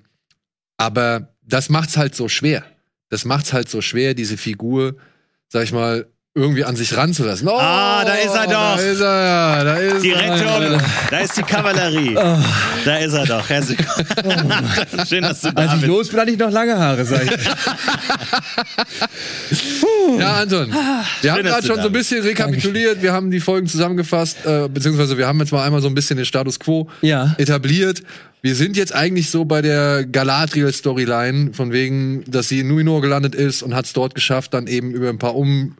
aber 0.76 1.34
das 1.42 1.70
macht's 1.70 1.96
halt 1.96 2.14
so 2.14 2.28
schwer. 2.28 2.64
Das 3.08 3.24
macht's 3.24 3.52
halt 3.52 3.68
so 3.68 3.80
schwer, 3.80 4.14
diese 4.14 4.36
Figur, 4.36 4.96
sag 5.54 5.62
ich 5.62 5.72
mal, 5.72 6.12
irgendwie 6.36 6.64
an 6.64 6.74
sich 6.74 6.96
ranzulassen. 6.96 7.46
Oh, 7.46 7.56
Ah, 7.56 8.04
da 8.04 8.14
ist 8.14 8.34
er 8.34 8.44
doch. 8.46 8.50
Da 8.50 8.74
ist 8.80 9.00
er, 9.00 9.24
ja, 9.24 9.64
da 9.64 9.74
ist 9.76 10.02
Die 10.02 10.10
er. 10.10 10.34
Rettung, 10.34 10.80
da 11.10 11.18
ist 11.20 11.36
die 11.36 11.42
Kavallerie. 11.42 12.14
Da 12.84 12.96
ist 12.96 13.12
er 13.12 13.24
doch. 13.24 13.48
Herzlich 13.48 13.78
willkommen. 13.78 14.52
Schön, 15.08 15.22
dass 15.22 15.42
du 15.42 15.52
da 15.52 15.62
Als 15.62 15.74
ich 15.74 15.80
bist. 15.82 15.86
los 15.86 16.08
bin, 16.08 16.20
hatte 16.20 16.30
ich 16.32 16.38
noch 16.38 16.50
lange 16.50 16.76
Haare, 16.76 17.04
sag 17.04 17.22
ich. 17.24 17.30
Ja, 20.18 20.40
Anton. 20.42 20.72
Wir 21.22 21.32
haben 21.32 21.42
dass 21.44 21.52
gerade 21.52 21.66
schon 21.66 21.76
da 21.76 21.82
so 21.82 21.88
ein 21.88 21.92
bisschen 21.92 22.22
rekapituliert, 22.22 23.02
wir 23.02 23.12
haben 23.12 23.30
die 23.30 23.40
Folgen 23.40 23.66
zusammengefasst, 23.66 24.44
äh, 24.44 24.68
beziehungsweise 24.68 25.16
wir 25.18 25.26
haben 25.26 25.38
jetzt 25.40 25.52
mal 25.52 25.64
einmal 25.64 25.80
so 25.82 25.88
ein 25.88 25.94
bisschen 25.94 26.16
den 26.16 26.26
Status 26.26 26.60
quo 26.60 26.88
Ja. 27.00 27.34
etabliert. 27.38 28.02
Wir 28.42 28.54
sind 28.54 28.76
jetzt 28.76 28.94
eigentlich 28.94 29.30
so 29.30 29.44
bei 29.44 29.62
der 29.62 30.04
Galadriel-Storyline, 30.04 31.52
von 31.54 31.72
wegen, 31.72 32.24
dass 32.30 32.48
sie 32.48 32.60
in 32.60 32.68
Numenor 32.68 33.00
gelandet 33.00 33.34
ist 33.34 33.62
und 33.62 33.74
hat 33.74 33.86
es 33.86 33.92
dort 33.94 34.14
geschafft, 34.14 34.52
dann 34.54 34.66
eben 34.66 34.90
über 34.92 35.08
ein 35.08 35.18
paar 35.18 35.34
um 35.36 35.76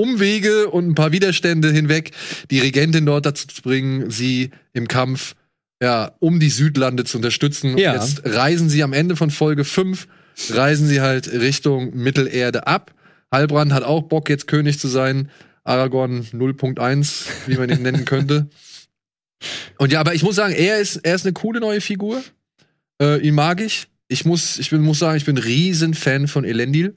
Umwege 0.00 0.70
und 0.70 0.88
ein 0.88 0.94
paar 0.94 1.12
Widerstände 1.12 1.70
hinweg 1.70 2.12
die 2.50 2.58
Regentin 2.58 3.06
dort 3.06 3.26
dazu 3.26 3.46
zu 3.46 3.62
bringen, 3.62 4.10
sie 4.10 4.50
im 4.72 4.88
Kampf 4.88 5.34
ja, 5.82 6.12
um 6.18 6.40
die 6.40 6.50
Südlande 6.50 7.04
zu 7.04 7.18
unterstützen. 7.18 7.78
Ja. 7.78 7.92
Und 7.92 8.00
jetzt 8.00 8.22
reisen 8.24 8.68
sie 8.68 8.82
am 8.82 8.92
Ende 8.92 9.16
von 9.16 9.30
Folge 9.30 9.64
5, 9.64 10.08
reisen 10.50 10.86
sie 10.86 11.00
halt 11.00 11.32
Richtung 11.32 11.94
Mittelerde 11.96 12.66
ab. 12.66 12.94
Halbrand 13.32 13.72
hat 13.72 13.82
auch 13.82 14.02
Bock, 14.02 14.28
jetzt 14.28 14.46
König 14.46 14.78
zu 14.78 14.88
sein. 14.88 15.30
Aragorn 15.64 16.22
0.1, 16.32 17.26
wie 17.46 17.56
man 17.56 17.70
ihn 17.70 17.82
nennen 17.82 18.04
könnte. 18.04 18.48
Und 19.78 19.92
ja, 19.92 20.00
aber 20.00 20.14
ich 20.14 20.22
muss 20.22 20.36
sagen, 20.36 20.52
er 20.52 20.78
ist, 20.78 20.96
er 20.96 21.14
ist 21.14 21.24
eine 21.24 21.32
coole 21.32 21.60
neue 21.60 21.80
Figur. 21.80 22.22
Äh, 23.00 23.26
ihn 23.26 23.34
mag 23.34 23.60
ich. 23.60 23.86
Ich 24.08 24.24
muss, 24.24 24.58
ich 24.58 24.70
bin, 24.70 24.82
muss 24.82 24.98
sagen, 24.98 25.16
ich 25.16 25.24
bin 25.24 25.36
ein 25.36 25.42
riesen 25.42 25.94
Fan 25.94 26.28
von 26.28 26.44
Elendil. 26.44 26.96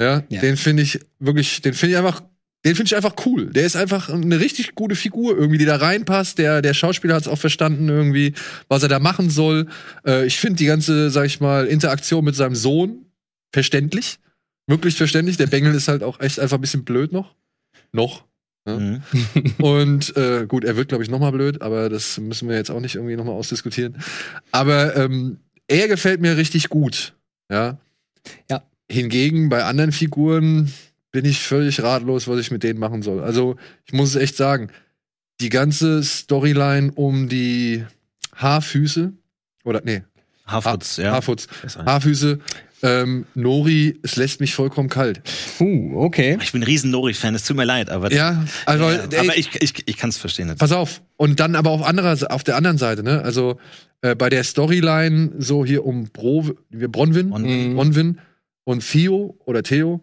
Ja. 0.00 0.22
Ja, 0.28 0.40
den 0.40 0.56
finde 0.56 0.82
ich 0.82 1.00
wirklich, 1.18 1.60
den 1.62 1.74
finde 1.74 1.92
ich 1.92 1.98
einfach, 1.98 2.22
den 2.64 2.74
finde 2.74 2.88
ich 2.88 2.96
einfach 2.96 3.14
cool. 3.26 3.46
Der 3.52 3.64
ist 3.64 3.76
einfach 3.76 4.08
eine 4.08 4.40
richtig 4.40 4.74
gute 4.74 4.94
Figur 4.94 5.36
irgendwie, 5.36 5.58
die 5.58 5.64
da 5.64 5.76
reinpasst. 5.76 6.38
Der, 6.38 6.62
der 6.62 6.74
Schauspieler 6.74 7.14
hat 7.14 7.22
es 7.22 7.28
auch 7.28 7.38
verstanden 7.38 7.88
irgendwie, 7.88 8.34
was 8.68 8.82
er 8.82 8.88
da 8.88 8.98
machen 8.98 9.30
soll. 9.30 9.68
Äh, 10.06 10.26
ich 10.26 10.38
finde 10.38 10.56
die 10.56 10.66
ganze, 10.66 11.10
sag 11.10 11.26
ich 11.26 11.40
mal, 11.40 11.66
Interaktion 11.66 12.24
mit 12.24 12.34
seinem 12.36 12.54
Sohn 12.54 13.06
verständlich. 13.52 14.18
Wirklich 14.66 14.96
verständlich. 14.96 15.36
Der 15.36 15.46
Bengel 15.46 15.74
ist 15.74 15.88
halt 15.88 16.02
auch 16.02 16.20
echt 16.20 16.38
einfach 16.38 16.58
ein 16.58 16.60
bisschen 16.60 16.84
blöd 16.84 17.12
noch. 17.12 17.34
Noch. 17.92 18.24
Ja. 18.66 18.78
Mhm. 18.78 19.02
Und 19.58 20.16
äh, 20.16 20.46
gut, 20.46 20.64
er 20.64 20.76
wird, 20.76 20.88
glaube 20.88 21.02
ich, 21.02 21.10
noch 21.10 21.20
mal 21.20 21.32
blöd, 21.32 21.62
aber 21.62 21.88
das 21.88 22.18
müssen 22.18 22.48
wir 22.48 22.56
jetzt 22.56 22.70
auch 22.70 22.80
nicht 22.80 22.96
irgendwie 22.96 23.16
noch 23.16 23.24
mal 23.24 23.32
ausdiskutieren. 23.32 23.96
Aber 24.52 24.94
ähm, 24.96 25.38
er 25.68 25.88
gefällt 25.88 26.20
mir 26.20 26.36
richtig 26.36 26.68
gut. 26.68 27.14
Ja. 27.50 27.78
Ja. 28.50 28.62
Hingegen 28.90 29.48
bei 29.48 29.64
anderen 29.64 29.92
Figuren 29.92 30.72
bin 31.12 31.24
ich 31.24 31.40
völlig 31.40 31.82
ratlos, 31.82 32.28
was 32.28 32.40
ich 32.40 32.50
mit 32.50 32.62
denen 32.62 32.78
machen 32.78 33.02
soll. 33.02 33.22
Also 33.22 33.56
ich 33.86 33.92
muss 33.92 34.10
es 34.10 34.16
echt 34.16 34.36
sagen, 34.36 34.68
die 35.40 35.50
ganze 35.50 36.02
Storyline 36.02 36.92
um 36.94 37.28
die 37.28 37.84
Haarfüße 38.34 39.12
oder 39.64 39.82
nee, 39.84 40.02
Harfoots, 40.46 40.96
ja. 40.96 41.12
Haarfutz. 41.12 41.48
Haarfüße, 41.84 42.38
ähm, 42.82 43.26
Nori, 43.34 43.98
es 44.02 44.16
lässt 44.16 44.40
mich 44.40 44.54
vollkommen 44.54 44.88
kalt. 44.88 45.20
Uh, 45.60 46.00
okay. 46.00 46.38
Ich 46.40 46.52
bin 46.52 46.62
ein 46.62 46.64
riesen 46.64 46.90
Nori-Fan, 46.90 47.34
es 47.34 47.44
tut 47.44 47.56
mir 47.56 47.64
leid, 47.64 47.90
aber, 47.90 48.12
Ja, 48.12 48.44
also 48.66 48.88
ja, 48.88 49.04
ey, 49.10 49.18
aber 49.18 49.36
ich, 49.36 49.54
ich, 49.60 49.74
ich 49.86 49.96
kann 49.96 50.10
es 50.10 50.16
verstehen. 50.16 50.54
Pass 50.56 50.72
auf. 50.72 51.02
Und 51.16 51.40
dann 51.40 51.56
aber 51.56 51.70
auf, 51.70 51.82
anderer, 51.82 52.16
auf 52.30 52.44
der 52.44 52.56
anderen 52.56 52.78
Seite, 52.78 53.02
ne? 53.02 53.22
Also 53.22 53.58
äh, 54.00 54.14
bei 54.14 54.30
der 54.30 54.44
Storyline 54.44 55.32
so 55.38 55.64
hier 55.64 55.84
um 55.84 56.04
Bro, 56.04 56.52
Bronwyn, 56.70 57.32
Und. 57.32 57.74
Bronwyn 57.74 58.20
und 58.68 58.80
Theo 58.86 59.34
oder 59.46 59.62
Theo, 59.62 60.02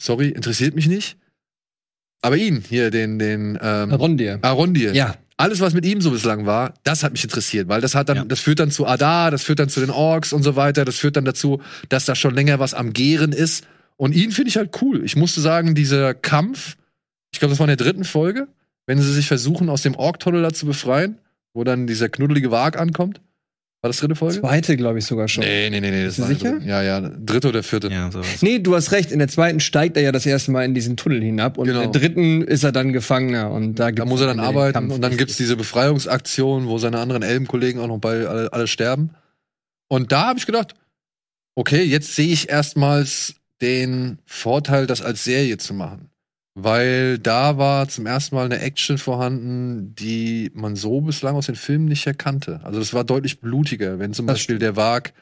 sorry, 0.00 0.28
interessiert 0.28 0.74
mich 0.74 0.88
nicht. 0.88 1.18
Aber 2.22 2.38
ihn 2.38 2.64
hier, 2.66 2.90
den, 2.90 3.18
den 3.18 3.58
ähm, 3.60 3.92
Rondir. 3.92 4.38
Arondir. 4.40 4.94
Ja. 4.94 5.16
Alles, 5.36 5.60
was 5.60 5.74
mit 5.74 5.84
ihm 5.84 6.00
so 6.00 6.10
bislang 6.12 6.46
war, 6.46 6.72
das 6.84 7.02
hat 7.02 7.12
mich 7.12 7.24
interessiert, 7.24 7.68
weil 7.68 7.82
das 7.82 7.94
hat 7.94 8.08
dann, 8.08 8.16
Ja. 8.16 8.24
das 8.24 8.40
führt 8.40 8.58
dann 8.60 8.70
zu 8.70 8.86
Adar, 8.86 9.30
das 9.30 9.42
führt 9.42 9.58
dann 9.58 9.68
zu 9.68 9.80
den 9.80 9.90
Orks 9.90 10.32
und 10.32 10.42
so 10.42 10.56
weiter, 10.56 10.84
das 10.86 10.96
führt 10.96 11.16
dann 11.16 11.24
dazu, 11.26 11.60
dass 11.90 12.06
da 12.06 12.14
schon 12.14 12.34
länger 12.34 12.58
was 12.58 12.72
am 12.74 12.92
Gären 12.94 13.32
ist. 13.32 13.66
Und 13.96 14.14
ihn 14.14 14.30
finde 14.30 14.48
ich 14.48 14.56
halt 14.56 14.80
cool. 14.80 15.04
Ich 15.04 15.16
musste 15.16 15.40
sagen, 15.42 15.74
dieser 15.74 16.14
Kampf, 16.14 16.76
ich 17.32 17.38
glaube, 17.40 17.50
das 17.50 17.58
war 17.58 17.68
in 17.68 17.76
der 17.76 17.84
dritten 17.84 18.04
Folge, 18.04 18.48
wenn 18.86 18.98
sie 18.98 19.12
sich 19.12 19.26
versuchen, 19.26 19.68
aus 19.68 19.82
dem 19.82 19.94
Ork-Tunnel 19.94 20.42
da 20.42 20.52
zu 20.54 20.64
befreien, 20.64 21.18
wo 21.52 21.64
dann 21.64 21.86
dieser 21.86 22.08
knuddelige 22.08 22.50
Wag 22.50 22.78
ankommt. 22.78 23.20
War 23.82 23.88
das 23.88 23.96
dritte 23.98 24.14
Folge? 24.14 24.38
Zweite, 24.38 24.76
glaube 24.76 25.00
ich, 25.00 25.04
sogar 25.06 25.26
schon. 25.26 25.42
Nee, 25.42 25.68
nee, 25.68 25.80
nee, 25.80 25.90
nee. 25.90 26.04
Das 26.04 26.14
Bist 26.14 26.28
du 26.30 26.34
sicher? 26.34 26.52
dritte. 26.52 26.68
Ja, 26.68 26.82
ja, 26.82 27.00
dritte 27.00 27.48
oder 27.48 27.64
vierte. 27.64 27.88
ja, 27.88 28.12
sowas. 28.12 28.40
Nee, 28.40 28.60
du 28.60 28.76
hast 28.76 28.92
recht. 28.92 29.10
In 29.10 29.18
der 29.18 29.26
zweiten 29.26 29.58
steigt 29.58 29.96
er 29.96 30.04
ja 30.04 30.12
das 30.12 30.24
erste 30.24 30.52
Mal 30.52 30.64
in 30.64 30.72
diesen 30.72 30.96
Tunnel 30.96 31.20
hinab 31.20 31.58
und 31.58 31.66
Genau. 31.66 31.82
in 31.82 31.90
der 31.90 32.00
dritten 32.00 32.42
ist 32.42 32.62
er 32.62 32.70
dann 32.70 32.92
Gefangener 32.92 33.50
und 33.50 33.74
da, 33.80 33.90
Da 33.90 34.04
muss 34.04 34.20
er 34.20 34.28
dann 34.28 34.38
arbeiten 34.38 34.74
Kampf. 34.74 34.94
und 34.94 35.00
dann 35.00 35.16
gibt's 35.16 35.36
diese 35.36 35.56
Befreiungsaktion, 35.56 36.68
wo 36.68 36.78
seine 36.78 37.00
anderen 37.00 37.24
Elbenkollegen 37.24 37.80
auch 37.80 37.88
noch 37.88 37.98
bei 37.98 38.24
alle, 38.24 38.52
alle 38.52 38.68
sterben. 38.68 39.10
Und 39.88 40.12
da 40.12 40.28
habe 40.28 40.38
ich 40.38 40.46
gedacht, 40.46 40.74
okay, 41.56 41.82
jetzt 41.82 42.14
sehe 42.14 42.28
ich 42.32 42.48
erstmals 42.50 43.34
den 43.60 44.18
Vorteil, 44.26 44.86
das 44.86 45.02
als 45.02 45.24
Serie 45.24 45.58
zu 45.58 45.74
machen. 45.74 46.08
Weil 46.54 47.18
da 47.18 47.56
war 47.56 47.88
zum 47.88 48.06
ersten 48.06 48.34
Mal 48.34 48.44
eine 48.44 48.60
Action 48.60 48.98
vorhanden, 48.98 49.94
die 49.94 50.50
man 50.54 50.76
so 50.76 51.00
bislang 51.00 51.34
aus 51.34 51.46
den 51.46 51.54
Filmen 51.54 51.86
nicht 51.86 52.06
erkannte. 52.06 52.60
Also 52.62 52.78
es 52.80 52.92
war 52.92 53.04
deutlich 53.04 53.40
blutiger, 53.40 53.98
wenn 53.98 54.12
zum 54.12 54.26
Das 54.26 54.34
Beispiel 54.34 54.58
der 54.58 54.76
Wag 54.76 55.14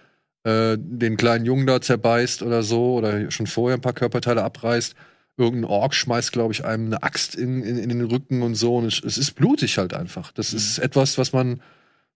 äh, 0.42 0.76
den 0.78 1.16
kleinen 1.16 1.44
Jungen 1.44 1.66
da 1.66 1.80
zerbeißt 1.80 2.42
oder 2.42 2.62
so, 2.64 2.94
oder 2.94 3.30
schon 3.30 3.46
vorher 3.46 3.78
ein 3.78 3.80
paar 3.80 3.92
Körperteile 3.92 4.42
abreißt. 4.42 4.96
Irgendein 5.36 5.70
Ork 5.70 5.94
schmeißt, 5.94 6.32
glaube 6.32 6.52
ich, 6.52 6.64
einem 6.64 6.86
eine 6.86 7.02
Axt 7.02 7.36
in, 7.36 7.62
in, 7.62 7.78
in 7.78 7.88
den 7.90 8.02
Rücken 8.02 8.42
und 8.42 8.56
so. 8.56 8.76
Und 8.76 8.86
es, 8.86 9.00
es 9.02 9.16
ist 9.16 9.36
blutig 9.36 9.78
halt 9.78 9.94
einfach. 9.94 10.32
Das 10.32 10.52
ist 10.52 10.78
etwas, 10.78 11.16
was 11.16 11.32
man 11.32 11.60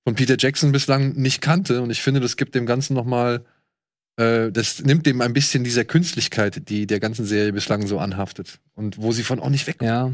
von 0.04 0.14
Peter 0.14 0.36
Jackson 0.38 0.72
bislang 0.72 1.14
nicht 1.14 1.40
kannte. 1.40 1.82
Und 1.82 1.90
ich 1.90 2.02
finde, 2.02 2.20
das 2.20 2.36
gibt 2.36 2.54
dem 2.54 2.66
Ganzen 2.66 2.94
noch 2.94 3.04
mal, 3.06 3.44
das 4.16 4.82
nimmt 4.84 5.06
dem 5.06 5.20
ein 5.20 5.32
bisschen 5.32 5.64
dieser 5.64 5.84
Künstlichkeit, 5.84 6.68
die 6.68 6.86
der 6.86 7.00
ganzen 7.00 7.24
Serie 7.24 7.52
bislang 7.52 7.86
so 7.86 7.98
anhaftet. 7.98 8.60
Und 8.74 9.00
wo 9.00 9.12
sie 9.12 9.22
von 9.22 9.40
auch 9.40 9.50
nicht 9.50 9.66
weg. 9.66 9.76
Ja. 9.82 10.12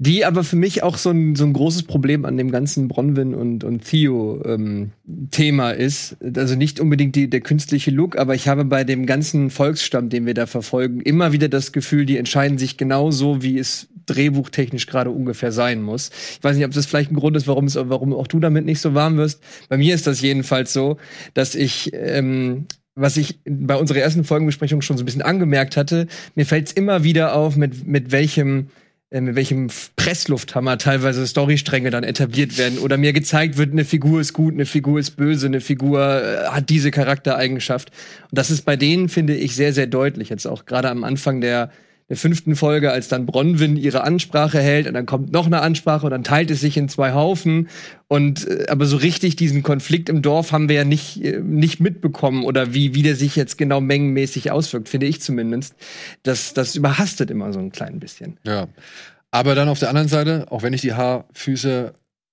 Die 0.00 0.24
aber 0.24 0.44
für 0.44 0.54
mich 0.54 0.84
auch 0.84 0.96
so 0.96 1.10
ein, 1.10 1.34
so 1.34 1.44
ein 1.44 1.52
großes 1.52 1.82
Problem 1.82 2.24
an 2.24 2.36
dem 2.36 2.52
ganzen 2.52 2.86
Bronwyn 2.86 3.34
und, 3.34 3.64
und 3.64 3.84
Theo-Thema 3.84 5.70
ist. 5.72 6.16
Also 6.36 6.54
nicht 6.54 6.78
unbedingt 6.78 7.16
die, 7.16 7.28
der 7.28 7.40
künstliche 7.40 7.90
Look, 7.90 8.16
aber 8.16 8.36
ich 8.36 8.46
habe 8.46 8.64
bei 8.64 8.84
dem 8.84 9.06
ganzen 9.06 9.50
Volksstamm, 9.50 10.08
den 10.08 10.24
wir 10.24 10.34
da 10.34 10.46
verfolgen, 10.46 11.00
immer 11.00 11.32
wieder 11.32 11.48
das 11.48 11.72
Gefühl, 11.72 12.06
die 12.06 12.16
entscheiden 12.16 12.58
sich 12.58 12.76
genauso, 12.76 13.42
wie 13.42 13.58
es 13.58 13.88
drehbuchtechnisch 14.06 14.86
gerade 14.86 15.10
ungefähr 15.10 15.50
sein 15.50 15.82
muss. 15.82 16.10
Ich 16.36 16.44
weiß 16.44 16.56
nicht, 16.56 16.64
ob 16.64 16.72
das 16.72 16.86
vielleicht 16.86 17.10
ein 17.10 17.16
Grund 17.16 17.36
ist, 17.36 17.48
warum, 17.48 17.64
es, 17.64 17.74
warum 17.74 18.14
auch 18.14 18.28
du 18.28 18.38
damit 18.38 18.66
nicht 18.66 18.80
so 18.80 18.94
warm 18.94 19.16
wirst. 19.16 19.42
Bei 19.68 19.78
mir 19.78 19.96
ist 19.96 20.06
das 20.06 20.20
jedenfalls 20.20 20.72
so, 20.72 20.96
dass 21.34 21.56
ich 21.56 21.90
ähm, 21.92 22.66
was 22.98 23.16
ich 23.16 23.38
bei 23.44 23.76
unserer 23.76 23.98
ersten 23.98 24.24
Folgenbesprechung 24.24 24.82
schon 24.82 24.96
so 24.96 25.02
ein 25.02 25.06
bisschen 25.06 25.22
angemerkt 25.22 25.76
hatte, 25.76 26.06
mir 26.34 26.46
fällt 26.46 26.68
es 26.68 26.72
immer 26.72 27.04
wieder 27.04 27.34
auf, 27.34 27.56
mit, 27.56 27.86
mit 27.86 28.12
welchem 28.12 28.68
äh, 29.10 29.22
mit 29.22 29.36
welchem 29.36 29.68
Presslufthammer 29.96 30.76
teilweise 30.76 31.26
Storystränge 31.26 31.90
dann 31.90 32.04
etabliert 32.04 32.58
werden 32.58 32.78
oder 32.78 32.98
mir 32.98 33.14
gezeigt 33.14 33.56
wird, 33.56 33.72
eine 33.72 33.86
Figur 33.86 34.20
ist 34.20 34.34
gut, 34.34 34.52
eine 34.52 34.66
Figur 34.66 34.98
ist 34.98 35.12
böse, 35.12 35.46
eine 35.46 35.62
Figur 35.62 36.22
äh, 36.22 36.48
hat 36.48 36.68
diese 36.68 36.90
Charaktereigenschaft. 36.90 37.90
Und 38.30 38.36
das 38.38 38.50
ist 38.50 38.66
bei 38.66 38.76
denen, 38.76 39.08
finde 39.08 39.34
ich, 39.34 39.54
sehr, 39.54 39.72
sehr 39.72 39.86
deutlich. 39.86 40.28
Jetzt 40.28 40.46
auch 40.46 40.66
gerade 40.66 40.90
am 40.90 41.04
Anfang 41.04 41.40
der, 41.40 41.70
der 42.08 42.16
fünften 42.16 42.56
Folge, 42.56 42.90
als 42.90 43.08
dann 43.08 43.26
Bronwyn 43.26 43.76
ihre 43.76 44.02
Ansprache 44.02 44.60
hält 44.60 44.86
und 44.86 44.94
dann 44.94 45.04
kommt 45.04 45.30
noch 45.30 45.44
eine 45.46 45.60
Ansprache 45.60 46.06
und 46.06 46.10
dann 46.10 46.24
teilt 46.24 46.50
es 46.50 46.60
sich 46.60 46.76
in 46.78 46.88
zwei 46.88 47.12
Haufen. 47.12 47.68
Und 48.06 48.48
äh, 48.48 48.66
aber 48.68 48.86
so 48.86 48.96
richtig 48.96 49.36
diesen 49.36 49.62
Konflikt 49.62 50.08
im 50.08 50.22
Dorf 50.22 50.52
haben 50.52 50.68
wir 50.70 50.76
ja 50.76 50.84
nicht, 50.84 51.22
äh, 51.22 51.40
nicht 51.40 51.80
mitbekommen 51.80 52.44
oder 52.44 52.72
wie, 52.72 52.94
wie 52.94 53.02
der 53.02 53.14
sich 53.14 53.36
jetzt 53.36 53.58
genau 53.58 53.80
mengenmäßig 53.82 54.50
auswirkt, 54.50 54.88
finde 54.88 55.06
ich 55.06 55.20
zumindest. 55.20 55.74
Das, 56.22 56.54
das 56.54 56.76
überhastet 56.76 57.30
immer 57.30 57.52
so 57.52 57.58
ein 57.58 57.72
klein 57.72 58.00
bisschen. 58.00 58.38
Ja. 58.44 58.68
Aber 59.30 59.54
dann 59.54 59.68
auf 59.68 59.78
der 59.78 59.90
anderen 59.90 60.08
Seite, 60.08 60.46
auch 60.50 60.62
wenn 60.62 60.72
ich 60.72 60.80
die 60.80 60.94
Haarfüße, 60.94 61.92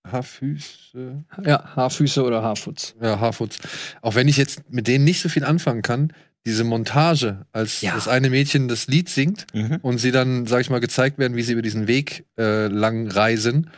Haarfüße, 0.09 1.23
Ja, 1.43 1.75
Haarfüße 1.75 2.23
oder 2.23 2.41
Haarfutz. 2.41 2.95
ja, 3.01 3.19
Haarfutz, 3.19 3.57
auch 4.01 4.15
wenn 4.15 4.27
ich 4.27 4.37
jetzt 4.37 4.71
mit 4.71 4.87
denen 4.87 5.03
nicht 5.03 5.21
so 5.21 5.29
viel 5.29 5.43
anfangen 5.43 5.81
kann, 5.81 6.13
diese 6.45 6.63
Montage, 6.63 7.45
als 7.51 7.81
Ja. 7.81 7.95
das 7.95 8.07
eine 8.07 8.29
Mädchen 8.29 8.67
das 8.67 8.87
Lied 8.87 9.09
singt 9.09 9.47
Mhm. 9.53 9.79
und 9.81 9.97
sie 9.97 10.11
dann, 10.11 10.45
sag 10.45 10.61
ich 10.61 10.69
mal, 10.69 10.79
gezeigt 10.79 11.17
werden, 11.17 11.35
wie 11.35 11.41
sie 11.43 11.53
über 11.53 11.61
diesen 11.61 11.87
Weg 11.87 12.25
äh, 12.37 12.67
lang 12.67 13.07
reisen, 13.07 13.69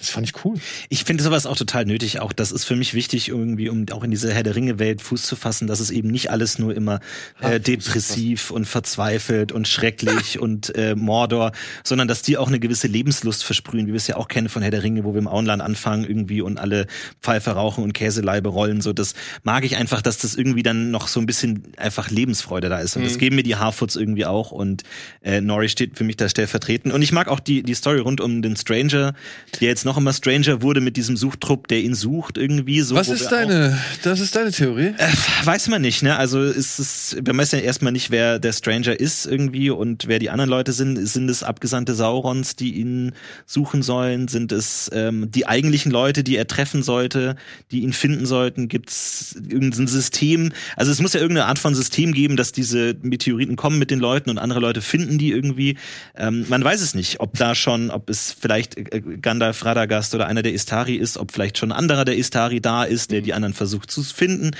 das 0.00 0.08
fand 0.10 0.26
ich 0.26 0.44
cool. 0.44 0.56
Ich 0.88 1.04
finde 1.04 1.22
sowas 1.22 1.44
auch 1.46 1.56
total 1.56 1.84
nötig. 1.84 2.20
Auch 2.20 2.32
das 2.32 2.50
ist 2.52 2.64
für 2.64 2.74
mich 2.74 2.94
wichtig, 2.94 3.28
irgendwie, 3.28 3.68
um 3.68 3.84
auch 3.92 4.02
in 4.02 4.10
diese 4.10 4.32
Herr 4.32 4.42
der 4.42 4.56
Ringe-Welt 4.56 5.02
Fuß 5.02 5.22
zu 5.22 5.36
fassen, 5.36 5.66
dass 5.66 5.78
es 5.78 5.90
eben 5.90 6.08
nicht 6.08 6.30
alles 6.30 6.58
nur 6.58 6.74
immer 6.74 7.00
Ah, 7.40 7.52
äh, 7.52 7.60
depressiv 7.60 8.50
und 8.50 8.64
verzweifelt 8.66 9.52
und 9.52 9.68
schrecklich 9.68 10.38
und 10.38 10.74
äh, 10.74 10.94
Mordor, 10.94 11.52
sondern 11.84 12.08
dass 12.08 12.22
die 12.22 12.38
auch 12.38 12.48
eine 12.48 12.58
gewisse 12.58 12.86
Lebenslust 12.88 13.44
versprühen, 13.44 13.86
wie 13.86 13.90
wir 13.92 13.96
es 13.96 14.06
ja 14.06 14.16
auch 14.16 14.28
kennen 14.28 14.48
von 14.48 14.62
Herr 14.62 14.70
der 14.70 14.82
Ringe, 14.82 15.04
wo 15.04 15.12
wir 15.12 15.18
im 15.18 15.28
Auenland 15.28 15.60
anfangen 15.62 16.04
irgendwie 16.04 16.40
und 16.40 16.58
alle 16.58 16.86
Pfeife 17.20 17.50
rauchen 17.50 17.84
und 17.84 17.92
Käseleibe 17.92 18.48
rollen. 18.48 18.80
So, 18.80 18.92
das 18.94 19.14
mag 19.42 19.64
ich 19.64 19.76
einfach, 19.76 20.00
dass 20.02 20.16
das 20.18 20.34
irgendwie 20.34 20.62
dann 20.62 20.90
noch 20.90 21.08
so 21.08 21.20
ein 21.20 21.26
bisschen 21.26 21.72
einfach 21.76 22.10
Lebensfreude 22.10 22.68
da 22.70 22.78
ist. 22.78 22.96
Und 22.96 23.04
das 23.04 23.14
Mhm. 23.14 23.18
geben 23.18 23.36
mir 23.36 23.42
die 23.42 23.56
Harfoots 23.56 23.96
irgendwie 23.96 24.24
auch. 24.24 24.50
Und 24.50 24.82
äh, 25.22 25.40
Nori 25.42 25.68
steht 25.68 25.98
für 25.98 26.04
mich 26.04 26.16
da 26.16 26.28
stellvertretend. 26.28 26.94
Und 26.94 27.02
ich 27.02 27.12
mag 27.12 27.28
auch 27.28 27.40
die, 27.40 27.62
die 27.62 27.74
Story 27.74 27.98
rund 28.00 28.20
um 28.20 28.40
den 28.42 28.56
Stranger, 28.56 29.14
der 29.60 29.68
jetzt 29.68 29.84
noch 29.84 29.89
immer 29.96 30.12
Stranger 30.12 30.62
wurde 30.62 30.80
mit 30.80 30.96
diesem 30.96 31.16
Suchtrupp, 31.16 31.68
der 31.68 31.80
ihn 31.80 31.94
sucht 31.94 32.38
irgendwie 32.38 32.80
so. 32.80 32.94
Was 32.94 33.08
ist 33.08 33.20
wir 33.20 33.26
auch- 33.26 33.30
deine, 33.30 33.78
das 34.02 34.20
ist 34.20 34.34
deine 34.36 34.50
Theorie? 34.52 34.94
äh, 34.96 35.08
weiß 35.44 35.68
man 35.68 35.82
nicht, 35.82 36.02
ne? 36.02 36.16
Also 36.16 36.42
ist 36.42 36.78
es, 36.78 37.16
wir 37.22 37.36
wissen 37.36 37.56
ja 37.58 37.62
erstmal 37.64 37.92
nicht, 37.92 38.10
wer 38.10 38.38
der 38.38 38.52
Stranger 38.52 38.98
ist 38.98 39.26
irgendwie 39.26 39.70
und 39.70 40.08
wer 40.08 40.18
die 40.18 40.30
anderen 40.30 40.50
Leute 40.50 40.72
sind. 40.72 40.96
Sind 41.06 41.28
es 41.30 41.42
Abgesandte 41.42 41.94
Saurons, 41.94 42.56
die 42.56 42.74
ihn 42.74 43.12
suchen 43.46 43.82
sollen? 43.82 44.28
Sind 44.28 44.52
es 44.52 44.90
ähm, 44.92 45.30
die 45.30 45.46
eigentlichen 45.46 45.90
Leute, 45.92 46.22
die 46.24 46.36
er 46.36 46.46
treffen 46.46 46.82
sollte, 46.82 47.36
die 47.70 47.80
ihn 47.80 47.92
finden 47.92 48.26
sollten? 48.26 48.68
Gibt 48.68 48.90
es 48.90 49.36
irgendein 49.48 49.86
System? 49.86 50.52
Also 50.76 50.92
es 50.92 51.00
muss 51.00 51.12
ja 51.12 51.20
irgendeine 51.20 51.46
Art 51.46 51.58
von 51.58 51.74
System 51.74 52.12
geben, 52.12 52.36
dass 52.36 52.52
diese 52.52 52.96
Meteoriten 53.02 53.56
kommen 53.56 53.78
mit 53.78 53.90
den 53.90 53.98
Leuten 54.00 54.30
und 54.30 54.38
andere 54.38 54.60
Leute 54.60 54.80
finden 54.82 55.18
die 55.18 55.30
irgendwie. 55.30 55.76
Ähm, 56.16 56.46
man 56.48 56.62
weiß 56.64 56.80
es 56.80 56.94
nicht, 56.94 57.20
ob 57.20 57.34
da 57.36 57.54
schon, 57.54 57.90
ob 57.90 58.08
es 58.10 58.34
vielleicht 58.38 58.76
äh, 58.76 59.00
Gandalf, 59.20 59.64
Radagast 59.64 59.79
Radagast 59.80 60.14
oder 60.14 60.26
einer 60.26 60.42
der 60.42 60.52
Istari 60.52 60.96
ist, 60.96 61.16
ob 61.16 61.32
vielleicht 61.32 61.58
schon 61.58 61.72
ein 61.72 61.78
anderer 61.78 62.04
der 62.04 62.16
Istari 62.16 62.60
da 62.60 62.84
ist, 62.84 63.10
der 63.10 63.22
die 63.22 63.32
anderen 63.32 63.54
versucht 63.54 63.90
zu 63.90 64.02
finden. 64.02 64.50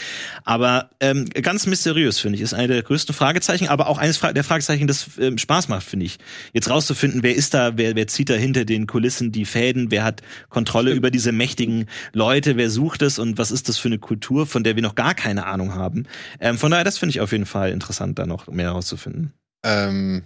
Aber 0.45 0.91
ähm, 1.01 1.27
ganz 1.29 1.67
mysteriös, 1.67 2.19
finde 2.19 2.37
ich, 2.37 2.43
ist 2.43 2.55
eine 2.55 2.69
der 2.69 2.83
größten 2.83 3.15
Fragezeichen, 3.15 3.69
aber 3.69 3.89
auch 3.89 3.99
eines 3.99 4.21
der 4.21 4.45
Fragezeichen, 4.45 4.87
das 4.87 5.07
ähm, 5.19 5.39
Spaß 5.39 5.69
macht, 5.69 5.85
finde 5.85 6.07
ich. 6.07 6.19
Jetzt 6.53 6.71
rauszufinden, 6.71 7.23
wer 7.23 7.35
ist 7.35 7.55
da, 7.55 7.77
wer, 7.77 7.95
wer 7.97 8.07
zieht 8.07 8.31
da 8.31 8.35
hinter 8.35 8.65
den 8.65 8.87
Kulissen 8.87 9.33
die 9.33 9.45
Fäden, 9.45 9.91
wer 9.91 10.05
hat 10.05 10.23
Kontrolle 10.49 10.93
über 10.93 11.11
diese 11.11 11.33
mächtigen 11.33 11.87
Leute, 12.13 12.57
wer 12.57 12.71
sucht 12.71 13.03
es 13.03 13.19
und 13.19 13.39
was 13.39 13.51
ist 13.51 13.69
das 13.69 13.79
für 13.79 13.89
eine 13.89 13.99
Kultur, 13.99 14.47
von 14.47 14.65
der 14.65 14.77
wir 14.77 14.83
noch 14.83 14.95
gar 14.95 15.15
keine 15.15 15.47
Ahnung 15.47 15.75
haben. 15.75 16.07
Ähm, 16.41 16.57
von 16.59 16.71
daher, 16.71 16.85
das 16.85 16.99
finde 16.99 17.11
ich 17.11 17.21
auf 17.21 17.33
jeden 17.33 17.47
Fall 17.47 17.71
interessant, 17.71 18.19
da 18.19 18.27
noch 18.27 18.49
mehr 18.49 18.67
herauszufinden. 18.67 19.33
Ähm, 19.63 20.23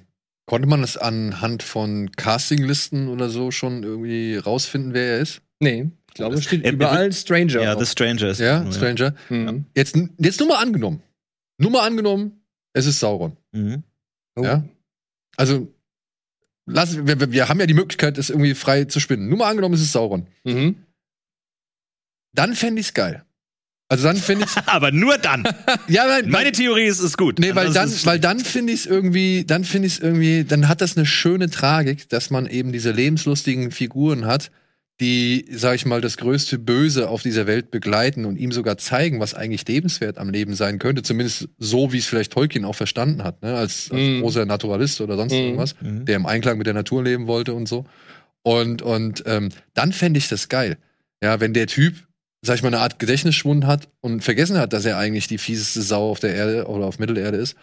konnte 0.47 0.69
man 0.69 0.83
es 0.83 0.97
anhand 0.97 1.63
von 1.63 2.11
Castinglisten 2.13 3.09
oder 3.09 3.29
so 3.31 3.51
schon 3.51 3.83
irgendwie 3.83 4.37
rausfinden, 4.37 4.93
wer 4.95 5.15
er 5.15 5.19
ist? 5.21 5.41
Nee, 5.61 5.91
ich 6.09 6.15
glaube, 6.15 6.37
es 6.37 6.45
steht 6.45 6.65
Er- 6.65 6.73
überall 6.73 7.13
Stranger. 7.13 7.63
Ja. 7.63 7.79
The 7.79 7.87
Stranger 7.87 8.29
ist 8.29 8.41
Ja, 8.41 8.71
Stranger. 8.73 9.15
Mhm. 9.31 9.65
Jetzt, 9.75 9.97
jetzt 10.19 10.41
nur 10.41 10.49
mal 10.49 10.59
angenommen. 10.63 11.03
Nur 11.59 11.71
mal 11.71 11.87
angenommen, 11.87 12.43
es 12.73 12.87
ist 12.87 13.01
Sauron. 13.01 13.37
Mhm. 13.53 13.83
Oh. 14.37 14.43
Ja? 14.45 14.65
Also, 15.37 15.73
lass, 16.67 16.97
wir, 17.07 17.33
wir- 17.33 17.49
haben 17.49 17.61
ja 17.61 17.67
die 17.67 17.75
Möglichkeit, 17.75 18.19
das 18.19 18.31
irgendwie 18.31 18.55
frei 18.55 18.85
zu 18.85 19.01
spinnen. 19.01 19.29
Nur 19.29 19.39
mal 19.39 19.49
angenommen, 19.51 19.75
es 19.75 19.81
ist 19.81 19.93
Sauron. 19.93 20.27
Mhm. 20.45 20.77
Dann 22.33 22.55
fände 22.55 22.81
ich's 22.81 22.95
geil. 22.95 23.25
Also 23.89 24.05
dann 24.05 24.17
finde 24.17 24.45
ich's. 24.47 24.57
Aber 24.67 24.91
nur 24.93 25.19
dann. 25.19 25.45
ja, 25.89 26.09
weil, 26.09 26.25
Meine 26.27 26.53
Theorie 26.53 26.85
ist, 26.87 27.01
ist 27.01 27.19
gut. 27.19 27.39
Nee, 27.39 27.55
weil 27.55 27.73
dann, 27.73 27.91
weil 28.05 28.19
dann 28.19 28.41
finde 28.41 28.73
ich 28.73 28.81
es 28.81 28.87
irgendwie, 28.87 29.45
dann 29.47 29.65
finde 29.65 29.87
ich 29.89 29.95
es 29.95 29.99
irgendwie, 30.01 30.45
dann 30.45 30.69
hat 30.69 30.81
das 30.81 30.97
eine 30.97 31.07
schöne 31.07 31.51
Tragik, 31.51 32.09
dass 32.09 32.31
man 32.31 32.47
eben 32.47 32.73
diese 32.73 32.91
lebenslustigen 32.93 33.71
Figuren 33.71 34.25
hat, 34.27 34.51
die, 35.01 35.47
sag 35.51 35.75
ich 35.75 35.87
mal, 35.87 36.01
das 36.01 36.17
größte 36.17 36.59
Böse 36.59 37.09
auf 37.09 37.23
dieser 37.23 37.47
Welt 37.49 37.71
begleiten 37.73 38.25
und 38.25 38.37
ihm 38.37 38.53
sogar 38.53 38.79
zeigen, 38.79 39.19
was 39.21 39.35
eigentlich 39.35 39.67
lebenswert 39.67 40.19
am 40.19 40.31
Leben 40.31 40.55
sein 40.55 40.79
könnte. 40.79 41.03
Zumindest 41.03 41.49
so, 41.59 41.93
wie 41.93 41.99
es 41.99 42.07
vielleicht 42.07 42.33
Tolkien 42.33 42.65
auch 42.65 42.77
verstanden 42.77 43.25
hat, 43.25 43.43
ne? 43.43 43.55
als, 43.57 43.91
als 43.91 44.01
Mhm. 44.01 44.21
großer 44.21 44.47
Naturalist 44.47 45.01
oder 45.01 45.17
sonst 45.17 45.33
Mhm. 45.33 45.39
irgendwas, 45.41 45.75
Mhm. 45.81 46.05
der 46.05 46.17
im 46.17 46.27
Einklang 46.27 46.59
mit 46.59 46.67
der 46.69 46.75
Natur 46.75 47.03
leben 47.03 47.27
wollte 47.27 47.55
und 47.55 47.67
so. 47.69 47.87
Und, 48.43 48.83
und 48.83 49.25
ähm, 49.27 49.49
dann 49.75 49.93
fände 49.93 50.19
ich 50.19 50.29
das 50.29 50.49
geil. 50.49 50.79
Ja, 51.23 51.41
wenn 51.41 51.55
der 51.55 51.67
Typ, 51.67 51.95
sag 52.45 52.57
ich 52.57 52.63
mal, 52.63 52.69
eine 52.69 52.81
Art 52.81 52.99
Gedächtnisschwund 52.99 53.67
hat 53.67 53.89
und 54.01 54.23
vergessen 54.23 54.59
hat, 54.59 54.73
dass 54.73 54.85
er 54.85 54.99
eigentlich 54.99 55.27
die 55.29 55.39
fieseste 55.39 55.83
Sau 55.83 56.11
auf 56.11 56.21
der 56.21 56.35
Erde 56.35 56.67
oder 56.67 56.87
auf 56.87 56.99
Mittelerde 56.99 57.37
ist. 57.39 57.57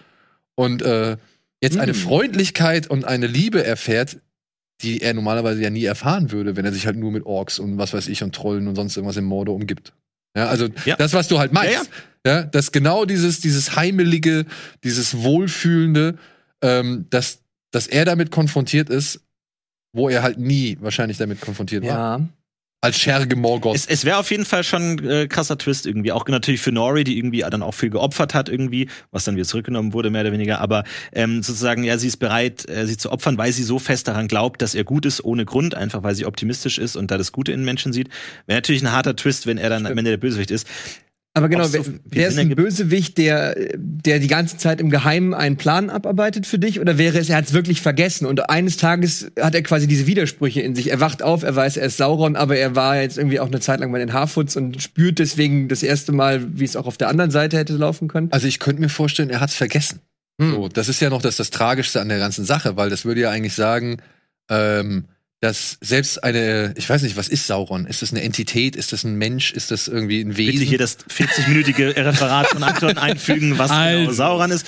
Und 0.55 0.81
äh, 0.81 1.17
jetzt 1.61 1.77
eine 1.77 1.93
Mm. 1.93 1.95
Freundlichkeit 1.95 2.87
und 2.87 3.05
eine 3.05 3.27
Liebe 3.27 3.63
erfährt, 3.63 4.17
die 4.81 5.01
er 5.01 5.13
normalerweise 5.13 5.61
ja 5.61 5.69
nie 5.69 5.85
erfahren 5.85 6.31
würde, 6.31 6.55
wenn 6.55 6.65
er 6.65 6.73
sich 6.73 6.85
halt 6.87 6.97
nur 6.97 7.11
mit 7.11 7.25
Orks 7.25 7.59
und 7.59 7.77
was 7.77 7.93
weiß 7.93 8.07
ich 8.07 8.23
und 8.23 8.33
Trollen 8.35 8.67
und 8.67 8.75
sonst 8.75 8.97
irgendwas 8.97 9.17
im 9.17 9.25
Morde 9.25 9.51
umgibt. 9.51 9.93
Ja, 10.35 10.47
also 10.47 10.67
Ja. 10.85 10.95
das, 10.95 11.13
was 11.13 11.27
du 11.27 11.37
halt 11.39 11.53
meinst. 11.53 11.89
Ja, 12.25 12.31
Ja, 12.33 12.43
dass 12.43 12.71
genau 12.71 13.05
dieses, 13.05 13.39
dieses 13.41 13.75
heimelige, 13.75 14.45
dieses 14.83 15.17
wohlfühlende, 15.23 16.17
ähm, 16.63 17.05
dass, 17.09 17.39
dass 17.71 17.87
er 17.87 18.05
damit 18.05 18.31
konfrontiert 18.31 18.89
ist, 18.89 19.21
wo 19.93 20.07
er 20.09 20.21
halt 20.23 20.37
nie 20.37 20.77
wahrscheinlich 20.81 21.17
damit 21.17 21.41
konfrontiert 21.41 21.83
war. 21.83 21.89
Ja. 22.19 22.27
Als 22.83 22.97
Scherge 22.97 23.35
Morgoth. 23.35 23.75
Es, 23.75 23.85
es 23.85 24.05
wäre 24.05 24.17
auf 24.17 24.31
jeden 24.31 24.43
Fall 24.43 24.63
schon 24.63 24.81
ein 24.81 25.07
äh, 25.07 25.27
krasser 25.27 25.55
Twist 25.55 25.85
irgendwie. 25.85 26.11
Auch 26.11 26.27
natürlich 26.27 26.61
für 26.61 26.71
Nori, 26.71 27.03
die 27.03 27.15
irgendwie 27.15 27.41
dann 27.41 27.61
auch 27.61 27.75
viel 27.75 27.91
geopfert 27.91 28.33
hat 28.33 28.49
irgendwie, 28.49 28.89
was 29.11 29.23
dann 29.23 29.35
wieder 29.35 29.45
zurückgenommen 29.45 29.93
wurde, 29.93 30.09
mehr 30.09 30.21
oder 30.21 30.31
weniger. 30.31 30.61
Aber 30.61 30.83
ähm, 31.13 31.43
sozusagen, 31.43 31.83
ja, 31.83 31.99
sie 31.99 32.07
ist 32.07 32.17
bereit, 32.17 32.67
äh, 32.67 32.87
sie 32.87 32.97
zu 32.97 33.11
opfern, 33.11 33.37
weil 33.37 33.51
sie 33.51 33.61
so 33.61 33.77
fest 33.77 34.07
daran 34.07 34.27
glaubt, 34.27 34.63
dass 34.63 34.73
er 34.73 34.83
gut 34.83 35.05
ist, 35.05 35.23
ohne 35.23 35.45
Grund, 35.45 35.75
einfach 35.75 36.01
weil 36.01 36.15
sie 36.15 36.25
optimistisch 36.25 36.79
ist 36.79 36.95
und 36.95 37.11
da 37.11 37.19
das 37.19 37.31
Gute 37.31 37.51
in 37.51 37.63
Menschen 37.63 37.93
sieht. 37.93 38.09
Wäre 38.47 38.57
natürlich 38.57 38.81
ein 38.81 38.91
harter 38.91 39.15
Twist, 39.15 39.45
wenn 39.45 39.59
er 39.59 39.69
dann 39.69 39.85
am 39.85 39.95
Ende 39.95 40.09
der 40.09 40.17
Bösewicht 40.17 40.49
ist. 40.49 40.67
Aber 41.33 41.47
genau, 41.47 41.63
so 41.63 41.73
wer, 41.85 41.93
wer 42.03 42.27
ist 42.27 42.37
ein? 42.37 42.53
Bösewicht, 42.55 43.17
der, 43.17 43.55
der 43.77 44.19
die 44.19 44.27
ganze 44.27 44.57
Zeit 44.57 44.81
im 44.81 44.89
Geheimen 44.89 45.33
einen 45.33 45.55
Plan 45.55 45.89
abarbeitet 45.89 46.45
für 46.45 46.59
dich? 46.59 46.81
Oder 46.81 46.97
wäre 46.97 47.17
es, 47.17 47.29
er 47.29 47.37
hat 47.37 47.45
es 47.45 47.53
wirklich 47.53 47.81
vergessen 47.81 48.25
und 48.25 48.49
eines 48.49 48.75
Tages 48.75 49.31
hat 49.39 49.55
er 49.55 49.63
quasi 49.63 49.87
diese 49.87 50.07
Widersprüche 50.07 50.59
in 50.59 50.75
sich. 50.75 50.91
Er 50.91 50.99
wacht 50.99 51.23
auf, 51.23 51.43
er 51.43 51.55
weiß, 51.55 51.77
er 51.77 51.85
ist 51.85 51.97
Sauron, 51.97 52.35
aber 52.35 52.57
er 52.57 52.75
war 52.75 52.99
jetzt 52.99 53.17
irgendwie 53.17 53.39
auch 53.39 53.47
eine 53.47 53.61
Zeit 53.61 53.79
lang 53.79 53.93
bei 53.93 53.99
den 53.99 54.11
Harfoots 54.11 54.57
und 54.57 54.81
spürt 54.81 55.19
deswegen 55.19 55.69
das 55.69 55.83
erste 55.83 56.11
Mal, 56.11 56.59
wie 56.59 56.65
es 56.65 56.75
auch 56.75 56.85
auf 56.85 56.97
der 56.97 57.07
anderen 57.07 57.31
Seite 57.31 57.57
hätte 57.57 57.73
laufen 57.73 58.09
können. 58.09 58.27
Also 58.31 58.47
ich 58.47 58.59
könnte 58.59 58.81
mir 58.81 58.89
vorstellen, 58.89 59.29
er 59.29 59.39
hat's 59.39 59.55
vergessen. 59.55 60.01
Hm. 60.41 60.51
So, 60.51 60.67
das 60.67 60.89
ist 60.89 60.99
ja 60.99 61.09
noch 61.09 61.21
das, 61.21 61.37
das 61.37 61.49
Tragischste 61.49 62.01
an 62.01 62.09
der 62.09 62.19
ganzen 62.19 62.43
Sache, 62.43 62.75
weil 62.75 62.89
das 62.89 63.05
würde 63.05 63.21
ja 63.21 63.29
eigentlich 63.29 63.53
sagen, 63.53 63.97
ähm, 64.49 65.05
dass 65.41 65.79
selbst 65.81 66.23
eine, 66.23 66.71
ich 66.77 66.87
weiß 66.87 67.01
nicht, 67.01 67.17
was 67.17 67.27
ist 67.27 67.47
Sauron? 67.47 67.87
Ist 67.87 68.03
das 68.03 68.11
eine 68.11 68.21
Entität? 68.21 68.75
Ist 68.75 68.93
das 68.93 69.03
ein 69.03 69.15
Mensch? 69.15 69.53
Ist 69.53 69.71
das 69.71 69.87
irgendwie 69.87 70.21
ein 70.21 70.35
Bitte 70.35 70.53
Wesen? 70.53 70.67
hier 70.67 70.77
das 70.77 70.99
40-minütige 71.09 71.95
Referat 71.95 72.47
von 72.49 72.61
Anton 72.61 72.97
einfügen, 72.99 73.57
was 73.57 73.71
genau 73.71 73.81
Also. 73.81 74.11
Sauron 74.11 74.51
ist. 74.51 74.67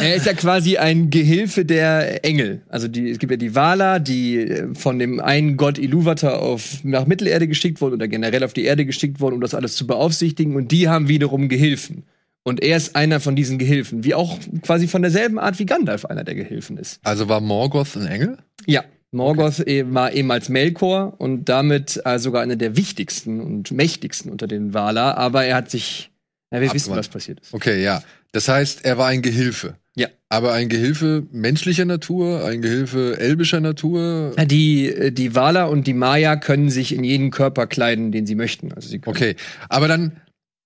Er 0.00 0.14
ist 0.14 0.24
ja 0.26 0.34
quasi 0.34 0.76
ein 0.76 1.10
Gehilfe 1.10 1.64
der 1.64 2.24
Engel. 2.24 2.62
Also 2.68 2.86
die, 2.86 3.10
es 3.10 3.18
gibt 3.18 3.32
ja 3.32 3.36
die 3.36 3.56
Vala, 3.56 3.98
die 3.98 4.38
äh, 4.38 4.72
von 4.74 5.00
dem 5.00 5.18
einen 5.18 5.56
Gott 5.56 5.78
Iluvatar 5.78 6.40
auf 6.40 6.84
nach 6.84 7.06
Mittelerde 7.06 7.48
geschickt 7.48 7.80
wurden 7.80 7.94
oder 7.94 8.06
generell 8.06 8.44
auf 8.44 8.52
die 8.52 8.64
Erde 8.64 8.86
geschickt 8.86 9.18
wurden, 9.20 9.34
um 9.34 9.40
das 9.40 9.52
alles 9.52 9.74
zu 9.74 9.88
beaufsichtigen. 9.88 10.54
Und 10.54 10.70
die 10.70 10.88
haben 10.88 11.08
wiederum 11.08 11.48
Gehilfen. 11.48 12.04
Und 12.44 12.62
er 12.62 12.76
ist 12.76 12.94
einer 12.94 13.18
von 13.18 13.34
diesen 13.34 13.58
Gehilfen, 13.58 14.04
wie 14.04 14.14
auch 14.14 14.38
quasi 14.62 14.86
von 14.86 15.02
derselben 15.02 15.40
Art 15.40 15.58
wie 15.58 15.66
Gandalf 15.66 16.04
einer 16.04 16.22
der 16.22 16.36
Gehilfen 16.36 16.76
ist. 16.76 17.00
Also 17.02 17.28
war 17.28 17.40
Morgoth 17.40 17.96
ein 17.96 18.06
Engel? 18.06 18.38
Ja, 18.66 18.84
Morgoth 19.12 19.60
eh- 19.66 19.84
war 19.92 20.12
ehemals 20.12 20.48
Melkor 20.48 21.14
und 21.18 21.44
damit 21.48 22.00
äh, 22.04 22.18
sogar 22.18 22.42
einer 22.42 22.56
der 22.56 22.76
wichtigsten 22.76 23.40
und 23.40 23.70
mächtigsten 23.70 24.30
unter 24.30 24.46
den 24.46 24.74
Valar. 24.74 25.16
Aber 25.18 25.44
er 25.44 25.56
hat 25.56 25.70
sich, 25.70 26.10
ja, 26.52 26.60
wir 26.60 26.68
wissen, 26.72 26.90
Abgewandt. 26.90 26.98
was 26.98 27.08
passiert 27.08 27.40
ist. 27.40 27.52
Okay, 27.54 27.82
ja. 27.82 28.02
Das 28.32 28.48
heißt, 28.48 28.84
er 28.84 28.96
war 28.98 29.08
ein 29.08 29.20
Gehilfe. 29.22 29.76
Ja. 29.94 30.08
Aber 30.30 30.54
ein 30.54 30.70
Gehilfe 30.70 31.26
menschlicher 31.30 31.84
Natur, 31.84 32.44
ein 32.46 32.62
Gehilfe 32.62 33.18
elbischer 33.20 33.60
Natur. 33.60 34.34
Die, 34.46 34.86
äh, 34.88 35.12
die 35.12 35.34
Valar 35.34 35.68
und 35.68 35.86
die 35.86 35.92
Maya 35.92 36.36
können 36.36 36.70
sich 36.70 36.94
in 36.94 37.04
jeden 37.04 37.30
Körper 37.30 37.66
kleiden, 37.66 38.10
den 38.10 38.26
sie 38.26 38.34
möchten. 38.34 38.72
Also 38.72 38.88
sie 38.88 39.02
Okay, 39.04 39.36
aber 39.68 39.88
dann, 39.88 40.16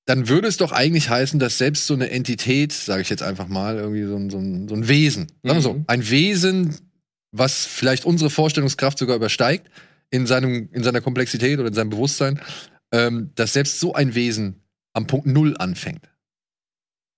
dann 0.05 0.29
würde 0.29 0.47
es 0.47 0.59
doch 0.59 0.71
eigentlich 0.71 1.11
heißen, 1.11 1.41
dass 1.41 1.59
selbst 1.59 1.89
so 1.89 1.95
eine 1.95 2.11
Entität, 2.11 2.73
sage 2.73 3.03
ich 3.03 3.11
jetzt 3.11 3.25
einfach 3.25 3.49
mal, 3.49 3.79
irgendwie 3.79 4.05
so 4.05 4.15
ein, 4.15 4.31
so 4.31 4.39
ein, 4.39 4.69
so 4.69 4.77
ein 4.77 4.87
Wesen, 4.87 5.27
sagen 5.43 5.59
wir 5.59 5.63
so, 5.63 5.73
Mhm. 5.75 5.85
ein 5.89 6.09
Wesen, 6.09 6.77
was 7.33 7.67
vielleicht 7.67 8.05
unsere 8.05 8.31
Vorstellungskraft 8.31 8.99
sogar 8.99 9.17
übersteigt, 9.17 9.69
in, 10.11 10.27
seinem, 10.27 10.69
in 10.73 10.83
seiner 10.85 11.01
Komplexität 11.01 11.59
oder 11.59 11.69
in 11.69 11.75
seinem 11.75 11.91
Bewusstsein, 11.91 12.41
ähm, 12.93 13.31
dass 13.35 13.53
selbst 13.53 13.81
so 13.81 13.95
ein 13.95 14.15
Wesen 14.15 14.62
am 14.93 15.07
Punkt 15.07 15.27
Null 15.27 15.57
anfängt. 15.59 16.09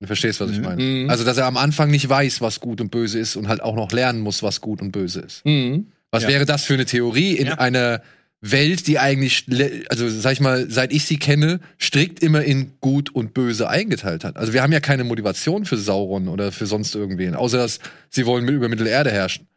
Du 0.00 0.06
verstehst, 0.06 0.40
was 0.40 0.50
ich 0.50 0.58
Mhm. 0.58 0.64
meine? 0.64 0.82
Mhm. 0.82 1.10
Also, 1.10 1.24
dass 1.24 1.36
er 1.38 1.46
am 1.46 1.56
Anfang 1.56 1.90
nicht 1.90 2.08
weiß, 2.08 2.40
was 2.40 2.60
gut 2.60 2.80
und 2.80 2.90
böse 2.90 3.18
ist 3.18 3.36
und 3.36 3.48
halt 3.48 3.60
auch 3.62 3.74
noch 3.74 3.90
lernen 3.92 4.20
muss, 4.20 4.42
was 4.42 4.60
gut 4.60 4.80
und 4.80 4.92
böse 4.92 5.20
ist. 5.20 5.44
Mhm. 5.44 5.88
Was 6.10 6.22
Ja. 6.22 6.28
wäre 6.30 6.46
das 6.46 6.64
für 6.64 6.74
eine 6.74 6.86
Theorie 6.86 7.32
in 7.36 7.48
Ja. 7.48 7.54
einer 7.58 8.00
Welt, 8.40 8.86
die 8.86 9.00
eigentlich, 9.00 9.46
also 9.90 10.08
sag 10.08 10.32
ich 10.32 10.40
mal, 10.40 10.70
seit 10.70 10.92
ich 10.92 11.04
sie 11.04 11.18
kenne, 11.18 11.58
strikt 11.80 12.22
immer 12.22 12.42
in 12.44 12.74
gut 12.80 13.10
und 13.12 13.34
böse 13.34 13.68
eingeteilt 13.68 14.22
hat. 14.22 14.36
Also 14.36 14.52
wir 14.52 14.62
haben 14.62 14.72
ja 14.72 14.78
keine 14.78 15.02
Motivation 15.02 15.64
für 15.64 15.76
Sauron 15.76 16.28
oder 16.28 16.52
für 16.52 16.66
sonst 16.66 16.94
irgendwen, 16.94 17.34
außer 17.34 17.58
dass 17.58 17.80
sie 18.10 18.24
wollen 18.26 18.44
mit 18.44 18.54
über 18.54 18.68
Mittelerde 18.68 19.10
herrschen. 19.10 19.48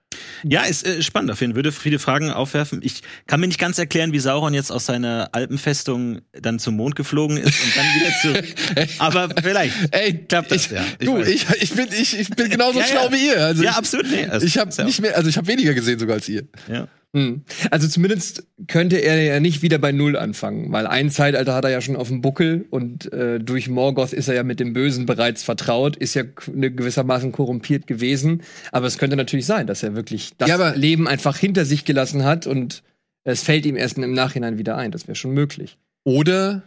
Ja, 0.43 0.63
ist 0.63 0.85
äh, 0.85 1.01
spannend 1.01 1.31
auf 1.31 1.41
jeden 1.41 1.53
Fall. 1.53 1.57
Würde 1.57 1.71
viele 1.71 1.99
Fragen 1.99 2.31
aufwerfen. 2.31 2.81
Ich 2.83 3.01
kann 3.27 3.39
mir 3.39 3.47
nicht 3.47 3.59
ganz 3.59 3.77
erklären, 3.77 4.11
wie 4.13 4.19
Sauron 4.19 4.53
jetzt 4.53 4.71
aus 4.71 4.85
seiner 4.85 5.29
Alpenfestung 5.33 6.21
dann 6.33 6.59
zum 6.59 6.75
Mond 6.75 6.95
geflogen 6.95 7.37
ist 7.37 7.59
und 7.63 7.75
dann 7.75 7.85
wieder 7.95 8.11
zurück. 8.21 8.89
Aber 8.99 9.29
vielleicht. 9.41 9.73
Ey, 9.91 10.25
Klappt 10.27 10.51
das, 10.51 10.65
ich, 10.65 10.71
ja. 10.71 10.83
Ich 10.99 11.05
du, 11.05 11.17
ich, 11.19 11.45
ich 11.61 11.73
bin 11.73 11.87
ich, 11.91 12.19
ich 12.19 12.29
bin 12.29 12.49
genauso 12.49 12.79
Ja, 12.79 12.85
ja. 12.85 12.91
schlau 12.91 13.11
wie 13.11 13.27
ihr. 13.27 13.45
Also 13.45 13.63
ja, 13.63 13.71
absolut. 13.71 14.09
Nee, 14.09 14.25
also, 14.25 14.45
ich 14.45 14.57
habe 14.57 14.71
ja 14.75 14.83
nicht 14.83 15.01
mehr, 15.01 15.15
also 15.15 15.29
ich 15.29 15.37
habe 15.37 15.47
weniger 15.47 15.73
gesehen 15.73 15.99
sogar 15.99 16.15
als 16.15 16.27
ihr. 16.29 16.43
Ja. 16.67 16.87
Mhm. 17.13 17.43
Also 17.71 17.87
zumindest 17.87 18.47
könnte 18.67 18.97
er 18.97 19.21
ja 19.21 19.39
nicht 19.39 19.61
wieder 19.61 19.77
bei 19.79 19.91
Null 19.91 20.15
anfangen, 20.15 20.71
weil 20.71 20.87
ein 20.87 21.09
Zeitalter 21.09 21.53
hat 21.53 21.65
er 21.65 21.71
ja 21.71 21.81
schon 21.81 21.97
auf 21.97 22.07
dem 22.07 22.21
Buckel 22.21 22.65
und 22.69 23.11
äh, 23.11 23.39
durch 23.39 23.67
Morgoth 23.67 24.13
ist 24.13 24.29
er 24.29 24.35
ja 24.35 24.43
mit 24.43 24.59
dem 24.59 24.73
Bösen 24.73 25.05
bereits 25.05 25.43
vertraut, 25.43 25.97
ist 25.97 26.13
ja 26.13 26.23
ne, 26.53 26.71
gewissermaßen 26.71 27.31
korrumpiert 27.31 27.85
gewesen. 27.85 28.43
Aber 28.71 28.87
es 28.87 28.97
könnte 28.97 29.17
natürlich 29.17 29.45
sein, 29.45 29.67
dass 29.67 29.83
er 29.83 29.95
wirklich 29.95 30.31
das 30.37 30.49
Ja, 30.49 30.69
Leben 30.73 31.07
einfach 31.07 31.37
hinter 31.37 31.65
sich 31.65 31.83
gelassen 31.83 32.23
hat 32.23 32.47
und 32.47 32.83
es 33.23 33.43
fällt 33.43 33.65
ihm 33.65 33.75
erst 33.75 33.97
im 33.97 34.13
Nachhinein 34.13 34.57
wieder 34.57 34.77
ein. 34.77 34.91
Das 34.91 35.07
wäre 35.07 35.15
schon 35.15 35.33
möglich. 35.33 35.77
Oder 36.03 36.63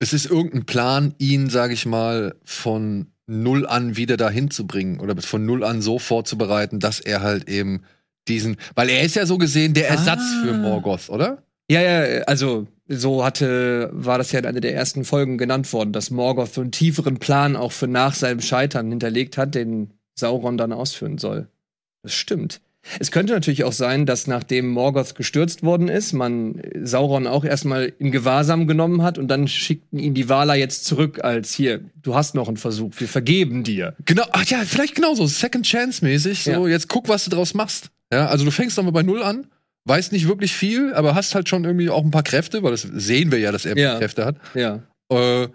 es 0.00 0.12
ist 0.12 0.26
irgendein 0.26 0.66
Plan, 0.66 1.14
ihn, 1.18 1.48
sage 1.48 1.74
ich 1.74 1.86
mal, 1.86 2.34
von 2.44 3.06
null 3.26 3.66
an 3.66 3.96
wieder 3.96 4.16
dahin 4.16 4.50
zu 4.50 4.66
bringen 4.66 4.98
oder 4.98 5.16
von 5.22 5.46
null 5.46 5.62
an 5.62 5.80
so 5.80 6.00
vorzubereiten, 6.00 6.80
dass 6.80 6.98
er 6.98 7.22
halt 7.22 7.48
eben 7.48 7.82
diesen, 8.28 8.56
weil 8.74 8.88
er 8.90 9.02
ist 9.02 9.16
ja 9.16 9.26
so 9.26 9.38
gesehen 9.38 9.74
der 9.74 9.88
Ersatz 9.88 10.20
Ah. 10.20 10.42
für 10.44 10.52
Morgoth, 10.54 11.08
oder? 11.10 11.42
Ja, 11.70 11.80
ja, 11.80 12.22
also 12.24 12.66
so 12.88 13.24
hatte, 13.24 13.88
war 13.92 14.18
das 14.18 14.32
ja 14.32 14.40
in 14.40 14.46
einer 14.46 14.60
der 14.60 14.74
ersten 14.74 15.04
Folgen 15.04 15.38
genannt 15.38 15.72
worden, 15.72 15.92
dass 15.92 16.10
Morgoth 16.10 16.52
so 16.54 16.60
einen 16.60 16.72
tieferen 16.72 17.18
Plan 17.18 17.56
auch 17.56 17.72
für 17.72 17.86
nach 17.88 18.14
seinem 18.14 18.40
Scheitern 18.40 18.90
hinterlegt 18.90 19.38
hat, 19.38 19.54
den 19.54 19.90
Sauron 20.14 20.58
dann 20.58 20.72
ausführen 20.72 21.18
soll. 21.18 21.48
Das 22.02 22.12
stimmt. 22.14 22.60
Es 22.98 23.12
könnte 23.12 23.32
natürlich 23.32 23.62
auch 23.62 23.72
sein, 23.72 24.06
dass 24.06 24.26
nachdem 24.26 24.68
Morgoth 24.68 25.14
gestürzt 25.14 25.62
worden 25.62 25.86
ist, 25.88 26.12
man 26.12 26.60
Sauron 26.82 27.28
auch 27.28 27.44
erstmal 27.44 27.92
in 28.00 28.10
Gewahrsam 28.10 28.66
genommen 28.66 29.02
hat 29.02 29.18
und 29.18 29.28
dann 29.28 29.46
schickten 29.46 30.00
ihn 30.00 30.14
die 30.14 30.28
Valar 30.28 30.56
jetzt 30.56 30.84
zurück 30.84 31.22
als 31.22 31.54
hier, 31.54 31.80
du 32.02 32.16
hast 32.16 32.34
noch 32.34 32.48
einen 32.48 32.56
Versuch, 32.56 32.90
wir 32.98 33.06
vergeben 33.06 33.62
dir. 33.62 33.94
Genau, 34.04 34.24
ach 34.32 34.44
ja, 34.46 34.58
vielleicht 34.66 34.96
genauso, 34.96 35.26
Second 35.28 35.64
Chance 35.64 36.04
mäßig. 36.04 36.42
So, 36.42 36.50
Ja. 36.50 36.66
jetzt 36.66 36.88
guck, 36.88 37.08
was 37.08 37.24
du 37.24 37.30
draus 37.30 37.54
machst. 37.54 37.90
Ja, 38.12 38.26
also 38.26 38.44
du 38.44 38.50
fängst 38.50 38.76
nochmal 38.76 38.92
bei 38.92 39.02
Null 39.02 39.22
an, 39.22 39.46
weißt 39.86 40.12
nicht 40.12 40.28
wirklich 40.28 40.52
viel, 40.52 40.92
aber 40.94 41.14
hast 41.14 41.34
halt 41.34 41.48
schon 41.48 41.64
irgendwie 41.64 41.90
auch 41.90 42.04
ein 42.04 42.10
paar 42.10 42.22
Kräfte, 42.22 42.62
weil 42.62 42.70
das 42.72 42.82
sehen 42.82 43.32
wir 43.32 43.38
ja, 43.38 43.50
dass 43.50 43.64
er 43.64 43.76
Ja. 43.76 43.98
Kräfte 43.98 44.24
hat. 44.24 44.36
Ja. 44.54 44.82
Äh, 45.10 45.48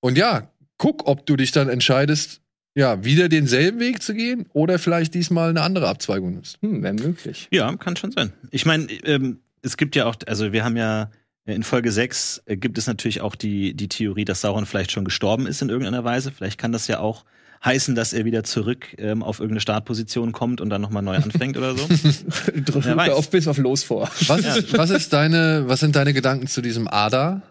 und 0.00 0.18
ja, 0.18 0.50
guck, 0.78 1.06
ob 1.06 1.26
du 1.26 1.36
dich 1.36 1.52
dann 1.52 1.68
entscheidest, 1.68 2.40
ja, 2.74 3.04
wieder 3.04 3.28
denselben 3.28 3.80
Weg 3.80 4.02
zu 4.02 4.14
gehen 4.14 4.46
oder 4.52 4.78
vielleicht 4.78 5.14
diesmal 5.14 5.50
eine 5.50 5.62
andere 5.62 5.88
Abzweigung 5.88 6.32
nimmst. 6.32 6.58
Hm, 6.62 6.82
wäre 6.82 6.94
möglich. 6.94 7.48
Ja, 7.50 7.74
kann 7.76 7.96
schon 7.96 8.12
sein. 8.12 8.32
Ich 8.50 8.64
meine, 8.66 8.84
ähm, 9.04 9.40
es 9.62 9.76
gibt 9.76 9.96
ja 9.96 10.06
auch, 10.06 10.14
also 10.26 10.52
wir 10.52 10.64
haben 10.64 10.76
ja 10.76 11.10
in 11.46 11.62
Folge 11.62 11.90
6 11.90 12.42
äh, 12.46 12.56
gibt 12.56 12.78
es 12.78 12.86
natürlich 12.86 13.20
auch 13.20 13.34
die, 13.34 13.74
die 13.74 13.88
Theorie, 13.88 14.24
dass 14.24 14.42
Sauron 14.42 14.66
vielleicht 14.66 14.92
schon 14.92 15.04
gestorben 15.04 15.46
ist 15.46 15.60
in 15.62 15.68
irgendeiner 15.70 16.04
Weise. 16.04 16.30
Vielleicht 16.30 16.58
kann 16.58 16.72
das 16.72 16.86
ja 16.86 17.00
auch 17.00 17.24
heißen, 17.64 17.94
dass 17.94 18.12
er 18.12 18.24
wieder 18.24 18.44
zurück 18.44 18.86
ähm, 18.98 19.22
auf 19.22 19.40
irgendeine 19.40 19.60
Startposition 19.60 20.32
kommt 20.32 20.60
und 20.60 20.70
dann 20.70 20.80
nochmal 20.80 21.02
neu 21.02 21.16
anfängt 21.16 21.56
oder 21.56 21.74
so. 21.76 21.86
Drückt 22.54 22.96
weiß. 22.96 23.10
auf 23.10 23.30
bis 23.30 23.48
auf 23.48 23.58
los 23.58 23.82
vor. 23.82 24.10
Was, 24.26 24.72
was 24.72 24.90
ist 24.90 25.12
deine, 25.12 25.64
was 25.66 25.80
sind 25.80 25.96
deine 25.96 26.12
Gedanken 26.12 26.46
zu 26.46 26.60
diesem 26.60 26.88
Ada? 26.88 27.42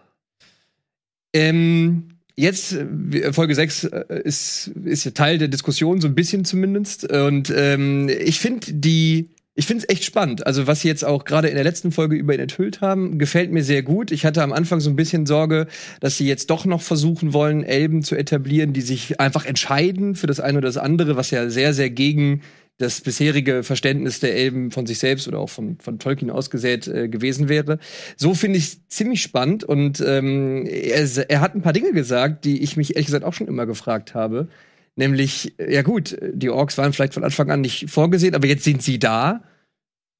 Ähm, 1.32 2.08
jetzt, 2.36 2.72
äh, 2.72 3.32
Folge 3.32 3.54
6 3.54 3.84
äh, 3.84 4.22
ist, 4.24 4.68
ist 4.84 5.04
ja 5.04 5.10
Teil 5.10 5.38
der 5.38 5.48
Diskussion, 5.48 6.00
so 6.00 6.08
ein 6.08 6.14
bisschen 6.14 6.44
zumindest. 6.44 7.10
Und 7.10 7.52
ähm, 7.54 8.08
ich 8.08 8.40
finde 8.40 8.72
die. 8.72 9.30
Ich 9.58 9.66
finde 9.66 9.82
es 9.82 9.92
echt 9.92 10.04
spannend. 10.04 10.46
Also, 10.46 10.68
was 10.68 10.82
sie 10.82 10.88
jetzt 10.88 11.04
auch 11.04 11.24
gerade 11.24 11.48
in 11.48 11.56
der 11.56 11.64
letzten 11.64 11.90
Folge 11.90 12.14
über 12.14 12.32
ihn 12.32 12.38
enthüllt 12.38 12.80
haben, 12.80 13.18
gefällt 13.18 13.50
mir 13.50 13.64
sehr 13.64 13.82
gut. 13.82 14.12
Ich 14.12 14.24
hatte 14.24 14.44
am 14.44 14.52
Anfang 14.52 14.78
so 14.78 14.88
ein 14.88 14.94
bisschen 14.94 15.26
Sorge, 15.26 15.66
dass 15.98 16.16
sie 16.16 16.28
jetzt 16.28 16.50
doch 16.50 16.64
noch 16.64 16.80
versuchen 16.80 17.32
wollen, 17.32 17.64
Elben 17.64 18.04
zu 18.04 18.14
etablieren, 18.14 18.72
die 18.72 18.82
sich 18.82 19.18
einfach 19.18 19.46
entscheiden 19.46 20.14
für 20.14 20.28
das 20.28 20.38
eine 20.38 20.58
oder 20.58 20.68
das 20.68 20.76
andere, 20.76 21.16
was 21.16 21.32
ja 21.32 21.50
sehr, 21.50 21.74
sehr 21.74 21.90
gegen 21.90 22.42
das 22.76 23.00
bisherige 23.00 23.64
Verständnis 23.64 24.20
der 24.20 24.36
Elben 24.36 24.70
von 24.70 24.86
sich 24.86 25.00
selbst 25.00 25.26
oder 25.26 25.40
auch 25.40 25.50
von, 25.50 25.76
von 25.80 25.98
Tolkien 25.98 26.30
ausgesät 26.30 26.86
äh, 26.86 27.08
gewesen 27.08 27.48
wäre. 27.48 27.80
So 28.16 28.34
finde 28.34 28.58
ich 28.58 28.86
ziemlich 28.86 29.22
spannend 29.22 29.64
und 29.64 30.00
ähm, 30.06 30.66
er, 30.66 31.08
er 31.28 31.40
hat 31.40 31.56
ein 31.56 31.62
paar 31.62 31.72
Dinge 31.72 31.92
gesagt, 31.92 32.44
die 32.44 32.62
ich 32.62 32.76
mich 32.76 32.94
ehrlich 32.94 33.06
gesagt 33.06 33.24
auch 33.24 33.34
schon 33.34 33.48
immer 33.48 33.66
gefragt 33.66 34.14
habe. 34.14 34.46
Nämlich, 34.98 35.54
ja 35.64 35.82
gut, 35.82 36.18
die 36.32 36.50
Orks 36.50 36.76
waren 36.76 36.92
vielleicht 36.92 37.14
von 37.14 37.22
Anfang 37.22 37.52
an 37.52 37.60
nicht 37.60 37.88
vorgesehen, 37.88 38.34
aber 38.34 38.48
jetzt 38.48 38.64
sind 38.64 38.82
sie 38.82 38.98
da. 38.98 39.44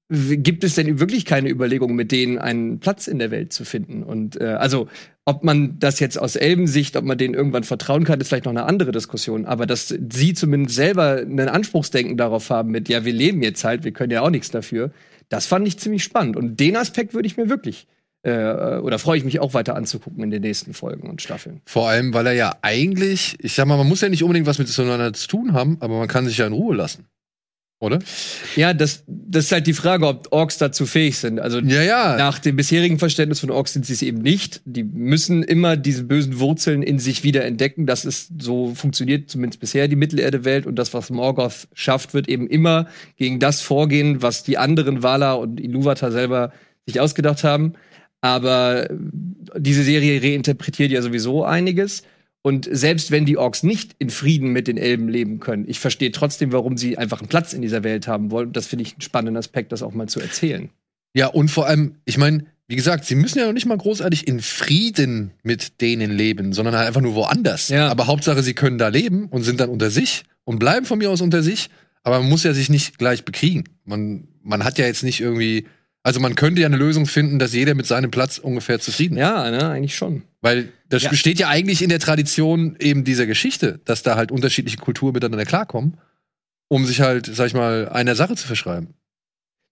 Gibt 0.08 0.62
es 0.62 0.76
denn 0.76 1.00
wirklich 1.00 1.24
keine 1.24 1.50
Überlegung, 1.50 1.96
mit 1.96 2.12
denen 2.12 2.38
einen 2.38 2.78
Platz 2.78 3.08
in 3.08 3.18
der 3.18 3.32
Welt 3.32 3.52
zu 3.52 3.64
finden? 3.64 4.04
Und 4.04 4.40
äh, 4.40 4.44
also, 4.44 4.86
ob 5.24 5.42
man 5.42 5.80
das 5.80 5.98
jetzt 5.98 6.16
aus 6.16 6.36
Elbensicht, 6.36 6.94
ob 6.94 7.04
man 7.04 7.18
denen 7.18 7.34
irgendwann 7.34 7.64
vertrauen 7.64 8.04
kann, 8.04 8.20
ist 8.20 8.28
vielleicht 8.28 8.44
noch 8.44 8.52
eine 8.52 8.66
andere 8.66 8.92
Diskussion. 8.92 9.46
Aber 9.46 9.66
dass 9.66 9.88
sie 9.88 10.34
zumindest 10.34 10.76
selber 10.76 11.16
einen 11.16 11.48
Anspruchsdenken 11.48 12.16
darauf 12.16 12.48
haben 12.48 12.70
mit, 12.70 12.88
ja, 12.88 13.04
wir 13.04 13.12
leben 13.12 13.42
jetzt 13.42 13.64
halt, 13.64 13.82
wir 13.82 13.90
können 13.90 14.12
ja 14.12 14.22
auch 14.22 14.30
nichts 14.30 14.52
dafür, 14.52 14.92
das 15.28 15.46
fand 15.46 15.66
ich 15.66 15.80
ziemlich 15.80 16.04
spannend. 16.04 16.36
Und 16.36 16.60
den 16.60 16.76
Aspekt 16.76 17.14
würde 17.14 17.26
ich 17.26 17.36
mir 17.36 17.48
wirklich 17.48 17.88
äh, 18.28 18.78
oder 18.80 18.98
freue 18.98 19.18
ich 19.18 19.24
mich 19.24 19.40
auch 19.40 19.54
weiter 19.54 19.76
anzugucken 19.76 20.22
in 20.22 20.30
den 20.30 20.42
nächsten 20.42 20.74
Folgen 20.74 21.08
und 21.08 21.22
Staffeln. 21.22 21.60
Vor 21.64 21.88
allem, 21.88 22.14
weil 22.14 22.26
er 22.26 22.34
ja 22.34 22.56
eigentlich, 22.62 23.36
ich 23.40 23.54
sag 23.54 23.66
mal, 23.66 23.76
man 23.76 23.88
muss 23.88 24.00
ja 24.00 24.08
nicht 24.08 24.22
unbedingt 24.22 24.46
was 24.46 24.58
miteinander 24.58 25.12
zu 25.12 25.28
tun 25.28 25.52
haben, 25.52 25.76
aber 25.80 25.98
man 25.98 26.08
kann 26.08 26.26
sich 26.26 26.38
ja 26.38 26.46
in 26.46 26.52
Ruhe 26.52 26.76
lassen. 26.76 27.06
Oder? 27.80 28.00
Ja, 28.56 28.74
das, 28.74 29.04
das 29.06 29.44
ist 29.44 29.52
halt 29.52 29.68
die 29.68 29.72
Frage, 29.72 30.04
ob 30.04 30.32
Orks 30.32 30.58
dazu 30.58 30.84
fähig 30.84 31.16
sind. 31.16 31.38
Also 31.38 31.60
Ja, 31.60 31.82
ja. 31.82 32.16
nach 32.16 32.40
dem 32.40 32.56
bisherigen 32.56 32.98
Verständnis 32.98 33.38
von 33.38 33.52
Orks 33.52 33.72
sind 33.72 33.86
sie 33.86 33.92
es 33.92 34.02
eben 34.02 34.18
nicht. 34.18 34.60
Die 34.64 34.82
müssen 34.82 35.44
immer 35.44 35.76
diese 35.76 36.02
bösen 36.02 36.40
Wurzeln 36.40 36.82
in 36.82 36.98
sich 36.98 37.22
wieder 37.22 37.44
entdecken. 37.44 37.86
Das 37.86 38.04
ist 38.04 38.32
so 38.40 38.74
funktioniert 38.74 39.30
zumindest 39.30 39.60
bisher 39.60 39.86
die 39.86 39.94
Mittelerde-Welt 39.94 40.66
und 40.66 40.74
das, 40.74 40.92
was 40.92 41.10
Morgoth 41.10 41.68
schafft, 41.72 42.14
wird 42.14 42.28
eben 42.28 42.48
immer 42.48 42.88
gegen 43.16 43.38
das 43.38 43.60
vorgehen, 43.60 44.22
was 44.22 44.42
die 44.42 44.58
anderen 44.58 45.04
Valar 45.04 45.38
und 45.38 45.60
Ilúvatar 45.60 46.10
selber 46.10 46.52
sich 46.84 46.98
ausgedacht 46.98 47.44
haben. 47.44 47.74
Aber 48.20 48.88
diese 49.56 49.82
Serie 49.82 50.22
reinterpretiert 50.22 50.90
ja 50.90 51.02
sowieso 51.02 51.44
einiges. 51.44 52.02
Und 52.42 52.68
selbst 52.70 53.10
wenn 53.10 53.26
die 53.26 53.36
Orks 53.36 53.62
nicht 53.62 53.94
in 53.98 54.10
Frieden 54.10 54.52
mit 54.52 54.68
den 54.68 54.78
Elben 54.78 55.08
leben 55.08 55.40
können, 55.40 55.64
ich 55.68 55.80
verstehe 55.80 56.12
trotzdem, 56.12 56.52
warum 56.52 56.76
sie 56.76 56.96
einfach 56.96 57.20
einen 57.20 57.28
Platz 57.28 57.52
in 57.52 57.62
dieser 57.62 57.84
Welt 57.84 58.06
haben 58.06 58.30
wollen. 58.30 58.52
Das 58.52 58.66
finde 58.66 58.84
ich 58.84 58.94
einen 58.94 59.02
spannenden 59.02 59.36
Aspekt, 59.36 59.72
das 59.72 59.82
auch 59.82 59.92
mal 59.92 60.08
zu 60.08 60.20
erzählen. 60.20 60.70
Ja, 61.14 61.26
und 61.26 61.50
vor 61.50 61.66
allem, 61.66 61.96
ich 62.04 62.16
meine, 62.16 62.46
wie 62.68 62.76
gesagt, 62.76 63.06
sie 63.06 63.14
müssen 63.14 63.38
ja 63.38 63.46
noch 63.46 63.54
nicht 63.54 63.66
mal 63.66 63.78
großartig 63.78 64.28
in 64.28 64.40
Frieden 64.40 65.32
mit 65.42 65.80
denen 65.80 66.10
leben, 66.10 66.52
sondern 66.52 66.76
halt 66.76 66.86
einfach 66.86 67.00
nur 67.00 67.14
woanders. 67.14 67.68
Ja. 67.68 67.88
Aber 67.88 68.06
Hauptsache, 68.06 68.42
sie 68.42 68.54
können 68.54 68.78
da 68.78 68.88
leben 68.88 69.26
und 69.26 69.42
sind 69.42 69.58
dann 69.60 69.70
unter 69.70 69.90
sich 69.90 70.24
und 70.44 70.58
bleiben 70.58 70.84
von 70.84 70.98
mir 70.98 71.10
aus 71.10 71.22
unter 71.22 71.42
sich. 71.42 71.70
Aber 72.02 72.20
man 72.20 72.28
muss 72.28 72.44
ja 72.44 72.52
sich 72.52 72.68
nicht 72.68 72.98
gleich 72.98 73.24
bekriegen. 73.24 73.64
Man, 73.84 74.28
man 74.42 74.64
hat 74.64 74.78
ja 74.78 74.86
jetzt 74.86 75.02
nicht 75.02 75.20
irgendwie, 75.20 75.66
also 76.02 76.20
man 76.20 76.34
könnte 76.34 76.60
ja 76.60 76.66
eine 76.66 76.76
Lösung 76.76 77.06
finden, 77.06 77.38
dass 77.38 77.52
jeder 77.52 77.74
mit 77.74 77.86
seinem 77.86 78.10
Platz 78.10 78.38
ungefähr 78.38 78.80
zufrieden 78.80 79.16
ist. 79.16 79.20
Ja, 79.20 79.50
ne, 79.50 79.68
eigentlich 79.68 79.96
schon. 79.96 80.22
Weil 80.40 80.72
das 80.88 81.02
Ja. 81.02 81.10
besteht 81.10 81.38
ja 81.38 81.48
eigentlich 81.48 81.82
in 81.82 81.88
der 81.88 81.98
Tradition 81.98 82.76
eben 82.78 83.04
dieser 83.04 83.26
Geschichte, 83.26 83.80
dass 83.84 84.02
da 84.02 84.16
halt 84.16 84.30
unterschiedliche 84.32 84.78
Kulturen 84.78 85.12
miteinander 85.12 85.44
klarkommen, 85.44 85.98
um 86.68 86.86
sich 86.86 87.00
halt, 87.00 87.26
sag 87.26 87.46
ich 87.48 87.54
mal, 87.54 87.88
einer 87.88 88.14
Sache 88.14 88.36
zu 88.36 88.46
verschreiben. 88.46 88.94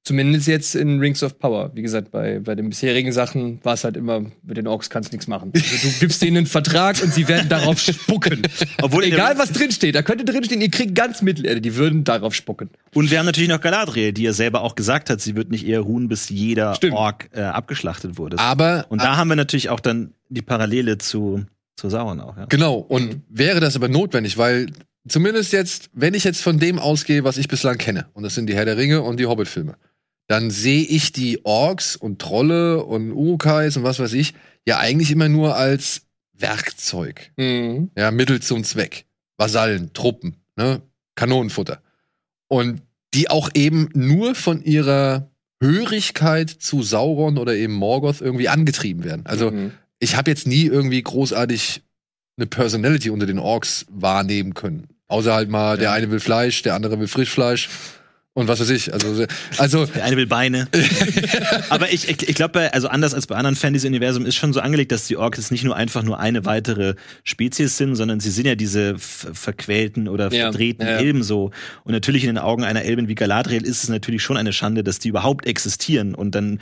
Zumindest 0.07 0.47
jetzt 0.47 0.77
in 0.77 1.01
Rings 1.01 1.25
of 1.25 1.37
Power. 1.41 1.73
Wie 1.75 1.83
gesagt, 1.83 2.13
bei, 2.13 2.39
bei 2.39 2.55
den 2.55 2.69
bisherigen 2.69 3.11
Sachen 3.11 3.59
war 3.65 3.75
es 3.75 3.83
halt 3.83 3.97
immer, 3.97 4.21
mit 4.45 4.57
den 4.57 4.69
Orks 4.69 4.89
kannst 4.89 5.11
du 5.11 5.17
nichts 5.17 5.27
machen. 5.27 5.51
Also, 5.53 5.89
du 5.89 5.99
gibst 5.99 6.23
denen 6.23 6.37
einen 6.37 6.47
Vertrag 6.47 7.03
und 7.03 7.13
sie 7.13 7.27
werden 7.27 7.49
darauf 7.49 7.81
spucken. 7.81 8.43
Obwohl 8.83 9.03
Egal, 9.03 9.37
was 9.37 9.51
drinsteht, 9.51 9.97
da 9.97 10.03
könnte 10.03 10.25
drinstehen, 10.25 10.61
ihr 10.61 10.71
kriegt 10.71 10.95
ganz 10.95 11.23
Mittelerde, 11.23 11.61
die 11.61 11.75
würden 11.75 12.05
darauf 12.05 12.37
spucken. 12.37 12.71
Und 12.95 13.11
wir 13.11 13.19
haben 13.19 13.27
natürlich 13.27 13.49
noch 13.49 13.61
Galadriel, 13.61 14.13
die 14.13 14.23
ja 14.23 14.33
selber 14.33 14.61
auch 14.61 14.77
gesagt 14.77 15.11
hat, 15.11 15.21
sie 15.21 15.35
wird 15.35 15.51
nicht 15.51 15.67
eher 15.67 15.81
ruhen, 15.81 16.07
bis 16.07 16.29
jeder 16.29 16.77
Stimmt. 16.77 16.95
Ork 16.95 17.29
äh, 17.33 17.41
abgeschlachtet 17.41 18.17
wurde. 18.17 18.39
Aber 18.39 18.87
Und 18.91 19.03
da 19.03 19.17
haben 19.17 19.27
wir 19.27 19.35
natürlich 19.35 19.71
auch 19.71 19.81
dann 19.81 20.15
die 20.29 20.43
Parallele 20.43 20.99
zu, 20.99 21.47
zu 21.75 21.91
Sauron 21.91 22.21
auch. 22.21 22.37
Ja? 22.37 22.47
Genau, 22.49 22.77
und 22.77 23.23
wäre 23.29 23.59
das 23.59 23.75
aber 23.75 23.89
notwendig, 23.89 24.39
weil 24.39 24.69
zumindest 25.09 25.53
jetzt, 25.53 25.91
wenn 25.95 26.15
ich 26.15 26.23
jetzt 26.23 26.43
von 26.43 26.61
dem 26.61 26.79
ausgehe, 26.79 27.25
was 27.25 27.39
ich 27.39 27.49
bislang 27.49 27.77
kenne, 27.77 28.07
und 28.13 28.23
das 28.23 28.37
sind 28.37 28.47
die 28.47 28.55
Herr 28.55 28.67
der 28.67 28.77
Ringe 28.77 29.03
und 29.03 29.19
die 29.19 29.27
Hobbit-Filme, 29.27 29.75
dann 30.29 30.51
sehe 30.51 30.83
ich 30.85 31.13
die 31.13 31.45
Orks 31.45 31.97
und 31.97 32.21
Trolle 32.21 32.85
und 32.85 33.13
Urukais 33.13 33.77
und 33.77 33.85
was 33.85 33.99
weiß 33.99 34.13
ich 34.13 34.35
ja 34.67 34.79
eigentlich 34.79 35.11
immer 35.11 35.29
nur 35.29 35.55
als 35.57 36.03
Werkzeug. 36.33 37.33
Mhm. 37.37 37.91
Ja, 37.97 38.11
Mittel 38.11 38.41
zum 38.41 38.65
Zweck. 38.65 39.05
Vasallen, 39.39 39.93
Truppen, 39.93 40.37
ne? 40.57 40.81
Kanonenfutter. 41.15 41.81
Und 42.49 42.83
die 43.15 43.31
auch 43.31 43.51
eben 43.55 43.89
nur 43.95 44.35
von 44.35 44.63
ihrer 44.63 45.31
Hörigkeit 45.63 46.51
zu 46.51 46.83
Sauron 46.83 47.39
oder 47.39 47.55
eben 47.55 47.73
Morgoth 47.75 48.21
irgendwie 48.21 48.49
angetrieben 48.49 49.05
werden. 49.05 49.25
Also 49.25 49.51
Mhm. 49.51 49.73
ich 49.99 50.17
habe 50.17 50.31
jetzt 50.31 50.47
nie 50.47 50.65
irgendwie 50.65 51.03
großartig 51.03 51.83
eine 52.37 52.47
Personality 52.47 53.11
unter 53.11 53.27
den 53.27 53.39
Orks 53.39 53.87
wahrnehmen 53.91 54.53
können. 54.55 54.89
Außer 55.09 55.35
halt 55.35 55.49
mal, 55.49 55.79
der 55.79 55.93
eine 55.93 56.11
will 56.11 56.21
Fleisch, 56.21 56.63
der 56.63 56.75
andere 56.75 56.99
will 56.99 57.09
Frischfleisch 57.09 57.69
und 58.37 58.49
was 58.49 58.61
weiß 58.61 58.69
ich. 58.69 58.93
Also, 58.93 59.25
also 59.57 59.87
Der 59.87 60.05
eine 60.05 60.19
will 60.19 60.27
Beine. 60.27 60.69
Aber 61.71 61.91
ich, 61.91 62.07
ich, 62.07 62.29
ich 62.29 62.35
glaube, 62.35 62.75
also 62.75 62.87
anders 62.89 63.15
als 63.15 63.27
bei 63.27 63.35
anderen 63.35 63.57
Fantasy-Universum 63.57 64.27
ist 64.27 64.35
schon 64.35 64.53
so 64.53 64.61
angelegt, 64.61 64.93
dass 64.93 65.07
die 65.07 65.17
Orks 65.17 65.39
jetzt 65.39 65.51
nicht 65.51 65.65
nur 65.65 65.75
einfach 65.75 66.03
nur 66.03 66.21
eine 66.21 66.45
weitere 66.45 66.97
Spezies 67.25 67.79
sind, 67.79 67.97
sondern 67.97 68.21
sie 68.21 68.31
sind 68.31 68.47
ja 68.47 68.55
diese 68.55 68.97
verquälten 68.99 70.07
oder 70.07 70.31
Ja, 70.31 70.51
verdrehten 70.51 70.87
ja. 70.87 70.99
Elben 70.99 71.23
so. 71.23 71.51
Und 71.85 71.93
natürlich 71.93 72.25
in 72.25 72.29
den 72.29 72.37
Augen 72.37 72.63
einer 72.63 72.83
Elbin 72.83 73.09
wie 73.09 73.15
Galadriel 73.15 73.65
ist 73.65 73.85
es 73.85 73.89
natürlich 73.89 74.23
schon 74.23 74.37
eine 74.37 74.53
Schande, 74.53 74.85
dass 74.85 74.99
die 74.99 75.09
überhaupt 75.09 75.47
existieren. 75.47 76.15
Und 76.15 76.35
dann 76.35 76.59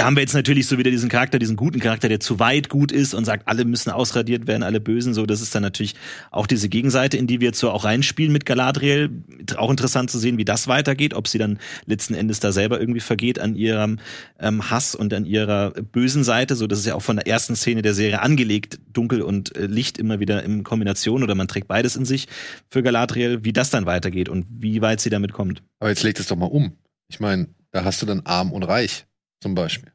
haben 0.00 0.16
wir 0.16 0.22
jetzt 0.22 0.32
natürlich 0.32 0.66
so 0.66 0.78
wieder 0.78 0.90
diesen 0.90 1.10
Charakter, 1.10 1.38
diesen 1.38 1.56
guten 1.56 1.78
Charakter, 1.78 2.08
der 2.08 2.20
zu 2.20 2.38
weit 2.38 2.70
gut 2.70 2.90
ist 2.90 3.12
und 3.12 3.26
sagt, 3.26 3.46
alle 3.48 3.66
müssen 3.66 3.90
ausradiert 3.90 4.46
werden, 4.46 4.62
alle 4.62 4.80
Bösen. 4.80 5.12
So, 5.12 5.26
das 5.26 5.42
ist 5.42 5.54
dann 5.54 5.62
natürlich 5.62 5.94
auch 6.30 6.46
diese 6.46 6.70
Gegenseite, 6.70 7.18
in 7.18 7.26
die 7.26 7.40
wir 7.40 7.48
jetzt 7.48 7.58
so 7.58 7.70
auch 7.70 7.84
reinspielen 7.84 8.32
mit 8.32 8.46
Galadriel. 8.46 9.10
Auch 9.58 9.68
interessant 9.70 10.10
zu 10.10 10.18
sehen, 10.18 10.38
wie 10.38 10.46
das 10.46 10.68
weitergeht, 10.68 11.17
ob 11.18 11.28
sie 11.28 11.38
dann 11.38 11.58
letzten 11.84 12.14
Endes 12.14 12.40
da 12.40 12.52
selber 12.52 12.80
irgendwie 12.80 13.00
vergeht 13.00 13.38
an 13.38 13.54
ihrem 13.54 13.98
ähm, 14.38 14.70
Hass 14.70 14.94
und 14.94 15.12
an 15.12 15.26
ihrer 15.26 15.72
bösen 15.72 16.24
Seite. 16.24 16.56
So, 16.56 16.66
das 16.66 16.78
ist 16.78 16.86
ja 16.86 16.94
auch 16.94 17.02
von 17.02 17.16
der 17.16 17.26
ersten 17.26 17.56
Szene 17.56 17.82
der 17.82 17.94
Serie 17.94 18.22
angelegt, 18.22 18.80
dunkel 18.92 19.20
und 19.20 19.54
äh, 19.56 19.66
Licht 19.66 19.98
immer 19.98 20.20
wieder 20.20 20.42
in 20.42 20.64
Kombination 20.64 21.22
oder 21.22 21.34
man 21.34 21.48
trägt 21.48 21.68
beides 21.68 21.96
in 21.96 22.04
sich 22.04 22.28
für 22.70 22.82
Galadriel, 22.82 23.44
wie 23.44 23.52
das 23.52 23.70
dann 23.70 23.84
weitergeht 23.84 24.28
und 24.28 24.46
wie 24.48 24.80
weit 24.80 25.00
sie 25.00 25.10
damit 25.10 25.32
kommt. 25.32 25.62
Aber 25.80 25.90
jetzt 25.90 26.02
leg 26.02 26.16
das 26.16 26.28
doch 26.28 26.36
mal 26.36 26.46
um. 26.46 26.72
Ich 27.08 27.20
meine, 27.20 27.48
da 27.72 27.84
hast 27.84 28.00
du 28.00 28.06
dann 28.06 28.22
arm 28.24 28.52
und 28.52 28.62
reich 28.62 29.06
zum 29.42 29.54
Beispiel. 29.54 29.92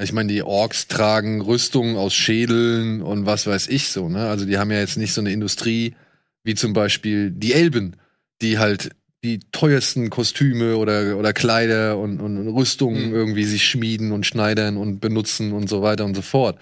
Ich 0.00 0.12
meine, 0.12 0.32
die 0.32 0.42
Orks 0.42 0.86
tragen 0.86 1.40
Rüstungen 1.40 1.96
aus 1.96 2.14
Schädeln 2.14 3.02
und 3.02 3.26
was 3.26 3.48
weiß 3.48 3.66
ich 3.66 3.88
so. 3.88 4.08
Ne? 4.08 4.28
Also 4.28 4.44
die 4.44 4.56
haben 4.56 4.70
ja 4.70 4.78
jetzt 4.78 4.96
nicht 4.96 5.12
so 5.12 5.20
eine 5.20 5.32
Industrie 5.32 5.96
wie 6.44 6.54
zum 6.54 6.72
Beispiel 6.72 7.32
die 7.32 7.52
Elben, 7.52 7.96
die 8.40 8.58
halt 8.58 8.90
die 9.24 9.40
teuersten 9.50 10.10
Kostüme 10.10 10.76
oder, 10.76 11.16
oder 11.16 11.32
Kleider 11.32 11.98
und, 11.98 12.20
und 12.20 12.48
Rüstungen 12.48 13.08
Mhm. 13.08 13.14
irgendwie 13.14 13.44
sich 13.44 13.66
schmieden 13.66 14.12
und 14.12 14.26
schneidern 14.26 14.76
und 14.76 15.00
benutzen 15.00 15.52
und 15.52 15.68
so 15.68 15.82
weiter 15.82 16.04
und 16.04 16.14
so 16.14 16.22
fort. 16.22 16.58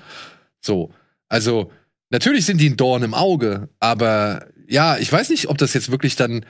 So. 0.61 0.91
Also, 1.29 1.71
natürlich 2.11 2.47
sind 2.47 2.61
die 2.61 2.71
ein 2.71 2.77
Dorn 2.77 3.03
im 3.03 3.15
Auge, 3.15 3.69
aber 3.79 4.47
ja, 4.69 4.97
ich 4.99 5.13
weiß 5.13 5.29
nicht, 5.31 5.49
ob 5.49 5.59
das 5.59 5.75
jetzt 5.75 5.91
wirklich 5.91 6.17
dann 6.17 6.45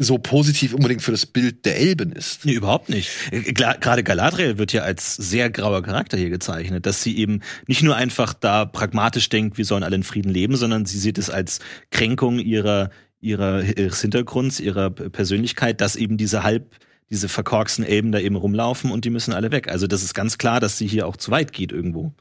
so 0.00 0.16
positiv 0.18 0.74
unbedingt 0.74 1.02
für 1.02 1.10
das 1.10 1.26
Bild 1.26 1.64
der 1.66 1.76
Elben 1.76 2.12
ist. 2.12 2.44
Nee, 2.44 2.52
überhaupt 2.52 2.88
nicht. 2.88 3.10
Äh, 3.32 3.52
Gerade 3.52 4.04
Galadriel 4.04 4.56
wird 4.56 4.72
ja 4.72 4.82
als 4.82 5.16
sehr 5.16 5.50
grauer 5.50 5.82
Charakter 5.82 6.16
hier 6.16 6.30
gezeichnet, 6.30 6.86
dass 6.86 7.02
sie 7.02 7.18
eben 7.18 7.40
nicht 7.66 7.82
nur 7.82 7.96
einfach 7.96 8.32
da 8.32 8.64
pragmatisch 8.64 9.28
denkt, 9.28 9.58
wir 9.58 9.64
sollen 9.64 9.82
alle 9.82 9.96
in 9.96 10.04
Frieden 10.04 10.30
leben, 10.30 10.54
sondern 10.56 10.86
sie 10.86 10.98
sieht 10.98 11.18
es 11.18 11.30
als 11.30 11.58
Kränkung 11.90 12.38
ihrer, 12.38 12.90
ihrer, 13.20 13.62
ihres 13.62 14.00
Hintergrunds, 14.00 14.60
ihrer 14.60 14.90
Persönlichkeit, 14.90 15.80
dass 15.80 15.96
eben 15.96 16.16
diese 16.16 16.42
halb, 16.42 16.76
diese 17.10 17.28
verkorksten 17.28 17.84
Elben 17.84 18.12
da 18.12 18.18
eben 18.18 18.36
rumlaufen 18.36 18.90
und 18.90 19.04
die 19.04 19.10
müssen 19.10 19.32
alle 19.32 19.50
weg. 19.50 19.68
Also 19.68 19.86
das 19.86 20.02
ist 20.02 20.14
ganz 20.14 20.38
klar, 20.38 20.60
dass 20.60 20.78
sie 20.78 20.86
hier 20.86 21.06
auch 21.06 21.16
zu 21.16 21.30
weit 21.30 21.52
geht 21.52 21.72
irgendwo. 21.72 22.12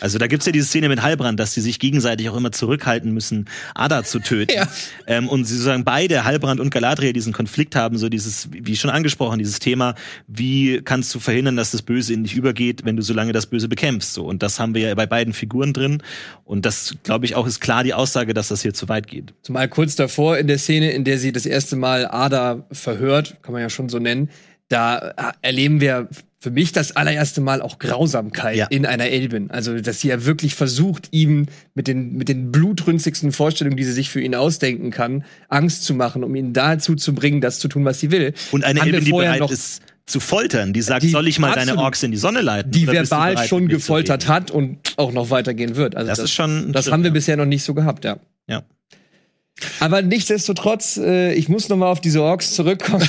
Also 0.00 0.18
da 0.18 0.26
gibt's 0.26 0.46
ja 0.46 0.52
diese 0.52 0.66
Szene 0.66 0.88
mit 0.88 1.02
Halbrand, 1.02 1.38
dass 1.38 1.54
sie 1.54 1.60
sich 1.60 1.78
gegenseitig 1.78 2.28
auch 2.28 2.36
immer 2.36 2.50
zurückhalten 2.50 3.12
müssen, 3.12 3.46
Ada 3.74 4.04
zu 4.04 4.20
töten. 4.20 4.46
Ja. 4.56 4.68
Ähm, 5.06 5.28
und 5.28 5.44
sie 5.44 5.54
sozusagen 5.54 5.84
beide, 5.84 6.24
Halbrand 6.24 6.60
und 6.60 6.70
Galadriel, 6.70 7.12
diesen 7.12 7.34
Konflikt 7.34 7.76
haben, 7.76 7.98
so 7.98 8.08
dieses, 8.08 8.48
wie 8.50 8.74
schon 8.74 8.88
angesprochen, 8.88 9.38
dieses 9.38 9.58
Thema, 9.58 9.96
wie 10.28 10.80
kannst 10.82 11.14
du 11.14 11.18
verhindern, 11.18 11.56
dass 11.56 11.72
das 11.72 11.82
Böse 11.82 12.14
in 12.14 12.22
dich 12.22 12.34
übergeht, 12.34 12.86
wenn 12.86 12.96
du 12.96 13.02
so 13.02 13.12
lange 13.12 13.32
das 13.32 13.44
Böse 13.46 13.68
bekämpfst. 13.68 14.14
So. 14.14 14.24
Und 14.24 14.42
das 14.42 14.58
haben 14.58 14.74
wir 14.74 14.80
ja 14.80 14.94
bei 14.94 15.04
beiden 15.04 15.34
Figuren 15.34 15.74
drin. 15.74 16.02
Und 16.44 16.64
das, 16.64 16.94
glaube 17.02 17.26
ich, 17.26 17.34
auch 17.34 17.46
ist 17.46 17.60
klar 17.60 17.84
die 17.84 17.92
Aussage, 17.92 18.32
dass 18.32 18.48
das 18.48 18.62
hier 18.62 18.72
zu 18.72 18.88
weit 18.88 19.08
geht. 19.08 19.34
Zumal 19.42 19.68
kurz 19.68 19.94
davor 19.94 20.38
in 20.38 20.46
der 20.46 20.58
Szene, 20.58 20.92
in 20.92 21.04
der 21.04 21.18
sie 21.18 21.32
das 21.32 21.44
erste 21.44 21.76
Mal 21.76 22.06
Ada 22.06 22.66
verhört, 22.72 23.36
kann 23.42 23.52
man 23.52 23.60
ja 23.60 23.68
schon 23.68 23.90
so 23.90 23.98
nennen, 23.98 24.30
da 24.68 24.98
äh, 24.98 25.32
erleben 25.42 25.82
wir 25.82 26.08
für 26.46 26.52
mich 26.52 26.70
das 26.70 26.94
allererste 26.94 27.40
Mal 27.40 27.60
auch 27.60 27.80
Grausamkeit 27.80 28.54
Ja. 28.56 28.66
in 28.68 28.86
einer 28.86 29.06
Elbin. 29.06 29.50
Also, 29.50 29.80
dass 29.80 30.00
sie 30.00 30.06
ja 30.08 30.24
wirklich 30.26 30.54
versucht, 30.54 31.08
ihm 31.10 31.46
mit 31.74 31.88
den, 31.88 32.12
mit 32.12 32.28
den 32.28 32.52
blutrünstigsten 32.52 33.32
Vorstellungen, 33.32 33.76
die 33.76 33.82
sie 33.82 33.90
sich 33.90 34.10
für 34.10 34.20
ihn 34.20 34.36
ausdenken 34.36 34.92
kann, 34.92 35.24
Angst 35.48 35.82
zu 35.82 35.92
machen, 35.92 36.22
um 36.22 36.32
ihn 36.36 36.52
dazu 36.52 36.94
zu 36.94 37.16
bringen, 37.16 37.40
das 37.40 37.58
zu 37.58 37.66
tun, 37.66 37.84
was 37.84 37.98
sie 37.98 38.12
will. 38.12 38.32
Und 38.52 38.62
eine 38.62 38.80
Elbe, 38.80 39.00
die 39.00 39.10
bereit 39.10 39.50
ist 39.50 39.82
zu 40.06 40.20
foltern, 40.20 40.72
die 40.72 40.82
sagt, 40.82 41.02
Die- 41.02 41.08
soll 41.08 41.26
ich 41.26 41.40
mal 41.40 41.52
deine. 41.52 41.76
Orks 41.78 42.04
in 42.04 42.12
die 42.12 42.16
Sonne 42.16 42.42
leiten? 42.42 42.70
Die 42.70 42.86
verbal 42.86 43.32
bereit, 43.34 43.48
schon 43.48 43.66
gefoltert 43.66 44.28
hat 44.28 44.52
und 44.52 44.78
auch 44.98 45.10
noch 45.10 45.30
weitergehen 45.30 45.74
wird. 45.74 45.96
Also 45.96 46.08
Das 46.10 46.20
ist 46.20 46.30
schon 46.30 46.72
Das 46.72 46.84
Schritt, 46.84 46.92
haben 46.92 47.02
wir 47.02 47.08
ja. 47.10 47.14
bisher 47.14 47.36
noch 47.36 47.44
nicht 47.44 47.64
so 47.64 47.74
gehabt, 47.74 48.04
ja. 48.04 48.18
Ja. 48.48 48.62
Aber 49.80 50.02
nichtsdestotrotz, 50.02 50.98
äh, 50.98 51.32
ich 51.32 51.48
muss 51.48 51.68
noch 51.68 51.76
mal 51.76 51.90
auf 51.90 52.00
diese 52.00 52.22
Orks 52.22 52.54
zurückkommen. 52.54 53.08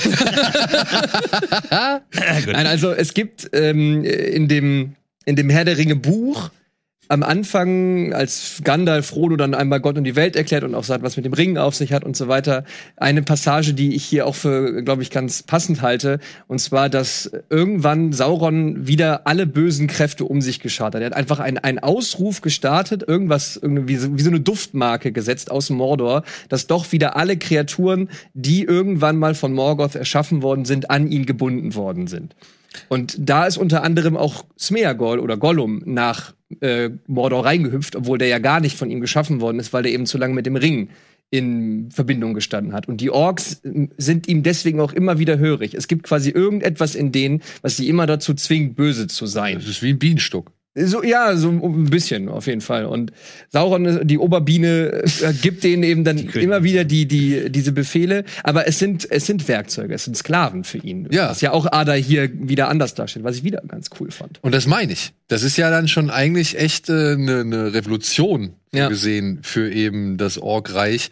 Nein, 1.70 2.66
also 2.66 2.92
es 2.92 3.12
gibt 3.14 3.50
ähm, 3.52 4.02
in 4.04 4.48
dem 4.48 4.94
in 5.26 5.36
dem 5.36 5.50
Herr 5.50 5.66
der 5.66 5.76
Ringe 5.76 5.96
Buch 5.96 6.50
am 7.08 7.22
Anfang, 7.22 8.12
als 8.12 8.60
Gandalf 8.64 9.06
Frodo 9.06 9.36
dann 9.36 9.54
einmal 9.54 9.80
Gott 9.80 9.96
und 9.96 10.04
die 10.04 10.16
Welt 10.16 10.36
erklärt 10.36 10.62
und 10.62 10.74
auch 10.74 10.84
sagt, 10.84 11.02
was 11.02 11.16
mit 11.16 11.24
dem 11.24 11.32
Ring 11.32 11.56
auf 11.56 11.74
sich 11.74 11.92
hat 11.92 12.04
und 12.04 12.16
so 12.16 12.28
weiter, 12.28 12.64
eine 12.96 13.22
Passage, 13.22 13.72
die 13.72 13.94
ich 13.94 14.04
hier 14.04 14.26
auch 14.26 14.34
für, 14.34 14.82
glaube 14.82 15.02
ich, 15.02 15.10
ganz 15.10 15.42
passend 15.42 15.80
halte, 15.80 16.20
und 16.46 16.60
zwar, 16.60 16.88
dass 16.88 17.30
irgendwann 17.48 18.12
Sauron 18.12 18.86
wieder 18.86 19.26
alle 19.26 19.46
bösen 19.46 19.86
Kräfte 19.86 20.24
um 20.24 20.42
sich 20.42 20.60
geschart 20.60 20.94
hat. 20.94 21.00
Er 21.00 21.06
hat 21.06 21.16
einfach 21.16 21.40
einen, 21.40 21.78
Ausruf 21.78 22.40
gestartet, 22.40 23.04
irgendwas, 23.06 23.56
irgendwie 23.56 23.98
wie 24.18 24.22
so 24.22 24.30
eine 24.30 24.40
Duftmarke 24.40 25.12
gesetzt 25.12 25.50
aus 25.50 25.70
Mordor, 25.70 26.24
dass 26.48 26.66
doch 26.66 26.92
wieder 26.92 27.16
alle 27.16 27.36
Kreaturen, 27.36 28.08
die 28.34 28.64
irgendwann 28.64 29.16
mal 29.16 29.34
von 29.34 29.52
Morgoth 29.52 29.94
erschaffen 29.94 30.42
worden 30.42 30.64
sind, 30.64 30.90
an 30.90 31.10
ihn 31.10 31.24
gebunden 31.24 31.74
worden 31.74 32.06
sind. 32.06 32.34
Und 32.88 33.16
da 33.18 33.46
ist 33.46 33.56
unter 33.56 33.82
anderem 33.82 34.16
auch 34.16 34.44
Smeagol 34.58 35.18
oder 35.18 35.36
Gollum 35.36 35.82
nach 35.84 36.34
äh, 36.60 36.90
Mordor 37.06 37.44
reingehüpft, 37.44 37.96
obwohl 37.96 38.18
der 38.18 38.28
ja 38.28 38.38
gar 38.38 38.60
nicht 38.60 38.76
von 38.76 38.90
ihm 38.90 39.00
geschaffen 39.00 39.40
worden 39.40 39.60
ist, 39.60 39.72
weil 39.72 39.82
der 39.82 39.92
eben 39.92 40.06
zu 40.06 40.18
lange 40.18 40.34
mit 40.34 40.46
dem 40.46 40.56
Ring 40.56 40.88
in 41.30 41.90
Verbindung 41.90 42.32
gestanden 42.32 42.72
hat. 42.72 42.88
Und 42.88 43.00
die 43.00 43.10
Orks 43.10 43.60
sind 43.98 44.28
ihm 44.28 44.42
deswegen 44.42 44.80
auch 44.80 44.92
immer 44.92 45.18
wieder 45.18 45.38
hörig. 45.38 45.74
Es 45.74 45.86
gibt 45.86 46.04
quasi 46.04 46.30
irgendetwas 46.30 46.94
in 46.94 47.12
denen, 47.12 47.42
was 47.60 47.76
sie 47.76 47.88
immer 47.88 48.06
dazu 48.06 48.32
zwingt, 48.34 48.76
böse 48.76 49.08
zu 49.08 49.26
sein. 49.26 49.56
Das 49.56 49.66
ist 49.66 49.82
wie 49.82 49.92
ein 49.92 49.98
Bienenstock. 49.98 50.50
So, 50.86 51.02
ja, 51.02 51.36
so 51.36 51.48
ein 51.50 51.86
bisschen, 51.86 52.28
auf 52.28 52.46
jeden 52.46 52.60
Fall. 52.60 52.84
Und 52.86 53.12
Sauron, 53.50 54.06
die 54.06 54.18
Oberbiene, 54.18 55.02
äh, 55.22 55.32
gibt 55.40 55.64
denen 55.64 55.82
eben 55.82 56.04
dann 56.04 56.18
immer 56.18 56.62
wieder 56.64 56.84
die, 56.84 57.06
die, 57.06 57.50
diese 57.50 57.72
Befehle. 57.72 58.24
Aber 58.44 58.66
es 58.68 58.78
sind, 58.78 59.10
es 59.10 59.26
sind 59.26 59.48
Werkzeuge, 59.48 59.94
es 59.94 60.04
sind 60.04 60.16
Sklaven 60.16 60.64
für 60.64 60.78
ihn. 60.78 61.08
Ja. 61.10 61.30
Was 61.30 61.40
ja 61.40 61.52
auch 61.52 61.66
Ada 61.70 61.94
hier 61.94 62.30
wieder 62.32 62.68
anders 62.68 62.94
darstellt, 62.94 63.24
was 63.24 63.36
ich 63.36 63.44
wieder 63.44 63.62
ganz 63.66 63.90
cool 64.00 64.10
fand. 64.10 64.38
Und 64.42 64.54
das 64.54 64.66
meine 64.66 64.92
ich. 64.92 65.12
Das 65.28 65.42
ist 65.42 65.56
ja 65.56 65.70
dann 65.70 65.88
schon 65.88 66.10
eigentlich 66.10 66.58
echt 66.58 66.88
eine 66.90 67.12
äh, 67.12 67.16
ne- 67.16 67.44
ne 67.44 67.74
Revolution 67.74 68.52
Ja. 68.72 68.88
gesehen 68.88 69.40
für 69.42 69.70
eben 69.72 70.16
das 70.16 70.38
Orkreich. 70.38 71.10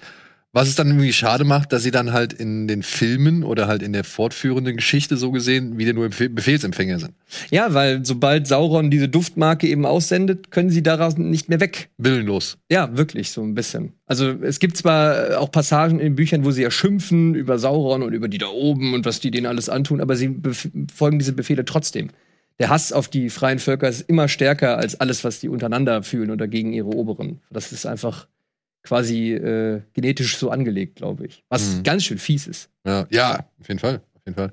Was 0.56 0.68
es 0.68 0.74
dann 0.74 0.86
irgendwie 0.86 1.12
schade 1.12 1.44
macht, 1.44 1.74
dass 1.74 1.82
sie 1.82 1.90
dann 1.90 2.14
halt 2.14 2.32
in 2.32 2.66
den 2.66 2.82
Filmen 2.82 3.44
oder 3.44 3.68
halt 3.68 3.82
in 3.82 3.92
der 3.92 4.04
fortführenden 4.04 4.76
Geschichte 4.76 5.18
so 5.18 5.30
gesehen 5.30 5.76
wieder 5.76 5.92
nur 5.92 6.06
Bef- 6.06 6.30
Befehlsempfänger 6.30 6.98
sind. 6.98 7.12
Ja, 7.50 7.74
weil 7.74 8.06
sobald 8.06 8.46
Sauron 8.46 8.90
diese 8.90 9.06
Duftmarke 9.06 9.68
eben 9.68 9.84
aussendet, 9.84 10.50
können 10.50 10.70
sie 10.70 10.82
daraus 10.82 11.18
nicht 11.18 11.50
mehr 11.50 11.60
weg. 11.60 11.90
Willenlos. 11.98 12.56
Ja, 12.70 12.96
wirklich, 12.96 13.32
so 13.32 13.42
ein 13.42 13.52
bisschen. 13.52 13.92
Also 14.06 14.30
es 14.30 14.58
gibt 14.58 14.78
zwar 14.78 15.38
auch 15.38 15.52
Passagen 15.52 15.98
in 15.98 16.06
den 16.06 16.16
Büchern, 16.16 16.42
wo 16.46 16.50
sie 16.52 16.62
ja 16.62 16.70
schimpfen 16.70 17.34
über 17.34 17.58
Sauron 17.58 18.02
und 18.02 18.14
über 18.14 18.28
die 18.28 18.38
da 18.38 18.46
oben 18.46 18.94
und 18.94 19.04
was 19.04 19.20
die 19.20 19.30
denen 19.30 19.44
alles 19.44 19.68
antun, 19.68 20.00
aber 20.00 20.16
sie 20.16 20.34
folgen 20.94 21.18
diese 21.18 21.34
Befehle 21.34 21.66
trotzdem. 21.66 22.08
Der 22.58 22.70
Hass 22.70 22.94
auf 22.94 23.08
die 23.08 23.28
freien 23.28 23.58
Völker 23.58 23.90
ist 23.90 24.08
immer 24.08 24.26
stärker 24.28 24.78
als 24.78 24.98
alles, 24.98 25.22
was 25.22 25.38
die 25.38 25.50
untereinander 25.50 26.02
fühlen 26.02 26.30
oder 26.30 26.48
gegen 26.48 26.72
ihre 26.72 26.88
Oberen. 26.88 27.40
Das 27.50 27.72
ist 27.72 27.84
einfach 27.84 28.26
quasi 28.86 29.32
äh, 29.32 29.82
genetisch 29.92 30.36
so 30.38 30.50
angelegt, 30.50 30.96
glaube 30.96 31.26
ich. 31.26 31.42
Was 31.48 31.76
Mhm. 31.76 31.82
ganz 31.82 32.04
schön 32.04 32.18
fies 32.18 32.46
ist. 32.46 32.70
Ja, 32.86 33.06
ja, 33.10 33.46
auf 33.60 33.68
jeden 33.68 33.80
Fall. 33.80 33.96
Auf 34.14 34.22
jeden 34.26 34.36
Fall. 34.36 34.52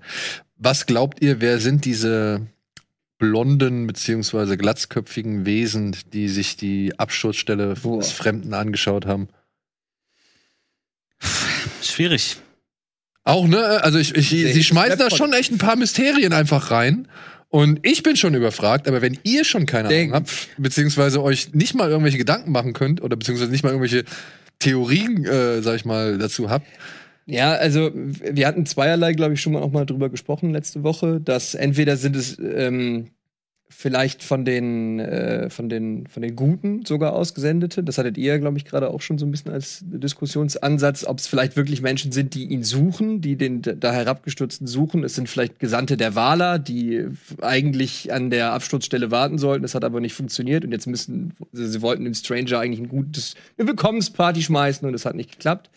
Was 0.58 0.86
glaubt 0.86 1.22
ihr, 1.22 1.40
wer 1.42 1.60
sind 1.60 1.86
diese 1.86 2.42
blonden 3.20 3.88
beziehungsweise 3.88 4.58
glatzköpfigen 4.58 5.46
Wesen, 5.46 5.96
die 6.12 6.28
sich 6.30 6.58
die 6.58 6.98
Absturzstelle 7.00 7.76
Boah. 7.82 8.00
des 8.00 8.12
Fremden 8.12 8.54
angeschaut 8.54 9.06
haben? 9.06 9.28
Schwierig. 11.82 12.38
Auch, 13.24 13.48
ne? 13.48 13.64
Also 13.84 14.00
ich, 14.00 14.16
ich, 14.16 14.30
sie 14.30 14.64
schmeißen 14.64 15.00
da 15.00 15.10
schon 15.10 15.32
echt 15.34 15.52
ein 15.52 15.58
paar 15.58 15.78
Mysterien 15.78 16.34
einfach 16.34 16.72
rein. 16.72 17.08
Und 17.54 17.86
ich 17.86 18.02
bin 18.02 18.16
schon 18.16 18.34
überfragt, 18.34 18.88
aber 18.88 19.04
wenn 19.04 19.20
ihr 19.22 19.46
schon 19.46 19.68
keine 19.68 19.90
Ahnung 19.90 20.14
habt, 20.14 20.50
beziehungsweise 20.58 21.22
euch 21.22 21.54
nicht 21.54 21.76
mal 21.76 21.88
irgendwelche 21.88 22.18
Gedanken 22.18 22.52
machen 22.52 22.74
könnt, 22.74 23.04
oder 23.04 23.16
beziehungsweise 23.16 23.52
nicht 23.52 23.64
mal 23.64 23.70
irgendwelche 23.70 24.06
Theorien, 24.58 25.24
äh, 25.24 25.62
sag 25.62 25.76
ich 25.76 25.86
mal, 25.86 26.18
dazu 26.18 26.50
habt, 26.50 26.66
Ja, 27.28 27.52
also 27.52 27.92
wir 27.94 28.48
hatten 28.48 28.66
zweierlei, 28.66 29.14
glaube 29.14 29.36
ich, 29.36 29.42
schon 29.42 29.54
mal 29.54 29.62
auch 29.62 29.72
mal 29.72 29.86
drüber 29.86 30.10
gesprochen 30.10 30.52
letzte 30.52 30.82
Woche, 30.82 31.22
dass 31.22 31.54
entweder 31.54 31.96
sind 31.96 32.16
es 32.16 32.40
ähm, 32.40 33.12
vielleicht 33.76 34.24
von 34.24 34.46
den 34.46 35.00
äh, 35.00 35.50
von 35.50 35.70
den 35.70 36.08
von 36.08 36.22
den 36.22 36.36
Guten 36.36 36.86
sogar 36.86 37.14
ausgesendete. 37.14 37.84
Das 37.84 37.98
hattet 37.98 38.18
ihr, 38.18 38.40
glaube 38.40 38.58
ich, 38.58 38.66
gerade 38.66 38.90
auch 38.90 39.02
schon 39.02 39.18
so 39.18 39.26
ein 39.26 39.32
bisschen 39.32 39.52
als 39.52 39.84
Diskussionsansatz, 39.86 41.06
ob 41.06 41.20
es 41.20 41.28
vielleicht 41.28 41.56
wirklich 41.56 41.82
Menschen 41.82 42.12
sind, 42.12 42.34
die 42.34 42.46
ihn 42.46 42.64
suchen, 42.64 43.22
die 43.22 43.36
den 43.36 43.62
da 43.62 43.92
herabgestürzten 43.92 44.68
suchen. 44.68 45.04
Es 45.04 45.16
sind 45.16 45.28
vielleicht 45.28 45.60
Gesandte 45.60 45.98
der 45.98 46.16
Waler, 46.16 46.60
die 46.60 47.08
eigentlich 47.42 48.14
an 48.14 48.30
der 48.30 48.54
Absturzstelle 48.54 49.12
warten 49.12 49.38
sollten. 49.38 49.64
Das 49.64 49.76
hat 49.76 49.84
aber 49.84 50.00
nicht 50.00 50.14
funktioniert 50.14 50.64
und 50.66 50.72
jetzt 50.72 50.88
müssen 50.88 51.34
sie, 51.52 51.68
sie 51.68 51.82
wollten 51.82 52.04
dem 52.04 52.14
Stranger 52.14 52.60
eigentlich 52.60 52.80
ein 52.80 52.90
gutes 52.90 53.36
eine 53.58 53.68
Willkommensparty 53.68 54.42
schmeißen 54.42 54.88
und 54.88 54.94
es 54.94 55.06
hat 55.06 55.16
nicht 55.16 55.32
geklappt. 55.32 55.70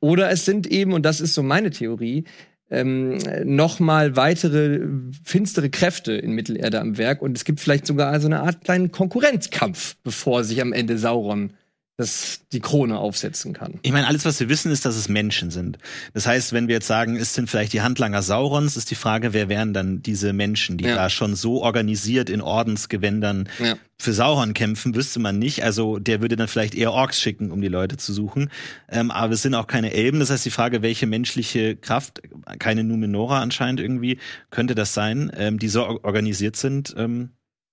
Oder 0.00 0.30
es 0.30 0.44
sind 0.44 0.66
eben, 0.66 0.92
und 0.92 1.02
das 1.02 1.20
ist 1.20 1.34
so 1.34 1.42
meine 1.42 1.70
Theorie, 1.70 2.24
ähm, 2.70 3.18
noch 3.44 3.80
mal 3.80 4.16
weitere 4.16 4.80
finstere 5.24 5.70
Kräfte 5.70 6.12
in 6.12 6.32
Mittelerde 6.32 6.80
am 6.80 6.98
Werk. 6.98 7.22
Und 7.22 7.36
es 7.36 7.44
gibt 7.44 7.60
vielleicht 7.60 7.86
sogar 7.86 8.18
so 8.20 8.26
eine 8.26 8.40
Art 8.40 8.64
kleinen 8.64 8.92
Konkurrenzkampf, 8.92 9.96
bevor 10.02 10.44
sich 10.44 10.60
am 10.60 10.72
Ende 10.72 10.98
Sauron 10.98 11.52
das 11.98 12.42
die 12.52 12.60
Krone 12.60 12.96
aufsetzen 12.96 13.52
kann. 13.52 13.80
Ich 13.82 13.90
meine, 13.90 14.06
alles, 14.06 14.24
was 14.24 14.38
wir 14.38 14.48
wissen, 14.48 14.70
ist, 14.70 14.84
dass 14.84 14.94
es 14.94 15.08
Menschen 15.08 15.50
sind. 15.50 15.78
Das 16.14 16.28
heißt, 16.28 16.52
wenn 16.52 16.68
wir 16.68 16.76
jetzt 16.76 16.86
sagen, 16.86 17.16
es 17.16 17.34
sind 17.34 17.50
vielleicht 17.50 17.72
die 17.72 17.82
Handlanger 17.82 18.22
Saurons, 18.22 18.76
ist 18.76 18.92
die 18.92 18.94
Frage, 18.94 19.32
wer 19.32 19.48
wären 19.48 19.74
dann 19.74 20.00
diese 20.00 20.32
Menschen, 20.32 20.78
die 20.78 20.84
Ja. 20.84 20.94
da 20.94 21.10
schon 21.10 21.34
so 21.34 21.60
organisiert 21.60 22.30
in 22.30 22.40
Ordensgewändern 22.40 23.48
Ja. 23.58 23.76
für 24.00 24.12
Sauron 24.12 24.54
kämpfen, 24.54 24.94
wüsste 24.94 25.18
man 25.18 25.40
nicht. 25.40 25.64
Also 25.64 25.98
der 25.98 26.20
würde 26.20 26.36
dann 26.36 26.46
vielleicht 26.46 26.76
eher 26.76 26.92
Orks 26.92 27.20
schicken, 27.20 27.50
um 27.50 27.60
die 27.60 27.66
Leute 27.68 27.96
zu 27.96 28.12
suchen. 28.12 28.48
Ähm, 28.88 29.10
aber 29.10 29.32
es 29.34 29.42
sind 29.42 29.54
auch 29.56 29.66
keine 29.66 29.92
Elben. 29.92 30.20
Das 30.20 30.30
heißt, 30.30 30.44
die 30.46 30.50
Frage, 30.52 30.82
welche 30.82 31.08
menschliche 31.08 31.74
Kraft, 31.74 32.22
keine 32.60 32.84
Numenora 32.84 33.40
anscheinend 33.42 33.80
irgendwie, 33.80 34.18
könnte 34.50 34.76
das 34.76 34.94
sein, 34.94 35.32
ähm, 35.36 35.58
die 35.58 35.68
so 35.68 35.84
or- 35.84 36.04
organisiert 36.04 36.54
sind, 36.54 36.94
ähm, 36.96 37.30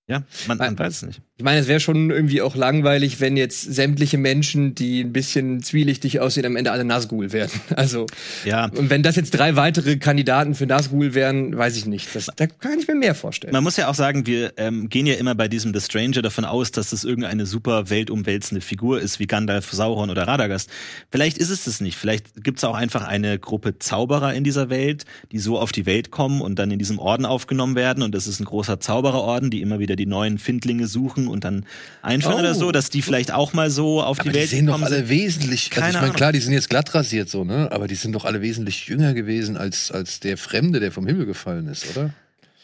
Ja, 0.08 0.22
man, 0.46 0.58
man 0.58 0.78
weiß 0.78 0.98
es 0.98 1.02
nicht. 1.02 1.20
Ich 1.38 1.44
meine, 1.44 1.58
es 1.60 1.66
wäre 1.66 1.80
schon 1.80 2.10
irgendwie 2.10 2.40
auch 2.40 2.54
langweilig, 2.54 3.20
wenn 3.20 3.36
jetzt 3.36 3.60
sämtliche 3.60 4.18
Menschen, 4.18 4.74
die 4.76 5.00
ein 5.00 5.12
bisschen 5.12 5.62
zwielichtig 5.64 6.20
aussehen, 6.20 6.46
am 6.46 6.54
Ende 6.54 6.70
alle 6.70 6.84
Nazgul 6.84 7.32
werden. 7.32 7.50
Also, 7.76 8.06
Ja. 8.44 8.66
und 8.66 8.88
wenn 8.88 9.02
das 9.02 9.16
jetzt 9.16 9.32
drei 9.32 9.56
weitere 9.56 9.96
Kandidaten 9.96 10.54
für 10.54 10.64
Nazgul 10.66 11.12
wären, 11.14 11.56
weiß 11.58 11.76
ich 11.76 11.86
nicht. 11.86 12.14
Das, 12.14 12.30
da 12.36 12.46
kann 12.46 12.78
ich 12.78 12.86
mir 12.88 12.94
mehr 12.94 13.14
vorstellen. 13.16 13.52
Man 13.52 13.64
muss 13.64 13.76
ja 13.76 13.88
auch 13.88 13.94
sagen, 13.94 14.26
wir 14.26 14.52
ähm, 14.56 14.88
gehen 14.88 15.06
ja 15.06 15.14
immer 15.14 15.34
bei 15.34 15.48
diesem 15.48 15.74
The 15.74 15.80
Stranger 15.80 16.22
davon 16.22 16.44
aus, 16.44 16.70
dass 16.70 16.90
das 16.90 17.02
irgendeine 17.04 17.44
super 17.44 17.90
weltumwälzende 17.90 18.60
Figur 18.60 19.00
ist, 19.00 19.18
wie 19.18 19.26
Gandalf, 19.26 19.70
Sauron 19.72 20.08
oder 20.08 20.26
Radagast. 20.28 20.70
Vielleicht 21.10 21.36
ist 21.36 21.50
es 21.50 21.64
das 21.64 21.80
nicht. 21.80 21.96
Vielleicht 21.98 22.44
gibt 22.44 22.58
es 22.58 22.64
auch 22.64 22.76
einfach 22.76 23.06
eine 23.06 23.38
Gruppe 23.40 23.78
Zauberer 23.78 24.32
in 24.34 24.44
dieser 24.44 24.70
Welt, 24.70 25.04
die 25.32 25.38
so 25.40 25.58
auf 25.58 25.72
die 25.72 25.84
Welt 25.84 26.10
kommen 26.12 26.40
und 26.40 26.58
dann 26.58 26.70
in 26.70 26.78
diesem 26.78 26.98
Orden 27.00 27.26
aufgenommen 27.26 27.74
werden. 27.74 28.02
Und 28.02 28.14
das 28.14 28.26
ist 28.28 28.40
ein 28.40 28.44
großer 28.44 28.78
Zaubererorden, 28.80 29.50
die 29.50 29.60
immer 29.60 29.80
wieder 29.80 29.95
die 29.96 30.06
neuen 30.06 30.38
Findlinge 30.38 30.86
suchen 30.86 31.28
und 31.28 31.44
dann 31.44 31.66
einführen 32.02 32.36
Oh. 32.36 32.40
oder 32.40 32.54
so, 32.54 32.72
dass 32.72 32.90
die 32.90 33.02
vielleicht 33.02 33.32
auch 33.32 33.52
mal 33.52 33.70
so 33.70 34.02
auf 34.02 34.20
Aber 34.20 34.28
die 34.30 34.34
die 34.34 34.40
Welt 34.40 34.50
sehen 34.50 34.66
doch 34.66 34.80
alle 34.80 34.96
sind. 34.96 35.08
wesentlich. 35.08 35.70
Keine 35.70 35.86
also 35.86 35.88
ich 35.88 35.94
meine, 35.94 36.04
Ahnung. 36.08 36.16
klar, 36.16 36.32
die 36.32 36.40
sind 36.40 36.52
jetzt 36.52 36.70
glatt 36.70 36.94
rasiert 36.94 37.28
so, 37.28 37.44
ne? 37.44 37.70
Aber 37.72 37.88
die 37.88 37.94
sind 37.96 38.12
doch 38.12 38.24
alle 38.24 38.42
wesentlich 38.42 38.86
jünger 38.86 39.14
gewesen 39.14 39.56
als, 39.56 39.90
als 39.90 40.20
der 40.20 40.36
Fremde, 40.36 40.78
der 40.80 40.92
vom 40.92 41.06
Himmel 41.06 41.26
gefallen 41.26 41.66
ist, 41.68 41.86
oder? 41.96 42.14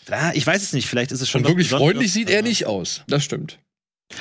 Ja, 0.09 0.33
ich 0.35 0.47
weiß 0.47 0.63
es 0.63 0.73
nicht. 0.73 0.87
Vielleicht 0.89 1.13
ist 1.13 1.21
es 1.21 1.29
schon 1.31 1.43
Und 1.43 1.49
wirklich 1.49 1.69
freundlich 1.69 2.13
sieht 2.13 2.29
er 2.31 2.43
nicht 2.43 2.67
aus. 2.67 3.03
Das 3.09 3.23
stimmt. 3.25 3.59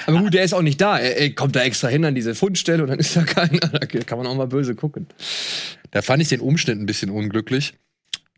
Aber 0.06 0.20
gut, 0.20 0.34
der 0.34 0.44
ist 0.44 0.54
auch 0.54 0.62
nicht 0.62 0.80
da. 0.80 0.98
Er, 0.98 1.18
er 1.18 1.32
kommt 1.32 1.56
da 1.56 1.62
extra 1.64 1.88
hin 1.90 2.06
an 2.06 2.16
diese 2.16 2.34
Fundstelle 2.36 2.82
und 2.84 2.90
dann 2.90 3.00
ist 3.00 3.16
da 3.16 3.24
keiner. 3.24 3.60
Da 3.60 3.86
kann 3.86 4.18
man 4.18 4.28
auch 4.28 4.36
mal 4.36 4.48
böse 4.48 4.74
gucken. 4.76 5.08
Da 5.90 6.02
fand 6.02 6.22
ich 6.22 6.30
den 6.30 6.40
Umstand 6.40 6.80
ein 6.82 6.86
bisschen 6.86 7.10
unglücklich. 7.10 7.74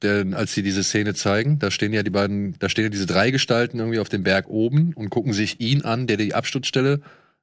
Denn 0.04 0.34
als 0.34 0.54
sie 0.54 0.62
diese 0.64 0.84
Szene 0.84 1.14
zeigen, 1.14 1.60
da 1.60 1.72
stehen 1.72 1.94
ja 1.94 2.04
die 2.04 2.10
beiden, 2.10 2.56
da 2.60 2.68
stehen 2.70 2.84
ja 2.86 2.90
diese 2.90 3.06
drei 3.06 3.32
Gestalten 3.32 3.80
irgendwie 3.80 4.00
auf 4.00 4.10
dem 4.10 4.24
Berg 4.24 4.50
oben 4.50 4.94
und 4.94 5.10
gucken 5.10 5.34
sich 5.34 5.60
ihn 5.62 5.82
an, 5.84 6.08
der 6.08 6.18
die 6.18 6.34
Absturzstelle 6.36 7.00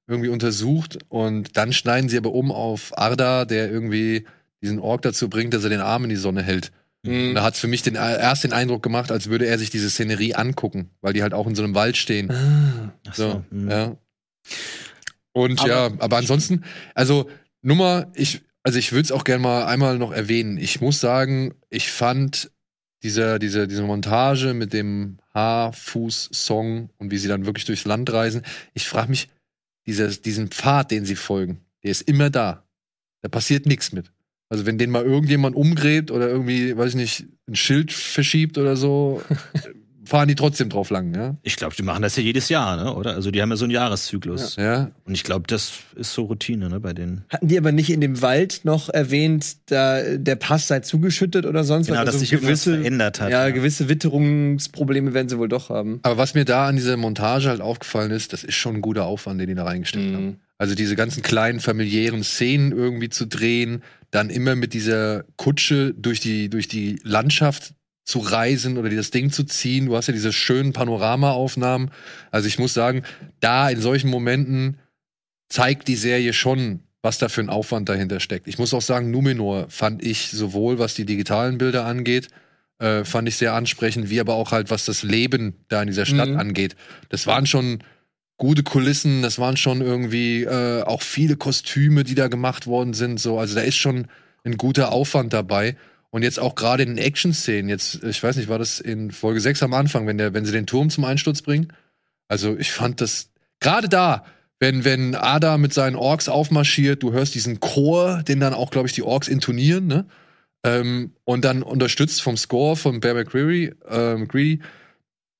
irgendwie 0.06 0.28
untersucht. 0.28 0.98
Und 1.08 1.56
dann 1.56 1.72
schneiden 1.72 2.08
sie 2.11 2.18
aber 2.18 2.32
um 2.32 2.52
auf 2.52 2.96
Arda, 2.98 3.44
der 3.46 3.70
irgendwie 3.70 4.26
diesen 4.62 4.78
Ork 4.78 5.02
dazu 5.02 5.28
bringt, 5.30 5.54
dass 5.54 5.64
er 5.64 5.70
den 5.70 5.80
Arm 5.80 6.04
in 6.04 6.11
die 6.11 6.16
Sonne 6.16 6.42
hält. 6.42 6.70
Und 7.06 7.34
da 7.34 7.42
hat 7.42 7.54
es 7.54 7.61
für 7.61 7.66
mich 7.68 7.80
den, 7.80 7.94
erst 7.94 8.44
den 8.44 8.52
Eindruck 8.52 8.82
gemacht, 8.82 9.11
als 9.11 9.30
würde 9.30 9.46
er 9.46 9.58
sich 9.58 9.70
diese 9.70 9.88
Szenerie 9.88 10.34
angucken, 10.34 10.90
weil 11.00 11.14
die 11.14 11.22
halt 11.22 11.32
auch 11.32 11.46
in 11.46 11.54
so 11.54 11.62
einem 11.64 11.74
Wald 11.74 11.96
stehen. 11.96 12.30
Ah. 12.30 12.92
Ach 13.08 13.14
So, 13.14 13.30
so. 13.30 13.44
hm. 13.50 13.70
ja. 13.70 13.96
Und 15.32 15.61
Aber- 15.61 15.68
ja, 15.68 15.90
aber 15.98 16.16
ansonsten, 16.18 16.64
also 16.94 17.30
Nummer, 17.62 18.08
ich, 18.14 18.42
also 18.62 18.78
ich 18.78 18.92
würde 18.92 19.02
es 19.02 19.12
auch 19.12 19.24
gerne 19.24 19.42
mal 19.42 19.66
einmal 19.66 19.98
noch 19.98 20.12
erwähnen. 20.12 20.58
Ich 20.58 20.80
muss 20.80 21.00
sagen, 21.00 21.54
ich 21.70 21.90
fand 21.90 22.50
diese, 23.02 23.38
diese, 23.38 23.66
diese 23.66 23.82
Montage 23.82 24.52
mit 24.54 24.72
dem 24.72 25.18
Haarfuß-Song 25.34 26.90
und 26.98 27.11
wie 27.11 27.18
sie 27.18 27.28
dann 27.28 27.46
wirklich 27.46 27.64
durchs 27.64 27.84
Land 27.86 28.12
reisen, 28.12 28.42
ich 28.74 28.86
frage 28.86 29.11
mich, 29.11 29.28
dieser, 29.86 30.08
diesen 30.08 30.48
Pfad, 30.48 30.90
den 30.90 31.04
sie 31.04 31.16
folgen, 31.16 31.61
der 31.82 31.90
ist 31.90 32.02
immer 32.02 32.30
da. 32.30 32.66
Da 33.22 33.28
passiert 33.28 33.66
nichts 33.66 33.92
mit. 33.92 34.12
Also 34.50 34.66
wenn 34.66 34.78
den 34.78 34.90
mal 34.90 35.04
irgendjemand 35.04 35.56
umgräbt 35.56 36.11
oder 36.11 36.28
irgendwie, 36.28 36.76
weiß 36.76 36.90
ich 36.90 36.96
nicht, 36.96 37.26
ein 37.48 37.54
Schild 37.54 37.92
verschiebt 37.92 38.58
oder 38.58 38.76
so, 38.76 39.22
fahren 40.11 40.26
die 40.28 40.34
trotzdem 40.34 40.68
drauf 40.68 40.90
lang, 40.90 41.14
ja. 41.14 41.36
Ich 41.42 41.54
glaube, 41.56 41.74
die 41.76 41.82
machen 41.84 42.02
das 42.02 42.16
ja 42.16 42.22
jedes 42.22 42.48
Jahr, 42.48 42.76
ne? 42.76 42.92
oder? 42.94 43.14
Also 43.14 43.30
die 43.30 43.40
haben 43.40 43.50
ja 43.50 43.56
so 43.56 43.64
einen 43.64 43.70
Jahreszyklus. 43.72 44.56
Ja, 44.56 44.90
Und 45.04 45.14
ich 45.14 45.22
glaube, 45.22 45.44
das 45.46 45.72
ist 45.94 46.12
so 46.12 46.24
Routine, 46.24 46.68
ne, 46.68 46.80
bei 46.80 46.92
denen. 46.92 47.24
Hatten 47.28 47.46
die 47.46 47.56
aber 47.56 47.70
nicht 47.70 47.90
in 47.90 48.00
dem 48.00 48.20
Wald 48.20 48.61
noch 48.64 48.88
erwähnt, 48.88 49.56
da 49.70 50.02
der 50.16 50.34
Pass 50.36 50.66
sei 50.66 50.80
zugeschüttet 50.80 51.46
oder 51.46 51.62
sonst 51.62 51.86
Genau, 51.86 52.00
was? 52.00 52.06
dass 52.06 52.14
Also 52.16 52.24
sich 52.24 52.32
irgendwas 52.32 52.64
verändert 52.64 53.20
hat. 53.20 53.30
Ja, 53.30 53.48
gewisse 53.50 53.88
Witterungsprobleme 53.88 55.14
werden 55.14 55.28
sie 55.28 55.38
wohl 55.38 55.48
doch 55.48 55.68
haben. 55.70 56.00
Aber 56.02 56.18
was 56.18 56.34
mir 56.34 56.44
da 56.44 56.66
an 56.66 56.76
dieser 56.76 56.96
Montage 56.96 57.48
halt 57.48 57.61
aufgefallen 57.61 58.11
ist, 58.11 58.32
das 58.32 58.44
ist 58.44 58.54
schon 58.56 58.76
ein 58.76 58.80
guter 58.80 59.04
Aufwand, 59.06 59.40
den 59.40 59.48
die 59.48 59.54
da 59.54 59.64
reingestellt 59.64 60.11
Mhm. 60.11 60.14
haben. 60.16 60.40
Also 60.58 60.74
diese 60.74 60.94
ganzen 60.96 61.22
kleinen 61.22 61.61
familiären 61.61 62.22
Szenen 62.22 62.72
irgendwie 62.72 63.08
zu 63.08 63.26
drehen, 63.26 63.82
dann 64.11 64.28
immer 64.28 64.56
mit 64.56 64.74
dieser 64.74 65.24
Kutsche 65.36 65.94
durch 65.96 66.20
die, 66.20 66.50
durch 66.50 66.68
die 66.68 67.00
Landschaft 67.02 67.72
zu 68.11 68.18
reisen 68.18 68.76
oder 68.78 68.90
das 68.90 69.11
Ding 69.11 69.30
zu 69.30 69.44
ziehen. 69.44 69.86
Du 69.86 69.96
hast 69.96 70.08
ja 70.08 70.12
diese 70.12 70.32
schönen 70.32 70.72
Panoramaaufnahmen. 70.72 71.90
Also 72.30 72.48
ich 72.48 72.58
muss 72.58 72.74
sagen, 72.74 73.02
da 73.40 73.70
in 73.70 73.80
solchen 73.80 74.11
Momenten 74.11 74.78
zeigt 75.48 75.88
die 75.88 75.96
Serie 75.96 76.32
schon, 76.32 76.80
was 77.02 77.18
da 77.18 77.28
für 77.28 77.40
ein 77.40 77.48
Aufwand 77.48 77.88
dahinter 77.88 78.20
steckt. 78.20 78.46
Ich 78.46 78.58
muss 78.58 78.74
auch 78.74 78.82
sagen, 78.82 79.11
Numenor 79.11 79.66
fand 79.70 80.04
ich 80.04 80.30
sowohl, 80.30 80.78
was 80.78 80.94
die 80.94 81.06
digitalen 81.06 81.56
Bilder 81.58 81.86
angeht, 81.86 82.28
äh, 82.78 83.04
fand 83.04 83.28
ich 83.28 83.36
sehr 83.36 83.54
ansprechend, 83.54 84.11
wie 84.11 84.20
aber 84.20 84.34
auch 84.34 84.52
halt, 84.52 84.70
was 84.70 84.84
das 84.84 85.02
Leben 85.02 85.54
da 85.68 85.80
in 85.82 85.88
dieser 85.88 86.06
Stadt 86.06 86.28
Mhm. 86.28 86.38
angeht. 86.38 86.76
Das 87.08 87.26
waren 87.26 87.46
schon 87.46 87.78
gute 88.36 88.62
Kulissen, 88.62 89.22
das 89.22 89.38
waren 89.38 89.56
schon 89.56 89.80
irgendwie 89.80 90.44
äh, 90.44 90.82
auch 90.82 91.02
viele 91.02 91.36
Kostüme, 91.36 92.04
die 92.04 92.14
da 92.14 92.28
gemacht 92.28 92.66
worden 92.66 92.94
sind. 92.94 93.18
So, 93.20 93.38
also 93.38 93.54
da 93.54 93.61
ist 93.62 93.76
schon 93.76 94.06
ein 94.44 94.56
guter 94.56 94.92
Aufwand 94.92 95.32
dabei. 95.32 95.76
Und 96.11 96.22
jetzt 96.22 96.40
auch 96.40 96.56
gerade 96.56 96.82
in 96.82 96.96
den 96.96 97.04
Action-Szenen, 97.04 97.68
jetzt, 97.68 98.02
ich 98.02 98.22
weiß 98.22 98.36
nicht, 98.36 98.48
war 98.48 98.58
das 98.58 98.80
in 98.80 99.12
Folge 99.12 99.40
6 99.40 99.62
am 99.62 99.74
Anfang, 99.74 100.06
wenn, 100.06 100.18
der, 100.18 100.34
wenn 100.34 100.44
sie 100.44 100.52
den 100.52 100.66
Turm 100.66 100.90
zum 100.90 101.04
Einsturz 101.04 101.42
bringen? 101.42 101.72
Also 102.28 102.56
ich 102.58 102.72
fand 102.72 103.00
das, 103.00 103.30
gerade 103.61 103.88
da, 103.88 104.24
wenn, 104.58 104.84
wenn 104.84 105.14
Ada 105.14 105.56
mit 105.56 105.72
seinen 105.72 105.96
Orks 105.96 106.28
aufmarschiert, 106.28 107.02
du 107.02 107.12
hörst 107.12 107.34
diesen 107.34 107.61
Chor, 107.61 108.22
den 108.22 108.40
dann 108.40 108.54
auch, 108.54 108.70
glaube 108.70 108.88
ich, 108.88 108.92
die 108.92 109.02
Orks 109.02 109.28
intonieren, 109.28 109.86
ne? 109.86 110.06
Ähm, 110.62 111.14
und 111.24 111.44
dann 111.46 111.62
unterstützt 111.62 112.20
vom 112.20 112.36
Score 112.36 112.76
von 112.76 113.00
Bear 113.00 113.14
McCreary, 113.14 113.72
äh, 113.88 114.16
McCready, 114.16 114.61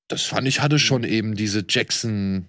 das 0.09 0.23
fand 0.23 0.49
ich, 0.49 0.63
hatte 0.63 0.79
schon 0.79 1.05
eben 1.05 1.35
diese 1.35 1.65
Jackson 1.69 2.47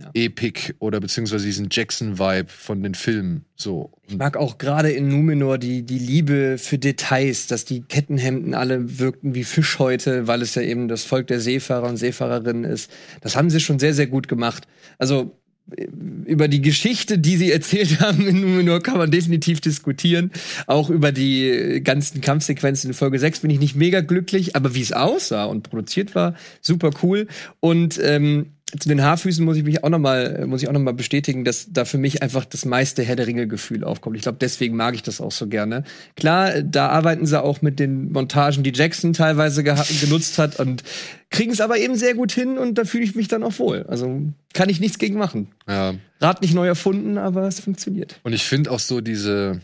Ja. 0.00 0.10
Epic 0.14 0.74
oder 0.78 1.00
beziehungsweise 1.00 1.44
diesen 1.44 1.68
Jackson-Vibe 1.70 2.48
von 2.48 2.82
den 2.82 2.94
Filmen. 2.94 3.44
So. 3.56 3.90
Ich 4.06 4.16
mag 4.16 4.36
auch 4.36 4.58
gerade 4.58 4.90
in 4.90 5.08
Numenor 5.08 5.58
die, 5.58 5.82
die 5.82 5.98
Liebe 5.98 6.56
für 6.58 6.78
Details, 6.78 7.46
dass 7.46 7.64
die 7.64 7.82
Kettenhemden 7.82 8.54
alle 8.54 8.98
wirkten 8.98 9.34
wie 9.34 9.44
Fischhäute, 9.44 10.26
weil 10.26 10.42
es 10.42 10.54
ja 10.54 10.62
eben 10.62 10.88
das 10.88 11.04
Volk 11.04 11.26
der 11.26 11.40
Seefahrer 11.40 11.88
und 11.88 11.96
Seefahrerinnen 11.96 12.64
ist. 12.64 12.90
Das 13.20 13.36
haben 13.36 13.50
sie 13.50 13.60
schon 13.60 13.78
sehr, 13.78 13.94
sehr 13.94 14.06
gut 14.06 14.28
gemacht. 14.28 14.68
Also 14.98 15.36
äh, 15.76 15.86
über 16.24 16.48
die 16.48 16.62
Geschichte, 16.62 17.18
die 17.18 17.36
sie 17.36 17.50
erzählt 17.52 18.00
haben 18.00 18.26
in 18.26 18.40
Numenor, 18.40 18.80
kann 18.80 18.98
man 18.98 19.10
definitiv 19.10 19.60
diskutieren. 19.60 20.30
Auch 20.66 20.90
über 20.90 21.12
die 21.12 21.48
äh, 21.48 21.80
ganzen 21.80 22.20
Kampfsequenzen 22.20 22.90
in 22.90 22.94
Folge 22.94 23.18
6 23.18 23.40
bin 23.40 23.50
ich 23.50 23.58
nicht 23.58 23.74
mega 23.74 24.00
glücklich, 24.00 24.56
aber 24.56 24.74
wie 24.74 24.82
es 24.82 24.92
aussah 24.92 25.44
und 25.44 25.64
produziert 25.64 26.14
war, 26.14 26.34
super 26.60 26.90
cool. 27.02 27.26
Und 27.60 27.98
ähm, 28.02 28.52
zu 28.78 28.88
den 28.88 29.02
Haarfüßen 29.02 29.44
muss 29.44 29.56
ich 29.56 29.64
mich 29.64 29.82
auch 29.82 29.88
noch 29.88 29.98
mal 29.98 30.46
muss 30.46 30.62
ich 30.62 30.68
auch 30.68 30.72
noch 30.72 30.80
mal 30.80 30.92
bestätigen, 30.92 31.44
dass 31.44 31.68
da 31.70 31.84
für 31.84 31.96
mich 31.98 32.22
einfach 32.22 32.44
das 32.44 32.64
meiste 32.64 33.02
Herr 33.02 33.16
der 33.16 33.26
Ringe 33.26 33.48
Gefühl 33.48 33.84
aufkommt. 33.84 34.16
Ich 34.16 34.22
glaube, 34.22 34.38
deswegen 34.40 34.76
mag 34.76 34.94
ich 34.94 35.02
das 35.02 35.20
auch 35.20 35.32
so 35.32 35.46
gerne. 35.46 35.84
Klar, 36.16 36.62
da 36.62 36.88
arbeiten 36.88 37.24
sie 37.24 37.42
auch 37.42 37.62
mit 37.62 37.78
den 37.78 38.12
Montagen, 38.12 38.62
die 38.62 38.72
Jackson 38.74 39.12
teilweise 39.14 39.64
genutzt 39.64 40.38
hat 40.38 40.60
und 40.60 40.82
kriegen 41.30 41.52
es 41.52 41.60
aber 41.60 41.78
eben 41.78 41.96
sehr 41.96 42.14
gut 42.14 42.32
hin 42.32 42.58
und 42.58 42.76
da 42.76 42.84
fühle 42.84 43.04
ich 43.04 43.14
mich 43.14 43.28
dann 43.28 43.42
auch 43.42 43.58
wohl. 43.58 43.84
Also 43.88 44.22
kann 44.52 44.68
ich 44.68 44.80
nichts 44.80 44.98
gegen 44.98 45.18
machen. 45.18 45.48
Ja. 45.66 45.94
Rad 46.20 46.42
nicht 46.42 46.54
neu 46.54 46.66
erfunden, 46.66 47.16
aber 47.16 47.46
es 47.48 47.60
funktioniert. 47.60 48.20
Und 48.22 48.32
ich 48.32 48.44
finde 48.44 48.70
auch 48.70 48.80
so 48.80 49.00
diese, 49.00 49.60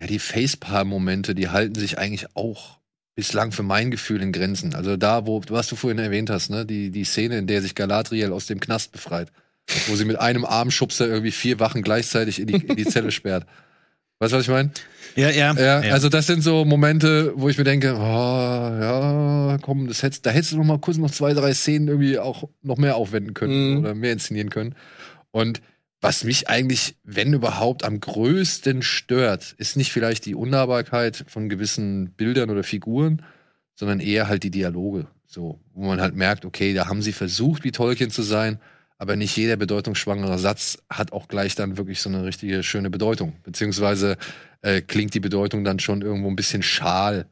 ja, 0.00 0.06
die 0.06 0.18
Facepalm-Momente, 0.18 1.34
die 1.34 1.48
halten 1.48 1.74
sich 1.74 1.98
eigentlich 1.98 2.26
auch 2.34 2.78
bislang 3.16 3.50
für 3.50 3.64
mein 3.64 3.90
Gefühl 3.90 4.22
in 4.22 4.30
Grenzen. 4.30 4.74
Also 4.74 4.96
da, 4.96 5.26
wo, 5.26 5.42
was 5.48 5.66
du 5.68 5.74
vorhin 5.74 5.98
erwähnt 5.98 6.30
hast, 6.30 6.50
ne, 6.50 6.64
die, 6.64 6.90
die 6.90 7.04
Szene, 7.04 7.38
in 7.38 7.46
der 7.48 7.62
sich 7.62 7.74
Galadriel 7.74 8.30
aus 8.32 8.46
dem 8.46 8.60
Knast 8.60 8.92
befreit, 8.92 9.32
wo 9.88 9.96
sie 9.96 10.04
mit 10.04 10.20
einem 10.20 10.44
Armschubser 10.44 11.08
irgendwie 11.08 11.32
vier 11.32 11.58
Wachen 11.58 11.82
gleichzeitig 11.82 12.38
in 12.40 12.46
die, 12.46 12.54
in 12.64 12.76
die 12.76 12.84
Zelle 12.84 13.10
sperrt. 13.10 13.46
Weißt 14.18 14.32
du, 14.32 14.36
was 14.38 14.44
ich 14.44 14.50
meine? 14.50 14.70
Ja, 15.14 15.28
ja. 15.30 15.52
Ja, 15.54 15.92
also 15.92 16.08
das 16.08 16.26
sind 16.26 16.42
so 16.42 16.64
Momente, 16.64 17.32
wo 17.36 17.50
ich 17.50 17.58
mir 17.58 17.64
denke, 17.64 17.94
oh, 17.96 18.00
ja, 18.00 19.58
komm, 19.60 19.88
das 19.88 20.02
hättest, 20.02 20.24
da 20.24 20.30
hättest 20.30 20.52
du 20.52 20.56
noch 20.58 20.64
mal 20.64 20.78
kurz 20.78 20.96
noch 20.96 21.10
zwei, 21.10 21.34
drei 21.34 21.52
Szenen 21.52 21.88
irgendwie 21.88 22.18
auch 22.18 22.48
noch 22.62 22.78
mehr 22.78 22.96
aufwenden 22.96 23.34
können 23.34 23.72
Mhm. 23.72 23.78
oder 23.80 23.94
mehr 23.94 24.12
inszenieren 24.12 24.48
können. 24.50 24.74
Und 25.32 25.60
was 26.00 26.24
mich 26.24 26.48
eigentlich, 26.48 26.96
wenn 27.04 27.32
überhaupt, 27.32 27.84
am 27.84 28.00
größten 28.00 28.82
stört, 28.82 29.54
ist 29.58 29.76
nicht 29.76 29.92
vielleicht 29.92 30.26
die 30.26 30.34
Unnahbarkeit 30.34 31.24
von 31.28 31.48
gewissen 31.48 32.10
Bildern 32.10 32.50
oder 32.50 32.62
Figuren, 32.62 33.22
sondern 33.74 34.00
eher 34.00 34.28
halt 34.28 34.42
die 34.42 34.50
Dialoge. 34.50 35.06
So, 35.26 35.58
wo 35.74 35.86
man 35.86 36.00
halt 36.00 36.14
merkt, 36.14 36.44
okay, 36.44 36.74
da 36.74 36.86
haben 36.86 37.02
sie 37.02 37.12
versucht, 37.12 37.64
wie 37.64 37.72
Tolkien 37.72 38.10
zu 38.10 38.22
sein, 38.22 38.60
aber 38.98 39.16
nicht 39.16 39.36
jeder 39.36 39.56
bedeutungsschwangere 39.56 40.38
Satz 40.38 40.78
hat 40.88 41.12
auch 41.12 41.28
gleich 41.28 41.54
dann 41.54 41.76
wirklich 41.76 42.00
so 42.00 42.08
eine 42.08 42.24
richtige 42.24 42.62
schöne 42.62 42.88
Bedeutung. 42.88 43.34
Beziehungsweise 43.42 44.16
äh, 44.62 44.80
klingt 44.80 45.14
die 45.14 45.20
Bedeutung 45.20 45.64
dann 45.64 45.78
schon 45.78 46.00
irgendwo 46.00 46.28
ein 46.28 46.36
bisschen 46.36 46.62
schal 46.62 47.26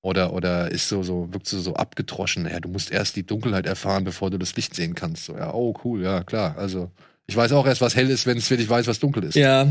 oder, 0.00 0.32
oder 0.32 0.70
ist 0.70 0.88
so, 0.88 1.02
so, 1.02 1.32
wirkt 1.32 1.48
so, 1.48 1.58
so 1.60 1.74
abgetroschen. 1.74 2.46
Ja, 2.46 2.60
du 2.60 2.68
musst 2.68 2.92
erst 2.92 3.16
die 3.16 3.26
Dunkelheit 3.26 3.66
erfahren, 3.66 4.04
bevor 4.04 4.30
du 4.30 4.38
das 4.38 4.54
Licht 4.54 4.74
sehen 4.74 4.94
kannst. 4.94 5.24
So, 5.24 5.36
ja, 5.36 5.52
oh, 5.52 5.74
cool, 5.84 6.02
ja, 6.02 6.22
klar. 6.22 6.56
Also, 6.56 6.92
ich 7.28 7.36
weiß 7.36 7.52
auch 7.52 7.66
erst, 7.66 7.80
was 7.80 7.94
hell 7.94 8.10
ist, 8.10 8.26
wenn 8.26 8.38
ich 8.38 8.68
weiß, 8.68 8.86
was 8.86 8.98
dunkel 8.98 9.22
ist. 9.24 9.36
Ja, 9.36 9.68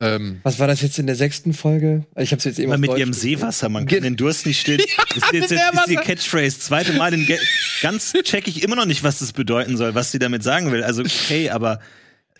Ähm, 0.00 0.40
Was 0.44 0.58
war 0.58 0.68
das 0.68 0.80
jetzt 0.80 0.98
in 0.98 1.06
der 1.06 1.16
sechsten 1.16 1.52
Folge? 1.52 2.04
Ich 2.16 2.30
habe 2.30 2.38
es 2.38 2.44
jetzt 2.44 2.58
eben 2.58 2.70
mit 2.80 2.88
Deutsch 2.88 3.00
ihrem. 3.00 3.12
Seewasser, 3.12 3.68
man 3.68 3.86
kann 3.86 4.02
den 4.02 4.16
Durst 4.16 4.46
nicht 4.46 4.60
stillen. 4.60 4.80
Das 5.08 5.16
ist 5.16 5.32
jetzt, 5.32 5.50
jetzt 5.50 5.74
ist 5.74 5.88
die 5.90 5.96
Catchphrase. 5.96 6.60
Zweite 6.60 6.92
Mal 6.94 7.12
in 7.14 7.26
Ge 7.26 7.38
ganz 7.82 8.12
check 8.22 8.46
ich 8.46 8.62
immer 8.62 8.76
noch 8.76 8.86
nicht, 8.86 9.02
was 9.02 9.18
das 9.18 9.32
bedeuten 9.32 9.76
soll, 9.76 9.94
was 9.94 10.12
sie 10.12 10.18
damit 10.18 10.42
sagen 10.42 10.70
will. 10.72 10.82
Also, 10.84 11.02
okay, 11.02 11.50
aber 11.50 11.80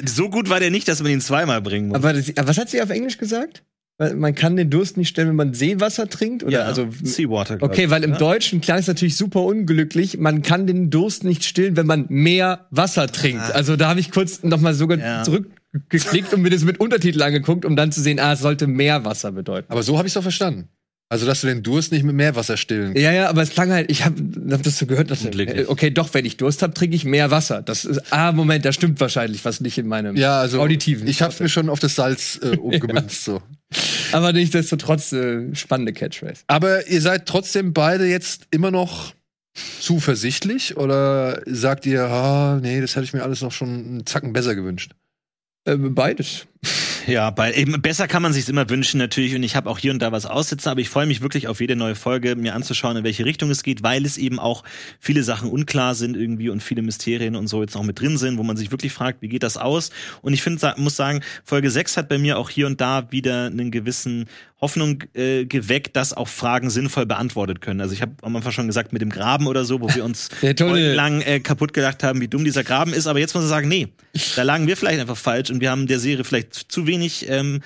so 0.05 0.31
gut 0.31 0.49
war 0.49 0.61
der 0.61 0.71
nicht, 0.71 0.87
dass 0.87 1.03
man 1.03 1.11
ihn 1.11 1.21
zweimal 1.21 1.61
bringen 1.61 1.89
muss. 1.89 1.97
Aber 1.97 2.13
das, 2.13 2.29
aber 2.37 2.47
was 2.49 2.59
hat 2.59 2.71
sie 2.71 2.81
auf 2.81 2.91
Englisch 2.91 3.19
gesagt? 3.19 3.65
Man 3.99 4.35
kann 4.37 4.55
den 4.57 4.71
Durst 4.71 4.97
nicht 4.97 5.09
stellen, 5.09 5.29
wenn 5.29 5.37
man 5.37 5.55
Seewasser 5.55 6.09
trinkt? 6.09 6.45
Oder 6.45 6.53
ja, 6.53 6.65
also 6.67 6.87
Seawater. 7.03 7.59
Okay, 7.61 7.85
ich, 7.85 7.91
weil 7.91 8.05
im 8.05 8.13
ja? 8.13 8.19
Deutschen 8.19 8.61
klang 8.61 8.79
es 8.79 8.87
natürlich 8.87 9.17
super 9.17 9.43
unglücklich. 9.43 10.19
Man 10.19 10.43
kann 10.43 10.69
den 10.69 10.89
Durst 10.91 11.25
nicht 11.25 11.45
stillen, 11.45 11.77
wenn 11.77 11.87
man 11.87 12.07
mehr 12.09 12.67
Wasser 12.71 13.09
trinkt. 13.09 13.43
Ah. 13.43 13.51
Also 13.55 13.75
da 13.75 13.89
habe 13.89 13.99
ich 13.99 14.13
kurz 14.13 14.45
noch 14.45 14.61
mal 14.61 14.73
sogar 14.75 14.99
Ja. 14.99 15.25
zurückgeklickt 15.25 16.33
und 16.33 16.43
mir 16.43 16.51
das 16.51 16.63
mit 16.63 16.79
Untertitel 16.79 17.21
angeguckt, 17.23 17.65
um 17.65 17.75
dann 17.75 17.91
zu 17.91 18.01
sehen, 18.01 18.21
ah, 18.21 18.35
es 18.35 18.41
sollte 18.41 18.69
mehr 18.69 19.05
Wasser 19.05 19.33
bedeuten. 19.33 19.67
aber 19.73 19.83
so 19.83 19.99
habe 19.99 20.07
ich 20.07 20.11
es 20.11 20.15
doch 20.15 20.23
verstanden. 20.23 20.69
Also, 21.11 21.25
dass 21.25 21.41
du 21.41 21.47
den 21.47 21.63
Durst 21.63 21.91
nicht 21.91 22.05
mit 22.05 22.15
Meerwasser 22.15 22.59
stillen 22.59 22.89
kannst. 22.93 23.01
Ja, 23.03 23.13
ja, 23.13 23.31
aber 23.31 23.41
es 23.41 23.49
klang 23.49 23.73
halt, 23.73 23.91
ich 23.91 24.05
habe 24.05 24.15
hab 24.51 24.63
das 24.63 24.79
so 24.79 24.85
gehört, 24.85 25.11
dass 25.11 25.25
Unglücklich. 25.25 25.67
okay, 25.67 25.91
doch, 25.91 26.13
wenn 26.13 26.27
ich 26.27 26.37
Durst 26.37 26.61
habe, 26.63 26.75
trinke 26.75 26.95
ich 26.95 27.07
mehr 27.07 27.31
Wasser. 27.31 27.63
Das 27.63 27.87
ist, 27.87 28.13
ah, 28.13 28.31
Moment, 28.33 28.67
da 28.67 28.73
stimmt 28.73 29.01
wahrscheinlich 29.01 29.43
was 29.47 29.63
nicht 29.63 29.79
in 29.79 29.89
meinem 29.89 30.17
Ja, 30.17 30.39
also 30.39 30.61
auditiven. 30.61 31.09
ich 31.09 31.23
habe 31.23 31.35
mir 31.41 31.49
schon 31.49 31.71
auf 31.71 31.81
das 31.81 31.95
Salz 31.95 32.39
äh, 32.43 32.57
umgemünzt. 32.59 33.25
so. 33.25 33.41
Aber 34.12 34.33
nichtsdestotrotz 34.33 35.12
äh, 35.12 35.55
spannende 35.55 35.93
Catchphrase. 35.93 36.43
Aber 36.47 36.87
ihr 36.87 37.01
seid 37.01 37.27
trotzdem 37.27 37.73
beide 37.73 38.07
jetzt 38.07 38.47
immer 38.51 38.71
noch 38.71 39.14
zuversichtlich 39.81 40.77
oder 40.77 41.43
sagt 41.47 41.87
ihr, 41.87 42.05
ah, 42.05 42.59
nee, 42.62 42.81
das 42.81 42.97
hätte 42.97 43.05
ich 43.05 43.12
mir 43.12 43.23
alles 43.23 43.43
noch 43.43 43.53
schon 43.53 43.69
einen 43.69 44.07
Zacken 44.07 44.33
besser 44.33 44.55
gewünscht? 44.55 44.95
Äh, 45.64 45.77
beides. 45.77 46.47
Ja, 47.09 47.31
bei, 47.31 47.55
eben, 47.55 47.81
besser 47.81 48.07
kann 48.07 48.21
man 48.21 48.35
sich 48.35 48.47
immer 48.51 48.69
wünschen 48.69 48.99
natürlich 48.99 49.35
und 49.35 49.43
ich 49.43 49.57
habe 49.57 49.71
auch 49.71 49.79
hier 49.79 49.93
und 49.93 50.03
da 50.03 50.13
was 50.13 50.27
aussitzen, 50.27 50.69
aber 50.69 50.81
ich 50.81 50.91
freue 50.91 51.07
mich 51.07 51.23
wirklich 51.23 51.49
auf 51.49 51.59
jede 51.59 51.75
neue 51.75 51.95
Folge, 51.95 52.37
mir 52.37 52.55
anzuschauen, 52.55 52.99
in 52.99 53.05
welche 53.05 53.25
Richtung 53.25 53.49
es 53.49 53.63
geht, 53.63 53.83
weil 53.83 54.05
es 54.05 54.19
eben 54.19 54.39
auch 54.39 54.63
viele 55.01 55.23
Sachen 55.23 55.49
unklar 55.49 55.95
sind 55.95 56.19
irgendwie 56.19 56.51
und 56.51 56.63
viele 56.63 56.83
Mysterien 56.83 57.35
und 57.35 57.47
so 57.47 57.63
jetzt 57.63 57.79
auch 57.79 57.83
mit 57.83 57.99
drin 57.99 58.19
sind, 58.19 58.37
wo 58.37 58.43
man 58.43 58.59
sich 58.59 58.71
wirklich 58.73 58.93
fragt, 58.93 59.23
wie 59.23 59.29
geht 59.29 59.43
das 59.43 59.57
aus? 59.57 59.89
Und 60.21 60.35
ich 60.35 60.43
finde, 60.43 60.75
muss 60.77 60.97
sagen, 60.97 61.23
Folge 61.45 61.71
6 61.71 61.97
hat 61.97 62.11
bei 62.11 62.19
mir 62.19 62.39
auch 62.39 62.51
hier 62.51 62.67
und 62.67 62.79
da 62.79 63.11
wieder 63.11 63.47
einen 63.47 63.71
gewissen 63.71 64.27
Hoffnung 64.61 65.05
äh, 65.15 65.45
geweckt, 65.45 65.95
dass 65.95 66.13
auch 66.13 66.27
Fragen 66.27 66.69
sinnvoll 66.69 67.07
beantwortet 67.07 67.61
können. 67.61 67.81
Also 67.81 67.95
ich 67.95 68.03
habe 68.03 68.13
am 68.23 68.35
Anfang 68.35 68.53
schon 68.53 68.67
gesagt, 68.67 68.93
mit 68.93 69.01
dem 69.03 69.11
Graben 69.11 69.47
oder 69.47 69.65
so, 69.65 69.81
wo 69.81 69.95
wir 69.95 70.05
uns 70.05 70.31
lang 70.95 71.21
äh, 71.21 71.39
kaputt 71.39 71.73
gedacht 71.73 72.03
haben, 72.03 72.21
wie 72.21 72.29
dumm 72.29 72.45
dieser 72.45 72.65
Graben 72.65 72.93
ist, 72.93 73.07
aber 73.07 73.21
jetzt 73.21 73.35
muss 73.35 73.45
ich 73.45 73.51
sagen, 73.51 73.69
nee, 73.69 73.89
da 74.35 74.43
lagen 74.43 74.67
wir 74.67 74.77
vielleicht 74.77 75.01
einfach 75.01 75.17
falsch 75.17 75.51
und 75.51 75.61
wir 75.61 75.71
haben 75.71 75.87
der 75.87 76.01
Serie 76.01 76.25
vielleicht 76.25 76.55
zu 76.55 76.87
wenig 76.89 77.27
ähm, 77.29 77.61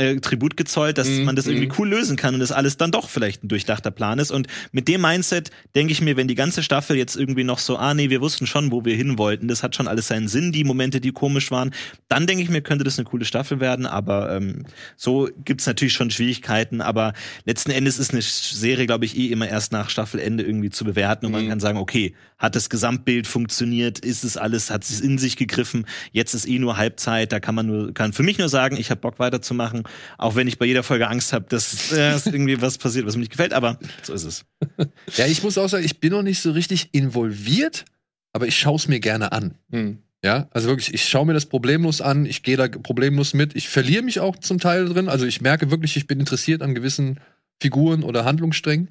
äh, 0.00 0.16
Tribut 0.16 0.56
gezollt, 0.56 0.98
dass 0.98 1.08
Mhm, 1.08 1.24
man 1.24 1.36
das 1.36 1.46
irgendwie 1.46 1.68
cool 1.78 1.88
lösen 1.88 2.16
kann 2.16 2.34
und 2.34 2.40
das 2.40 2.52
alles 2.52 2.76
dann 2.76 2.90
doch 2.90 3.08
vielleicht 3.08 3.44
ein 3.44 3.48
durchdachter 3.48 3.90
Plan 3.90 4.18
ist. 4.18 4.30
Und 4.30 4.46
mit 4.72 4.88
dem 4.88 5.02
Mindset 5.02 5.50
denke 5.74 5.92
ich 5.92 6.00
mir, 6.00 6.16
wenn 6.16 6.26
die 6.28 6.34
ganze 6.34 6.62
Staffel 6.62 6.96
jetzt 6.96 7.16
irgendwie 7.16 7.44
noch 7.44 7.58
so, 7.58 7.76
ah 7.76 7.94
nee, 7.94 8.10
wir 8.10 8.20
wussten 8.20 8.46
schon, 8.46 8.72
wo 8.72 8.84
wir 8.84 8.94
hin 8.96 9.18
wollten, 9.18 9.48
das 9.48 9.62
hat 9.62 9.76
schon 9.76 9.88
alles 9.88 10.08
seinen 10.08 10.28
Sinn, 10.28 10.52
die 10.52 10.64
Momente, 10.64 11.00
die 11.00 11.12
komisch 11.12 11.50
waren, 11.50 11.72
dann 12.08 12.26
denke 12.26 12.42
ich 12.42 12.48
mir, 12.50 12.62
könnte 12.62 12.84
das 12.84 12.98
eine 12.98 13.04
coole 13.04 13.24
Staffel 13.24 13.60
werden. 13.60 13.86
Aber 13.86 14.34
ähm, 14.34 14.64
so 14.96 15.28
gibt's 15.44 15.66
natürlich 15.66 15.92
schon 15.92 16.10
Schwierigkeiten. 16.10 16.80
Aber 16.80 17.12
letzten 17.44 17.70
Endes 17.70 17.98
ist 17.98 18.12
eine 18.12 18.22
Serie, 18.22 18.86
glaube 18.86 19.04
ich, 19.04 19.16
eh 19.16 19.26
immer 19.26 19.48
erst 19.48 19.72
nach 19.72 19.90
Staffelende 19.90 20.42
irgendwie 20.42 20.70
zu 20.70 20.84
bewerten 20.84 21.26
und 21.26 21.32
man 21.32 21.48
kann 21.48 21.60
sagen, 21.60 21.78
okay, 21.78 22.14
hat 22.40 22.56
das 22.56 22.70
Gesamtbild 22.70 23.26
funktioniert, 23.26 24.00
ist 24.00 24.24
es 24.24 24.36
alles, 24.36 24.70
hat 24.70 24.82
es 24.82 25.00
in 25.00 25.18
sich 25.18 25.36
gegriffen, 25.36 25.86
jetzt 26.10 26.34
ist 26.34 26.48
eh 26.48 26.58
nur 26.58 26.78
Halbzeit, 26.78 27.30
da 27.30 27.38
kann 27.38 27.54
man 27.54 27.66
nur, 27.66 27.94
kann 27.94 28.12
für 28.12 28.22
mich 28.22 28.38
nur 28.38 28.48
sagen, 28.48 28.76
ich 28.76 28.90
habe 28.90 29.00
Bock 29.00 29.18
weiterzumachen, 29.18 29.84
auch 30.18 30.34
wenn 30.34 30.48
ich 30.48 30.58
bei 30.58 30.64
jeder 30.64 30.82
Folge 30.82 31.06
Angst 31.06 31.32
habe, 31.32 31.44
dass, 31.48 31.92
äh, 31.92 32.10
dass 32.10 32.26
irgendwie 32.26 32.60
was 32.60 32.78
passiert, 32.78 33.06
was 33.06 33.14
mir 33.14 33.20
nicht 33.20 33.30
gefällt, 33.30 33.52
aber 33.52 33.78
so 34.02 34.12
ist 34.14 34.24
es. 34.24 34.44
Ja, 35.16 35.26
ich 35.26 35.42
muss 35.42 35.58
auch 35.58 35.68
sagen, 35.68 35.84
ich 35.84 36.00
bin 36.00 36.12
noch 36.12 36.22
nicht 36.22 36.40
so 36.40 36.52
richtig 36.52 36.88
involviert, 36.92 37.84
aber 38.32 38.46
ich 38.46 38.56
schaue 38.58 38.76
es 38.76 38.88
mir 38.88 39.00
gerne 39.00 39.32
an. 39.32 39.54
Hm. 39.70 39.98
Ja, 40.24 40.48
also 40.50 40.68
wirklich, 40.68 40.94
ich 40.94 41.08
schaue 41.08 41.26
mir 41.26 41.34
das 41.34 41.46
problemlos 41.46 42.00
an, 42.00 42.24
ich 42.26 42.42
gehe 42.42 42.56
da 42.56 42.68
problemlos 42.68 43.34
mit, 43.34 43.54
ich 43.56 43.68
verliere 43.68 44.02
mich 44.02 44.20
auch 44.20 44.36
zum 44.36 44.58
Teil 44.58 44.86
drin, 44.86 45.08
also 45.08 45.26
ich 45.26 45.40
merke 45.40 45.70
wirklich, 45.70 45.96
ich 45.96 46.06
bin 46.06 46.20
interessiert 46.20 46.62
an 46.62 46.74
gewissen 46.74 47.20
Figuren 47.60 48.02
oder 48.02 48.24
Handlungssträngen, 48.24 48.88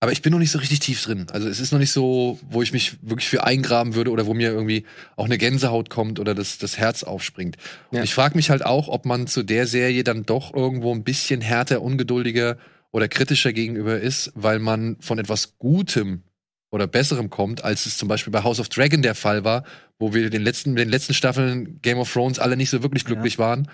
aber 0.00 0.12
ich 0.12 0.22
bin 0.22 0.32
noch 0.32 0.38
nicht 0.38 0.52
so 0.52 0.58
richtig 0.58 0.78
tief 0.78 1.02
drin. 1.02 1.26
Also 1.32 1.48
es 1.48 1.58
ist 1.58 1.72
noch 1.72 1.78
nicht 1.78 1.90
so, 1.90 2.38
wo 2.48 2.62
ich 2.62 2.72
mich 2.72 2.98
wirklich 3.02 3.28
für 3.28 3.44
eingraben 3.44 3.94
würde 3.94 4.10
oder 4.12 4.26
wo 4.26 4.34
mir 4.34 4.50
irgendwie 4.50 4.84
auch 5.16 5.24
eine 5.24 5.38
Gänsehaut 5.38 5.90
kommt 5.90 6.20
oder 6.20 6.34
das, 6.34 6.58
das 6.58 6.78
Herz 6.78 7.02
aufspringt. 7.02 7.56
Ja. 7.90 7.98
Und 7.98 8.04
ich 8.04 8.14
frage 8.14 8.36
mich 8.36 8.50
halt 8.50 8.64
auch, 8.64 8.88
ob 8.88 9.06
man 9.06 9.26
zu 9.26 9.42
der 9.42 9.66
Serie 9.66 10.04
dann 10.04 10.24
doch 10.24 10.54
irgendwo 10.54 10.94
ein 10.94 11.02
bisschen 11.02 11.40
härter, 11.40 11.82
ungeduldiger 11.82 12.58
oder 12.92 13.08
kritischer 13.08 13.52
gegenüber 13.52 14.00
ist, 14.00 14.32
weil 14.34 14.60
man 14.60 14.96
von 15.00 15.18
etwas 15.18 15.58
Gutem 15.58 16.22
oder 16.70 16.86
Besserem 16.86 17.30
kommt, 17.30 17.64
als 17.64 17.86
es 17.86 17.98
zum 17.98 18.08
Beispiel 18.08 18.32
bei 18.32 18.44
House 18.44 18.60
of 18.60 18.68
Dragon 18.68 19.02
der 19.02 19.14
Fall 19.14 19.42
war, 19.42 19.64
wo 19.98 20.14
wir 20.14 20.30
den 20.30 20.42
letzten, 20.42 20.76
den 20.76 20.88
letzten 20.88 21.14
Staffeln 21.14 21.80
Game 21.82 21.98
of 21.98 22.12
Thrones 22.12 22.38
alle 22.38 22.56
nicht 22.56 22.70
so 22.70 22.82
wirklich 22.82 23.04
glücklich 23.04 23.38
waren 23.38 23.68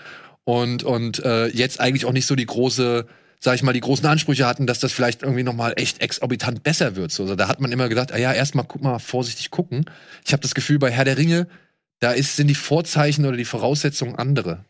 und 0.44 0.84
und 0.84 1.18
äh, 1.24 1.48
jetzt 1.48 1.80
eigentlich 1.80 2.06
auch 2.06 2.12
nicht 2.12 2.26
so 2.26 2.36
die 2.36 2.46
große, 2.46 3.06
sag 3.44 3.56
ich 3.56 3.62
mal, 3.62 3.74
die 3.74 3.80
großen 3.80 4.06
Ansprüche 4.06 4.46
hatten, 4.46 4.66
dass 4.66 4.80
das 4.80 4.92
vielleicht 4.92 5.22
irgendwie 5.22 5.42
noch 5.42 5.52
mal 5.52 5.74
echt 5.76 6.00
exorbitant 6.00 6.62
besser 6.62 6.96
wird. 6.96 7.12
So, 7.12 7.24
also 7.24 7.36
da 7.36 7.46
hat 7.46 7.60
man 7.60 7.72
immer 7.72 7.90
gedacht, 7.90 8.10
ah 8.10 8.16
ja, 8.16 8.32
erstmal 8.32 8.64
guck 8.66 8.80
mal 8.80 8.98
vorsichtig 8.98 9.50
gucken. 9.50 9.84
Ich 10.24 10.32
habe 10.32 10.40
das 10.40 10.54
Gefühl, 10.54 10.78
bei 10.78 10.90
Herr 10.90 11.04
der 11.04 11.18
Ringe, 11.18 11.46
da 12.00 12.12
ist, 12.12 12.36
sind 12.36 12.46
die 12.48 12.54
Vorzeichen 12.54 13.26
oder 13.26 13.36
die 13.36 13.44
Voraussetzungen 13.44 14.14
andere. 14.14 14.64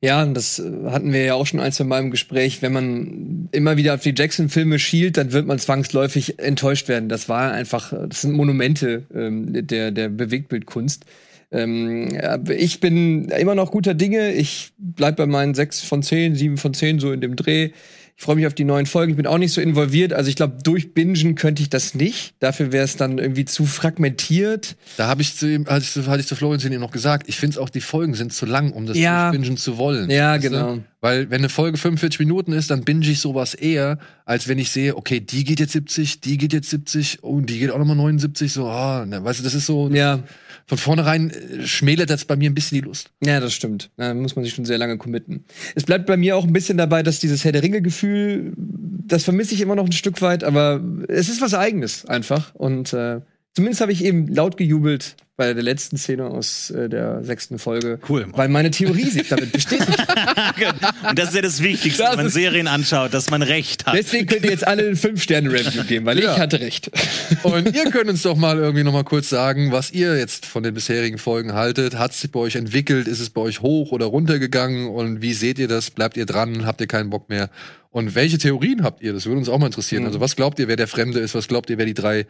Ja, 0.00 0.24
das 0.24 0.58
äh, 0.58 0.90
hatten 0.90 1.12
wir 1.12 1.24
ja 1.24 1.34
auch 1.34 1.46
schon 1.46 1.60
ein, 1.60 1.72
zwei 1.72 1.84
Mal 1.84 2.00
im 2.00 2.10
Gespräch. 2.10 2.62
Wenn 2.62 2.72
man 2.72 3.48
immer 3.52 3.76
wieder 3.76 3.92
auf 3.92 4.00
die 4.00 4.14
Jackson-Filme 4.16 4.78
schielt, 4.78 5.18
dann 5.18 5.32
wird 5.32 5.46
man 5.46 5.58
zwangsläufig 5.58 6.38
enttäuscht 6.38 6.88
werden. 6.88 7.10
Das 7.10 7.28
war 7.28 7.52
einfach, 7.52 7.92
äh, 7.92 8.08
das 8.08 8.22
sind 8.22 8.32
Monumente 8.32 9.04
ähm, 9.14 9.66
der, 9.66 9.90
der 9.90 10.08
Bewegtbildkunst. 10.08 11.04
Ähm, 11.50 12.08
ich 12.56 12.80
bin 12.80 13.28
immer 13.28 13.54
noch 13.54 13.70
guter 13.70 13.94
Dinge. 13.94 14.32
Ich 14.32 14.72
bleib 14.78 15.16
bei 15.16 15.26
meinen 15.26 15.54
sechs 15.54 15.80
von 15.80 16.02
zehn, 16.02 16.34
sieben 16.34 16.56
von 16.56 16.74
zehn 16.74 16.98
so 16.98 17.12
in 17.12 17.20
dem 17.20 17.36
Dreh. 17.36 17.70
Ich 18.16 18.22
freue 18.22 18.36
mich 18.36 18.46
auf 18.46 18.54
die 18.54 18.62
neuen 18.62 18.86
Folgen. 18.86 19.10
Ich 19.10 19.16
bin 19.16 19.26
auch 19.26 19.38
nicht 19.38 19.52
so 19.52 19.60
involviert. 19.60 20.12
Also 20.12 20.28
ich 20.30 20.36
glaube, 20.36 20.58
durchbingen 20.62 21.34
könnte 21.34 21.62
ich 21.62 21.68
das 21.70 21.96
nicht. 21.96 22.34
Dafür 22.38 22.70
wäre 22.70 22.84
es 22.84 22.96
dann 22.96 23.18
irgendwie 23.18 23.44
zu 23.44 23.66
fragmentiert. 23.66 24.76
Da 24.96 25.08
habe 25.08 25.22
ich 25.22 25.34
zu 25.36 25.50
ihm, 25.52 25.66
hatte 25.66 25.80
ich, 25.82 25.90
zu- 25.90 26.06
hatte 26.06 26.20
ich 26.20 26.26
zu 26.28 26.36
Florian 26.36 26.60
eben 26.72 26.80
noch 26.80 26.92
gesagt, 26.92 27.28
ich 27.28 27.36
finde 27.36 27.60
auch, 27.60 27.68
die 27.70 27.80
Folgen 27.80 28.14
sind 28.14 28.32
zu 28.32 28.46
lang, 28.46 28.70
um 28.72 28.86
das 28.86 28.96
Ja. 28.96 29.32
bingen 29.32 29.56
zu 29.56 29.78
wollen. 29.78 30.10
Ja, 30.10 30.34
Weißt 30.34 30.44
du? 30.44 30.50
genau. 30.50 30.78
Weil 31.00 31.28
wenn 31.30 31.38
eine 31.40 31.48
Folge 31.48 31.76
45 31.76 32.20
Minuten 32.20 32.52
ist, 32.52 32.70
dann 32.70 32.84
binge 32.84 33.06
ich 33.08 33.18
sowas 33.20 33.54
eher, 33.54 33.98
als 34.24 34.46
wenn 34.46 34.58
ich 34.58 34.70
sehe, 34.70 34.96
okay, 34.96 35.18
die 35.20 35.42
geht 35.42 35.58
jetzt 35.60 35.72
70, 35.72 36.20
die 36.20 36.38
geht 36.38 36.52
jetzt 36.52 36.70
70 36.70 37.22
und 37.24 37.50
die 37.50 37.58
geht 37.58 37.70
auch 37.72 37.78
nochmal 37.78 37.96
79, 37.96 38.52
so, 38.52 38.66
ah, 38.68 39.04
ne, 39.06 39.22
weißt 39.24 39.40
du, 39.40 39.44
das 39.44 39.54
ist 39.54 39.66
so, 39.66 39.90
Ja, 39.90 40.20
von 40.66 40.78
vornherein 40.78 41.30
äh, 41.30 41.66
schmälert 41.66 42.10
das 42.10 42.24
bei 42.24 42.36
mir 42.36 42.50
ein 42.50 42.54
bisschen 42.54 42.76
die 42.76 42.84
Lust. 42.86 43.10
Ja, 43.22 43.40
das 43.40 43.52
stimmt. 43.52 43.90
Da 43.96 44.14
muss 44.14 44.36
man 44.36 44.44
sich 44.44 44.54
schon 44.54 44.64
sehr 44.64 44.78
lange 44.78 44.98
committen. 44.98 45.44
Es 45.74 45.84
bleibt 45.84 46.06
bei 46.06 46.16
mir 46.16 46.36
auch 46.36 46.44
ein 46.44 46.52
bisschen 46.52 46.78
dabei, 46.78 47.02
dass 47.02 47.18
dieses 47.18 47.44
Herr 47.44 47.52
der 47.52 47.62
Ringe-Gefühl, 47.62 48.52
das 48.56 49.24
vermisse 49.24 49.54
ich 49.54 49.60
immer 49.60 49.74
noch 49.74 49.86
ein 49.86 49.92
Stück 49.92 50.22
weit, 50.22 50.44
aber 50.44 50.80
es 51.08 51.28
ist 51.28 51.40
was 51.40 51.54
Eigenes 51.54 52.06
einfach. 52.06 52.54
Und 52.54 52.92
äh, 52.92 53.20
zumindest 53.54 53.80
habe 53.80 53.92
ich 53.92 54.04
eben 54.04 54.28
laut 54.28 54.56
gejubelt 54.56 55.16
bei 55.36 55.52
der 55.52 55.64
letzten 55.64 55.96
Szene 55.96 56.26
aus 56.26 56.70
äh, 56.70 56.88
der 56.88 57.24
sechsten 57.24 57.58
Folge. 57.58 57.98
Cool. 58.08 58.26
Weil 58.32 58.48
meine 58.48 58.70
Theorie 58.70 59.10
sich 59.10 59.26
damit 59.28 59.50
bestätigt. 59.50 59.98
Und 61.08 61.18
das 61.18 61.30
ist 61.30 61.34
ja 61.34 61.42
das 61.42 61.60
Wichtigste, 61.60 62.02
Das 62.04 62.12
wenn 62.12 62.18
man 62.24 62.30
Serien 62.30 62.68
anschaut, 62.68 63.12
dass 63.12 63.30
man 63.30 63.42
Recht 63.42 63.84
hat. 63.84 63.96
Deswegen 63.96 64.26
könnt 64.26 64.44
ihr 64.44 64.52
jetzt 64.52 64.64
alle 64.64 64.86
ein 64.86 64.94
5-Sterne-Review 64.96 65.82
geben, 65.84 66.06
weil 66.06 66.20
Ja. 66.20 66.34
ich 66.34 66.38
hatte 66.38 66.60
recht. 66.60 66.88
Und 67.42 67.74
ihr 67.74 67.90
könnt 67.90 68.08
uns 68.08 68.22
doch 68.22 68.36
mal 68.36 68.58
irgendwie 68.58 68.84
noch 68.84 68.92
mal 68.92 69.02
kurz 69.02 69.28
sagen, 69.28 69.72
was 69.72 69.90
ihr 69.90 70.16
jetzt 70.16 70.46
von 70.46 70.62
den 70.62 70.72
bisherigen 70.74 71.18
Folgen 71.18 71.52
haltet. 71.54 71.98
Hat 71.98 72.12
sich 72.14 72.30
bei 72.30 72.38
euch 72.38 72.54
entwickelt? 72.54 73.08
Ist 73.08 73.18
es 73.18 73.30
bei 73.30 73.40
euch 73.40 73.60
hoch 73.60 73.90
oder 73.90 74.06
runter 74.06 74.38
gegangen? 74.38 74.88
Und 74.88 75.20
wie 75.20 75.32
seht 75.34 75.58
ihr 75.58 75.66
das? 75.66 75.90
Bleibt 75.90 76.16
ihr 76.16 76.26
dran? 76.26 76.64
Habt 76.64 76.80
ihr 76.80 76.86
keinen 76.86 77.10
Bock 77.10 77.28
mehr? 77.28 77.50
Und 77.90 78.14
welche 78.14 78.38
Theorien 78.38 78.84
habt 78.84 79.02
ihr? 79.02 79.12
Das 79.12 79.26
würde 79.26 79.38
uns 79.38 79.48
auch 79.48 79.58
mal 79.58 79.66
interessieren. 79.66 80.02
Mhm. 80.02 80.08
Also 80.08 80.20
was 80.20 80.36
glaubt 80.36 80.60
ihr, 80.60 80.68
wer 80.68 80.76
der 80.76 80.88
Fremde 80.88 81.18
ist? 81.18 81.34
Was 81.34 81.48
glaubt 81.48 81.70
ihr, 81.70 81.78
wer 81.78 81.86
die 81.86 81.94
drei, 81.94 82.26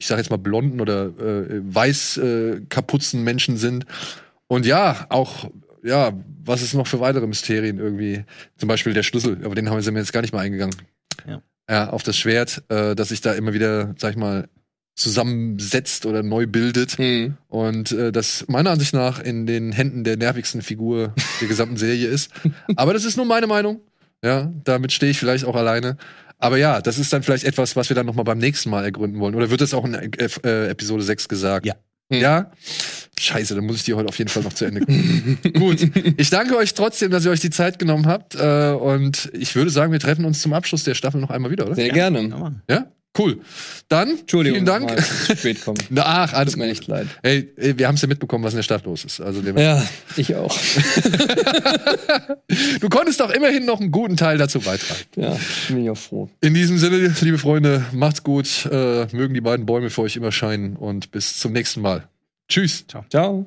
ich 0.00 0.06
sag 0.06 0.18
jetzt 0.18 0.30
mal 0.30 0.38
blonden 0.38 0.80
oder 0.80 1.04
äh, 1.06 1.60
weiß 1.62 2.16
äh, 2.16 2.60
kapuzen 2.68 3.22
Menschen 3.22 3.56
sind? 3.56 3.86
Und 4.48 4.66
ja, 4.66 5.06
auch 5.10 5.48
ja, 5.82 6.12
was 6.44 6.62
ist 6.62 6.74
noch 6.74 6.86
für 6.86 7.00
weitere 7.00 7.26
Mysterien 7.26 7.78
irgendwie? 7.78 8.24
Zum 8.56 8.68
Beispiel 8.68 8.94
der 8.94 9.02
Schlüssel, 9.02 9.38
aber 9.44 9.54
den 9.54 9.68
haben 9.70 9.84
wir 9.84 9.92
jetzt 10.00 10.12
gar 10.12 10.22
nicht 10.22 10.32
mal 10.32 10.40
eingegangen. 10.40 10.74
Ja. 11.26 11.42
Ja, 11.68 11.90
auf 11.90 12.02
das 12.02 12.16
Schwert, 12.16 12.64
äh, 12.68 12.96
das 12.96 13.10
sich 13.10 13.20
da 13.20 13.32
immer 13.34 13.52
wieder, 13.52 13.94
sag 13.96 14.10
ich 14.10 14.16
mal, 14.16 14.48
zusammensetzt 14.96 16.04
oder 16.04 16.22
neu 16.22 16.46
bildet. 16.46 16.98
Hm. 16.98 17.36
Und 17.48 17.92
äh, 17.92 18.10
das 18.10 18.46
meiner 18.48 18.70
Ansicht 18.70 18.92
nach 18.92 19.20
in 19.20 19.46
den 19.46 19.70
Händen 19.70 20.02
der 20.02 20.16
nervigsten 20.16 20.62
Figur 20.62 21.14
der 21.40 21.48
gesamten 21.48 21.76
Serie 21.76 22.08
ist. 22.08 22.32
Aber 22.76 22.92
das 22.92 23.04
ist 23.04 23.16
nur 23.16 23.26
meine 23.26 23.46
Meinung. 23.46 23.80
Ja, 24.22 24.52
damit 24.64 24.92
stehe 24.92 25.12
ich 25.12 25.18
vielleicht 25.18 25.44
auch 25.44 25.54
alleine. 25.54 25.96
Aber 26.40 26.56
ja, 26.56 26.80
das 26.80 26.98
ist 26.98 27.12
dann 27.12 27.22
vielleicht 27.22 27.44
etwas, 27.44 27.76
was 27.76 27.88
wir 27.90 27.94
dann 27.94 28.06
noch 28.06 28.14
mal 28.14 28.22
beim 28.22 28.38
nächsten 28.38 28.70
Mal 28.70 28.82
ergründen 28.84 29.20
wollen. 29.20 29.34
Oder 29.34 29.50
wird 29.50 29.60
das 29.60 29.74
auch 29.74 29.84
in 29.84 29.94
äh, 29.94 30.08
äh, 30.42 30.68
Episode 30.70 31.02
6 31.02 31.28
gesagt? 31.28 31.66
Ja. 31.66 31.74
Ja? 32.10 32.50
Scheiße, 33.18 33.54
dann 33.54 33.66
muss 33.66 33.76
ich 33.76 33.84
die 33.84 33.94
heute 33.94 34.08
auf 34.08 34.18
jeden 34.18 34.30
Fall 34.30 34.42
noch 34.42 34.52
zu 34.52 34.64
Ende 34.64 34.80
gucken. 34.80 35.38
Gut. 35.54 35.86
Ich 36.16 36.30
danke 36.30 36.56
euch 36.56 36.74
trotzdem, 36.74 37.10
dass 37.10 37.24
ihr 37.24 37.30
euch 37.30 37.40
die 37.40 37.50
Zeit 37.50 37.78
genommen 37.78 38.06
habt. 38.06 38.34
Äh, 38.34 38.72
und 38.72 39.30
ich 39.34 39.54
würde 39.54 39.70
sagen, 39.70 39.92
wir 39.92 40.00
treffen 40.00 40.24
uns 40.24 40.40
zum 40.40 40.52
Abschluss 40.54 40.82
der 40.84 40.94
Staffel 40.94 41.20
noch 41.20 41.30
einmal 41.30 41.50
wieder, 41.50 41.66
oder? 41.66 41.74
Sehr 41.74 41.88
Ja, 41.88 41.92
gerne. 41.92 42.60
Ja? 42.68 42.86
Cool. 43.18 43.40
Dann, 43.88 44.20
Entschuldigung, 44.20 44.58
vielen 44.58 44.66
Dank. 44.66 44.88
mal, 44.88 44.96
zu 45.02 45.36
spät 45.36 45.60
kommen. 45.64 45.78
Na, 45.90 46.02
Ach, 46.06 46.32
alles 46.32 46.52
Tut 46.52 46.60
mir 46.60 46.66
gut. 46.68 46.72
echt 46.78 46.86
leid. 46.86 47.08
Ey, 47.22 47.52
wir 47.76 47.88
haben 47.88 47.96
es 47.96 48.02
ja 48.02 48.08
mitbekommen, 48.08 48.44
was 48.44 48.52
in 48.52 48.58
der 48.58 48.62
Stadt 48.62 48.84
los 48.84 49.04
ist. 49.04 49.20
Also, 49.20 49.42
dem- 49.42 49.58
Ja, 49.58 49.82
ich 50.16 50.34
auch. 50.36 50.56
du 52.80 52.88
konntest 52.88 53.18
doch 53.20 53.30
immerhin 53.30 53.64
noch 53.66 53.80
einen 53.80 53.90
guten 53.90 54.16
Teil 54.16 54.38
dazu 54.38 54.60
beitragen. 54.60 55.00
Ja, 55.16 55.36
bin 55.68 55.82
ich 55.84 55.90
auch 55.90 55.96
froh. 55.98 56.28
In 56.40 56.54
diesem 56.54 56.78
Sinne, 56.78 57.12
liebe 57.20 57.38
Freunde, 57.38 57.84
macht's 57.92 58.22
gut. 58.22 58.66
Äh, 58.70 59.06
mögen 59.12 59.34
die 59.34 59.40
beiden 59.40 59.66
Bäume 59.66 59.90
für 59.90 60.02
euch 60.02 60.14
immer 60.16 60.30
scheinen 60.30 60.76
und 60.76 61.10
bis 61.10 61.36
zum 61.38 61.52
nächsten 61.52 61.80
Mal. 61.80 62.08
Tschüss. 62.48 62.84
Ciao. 62.86 63.04
Ciao. 63.10 63.46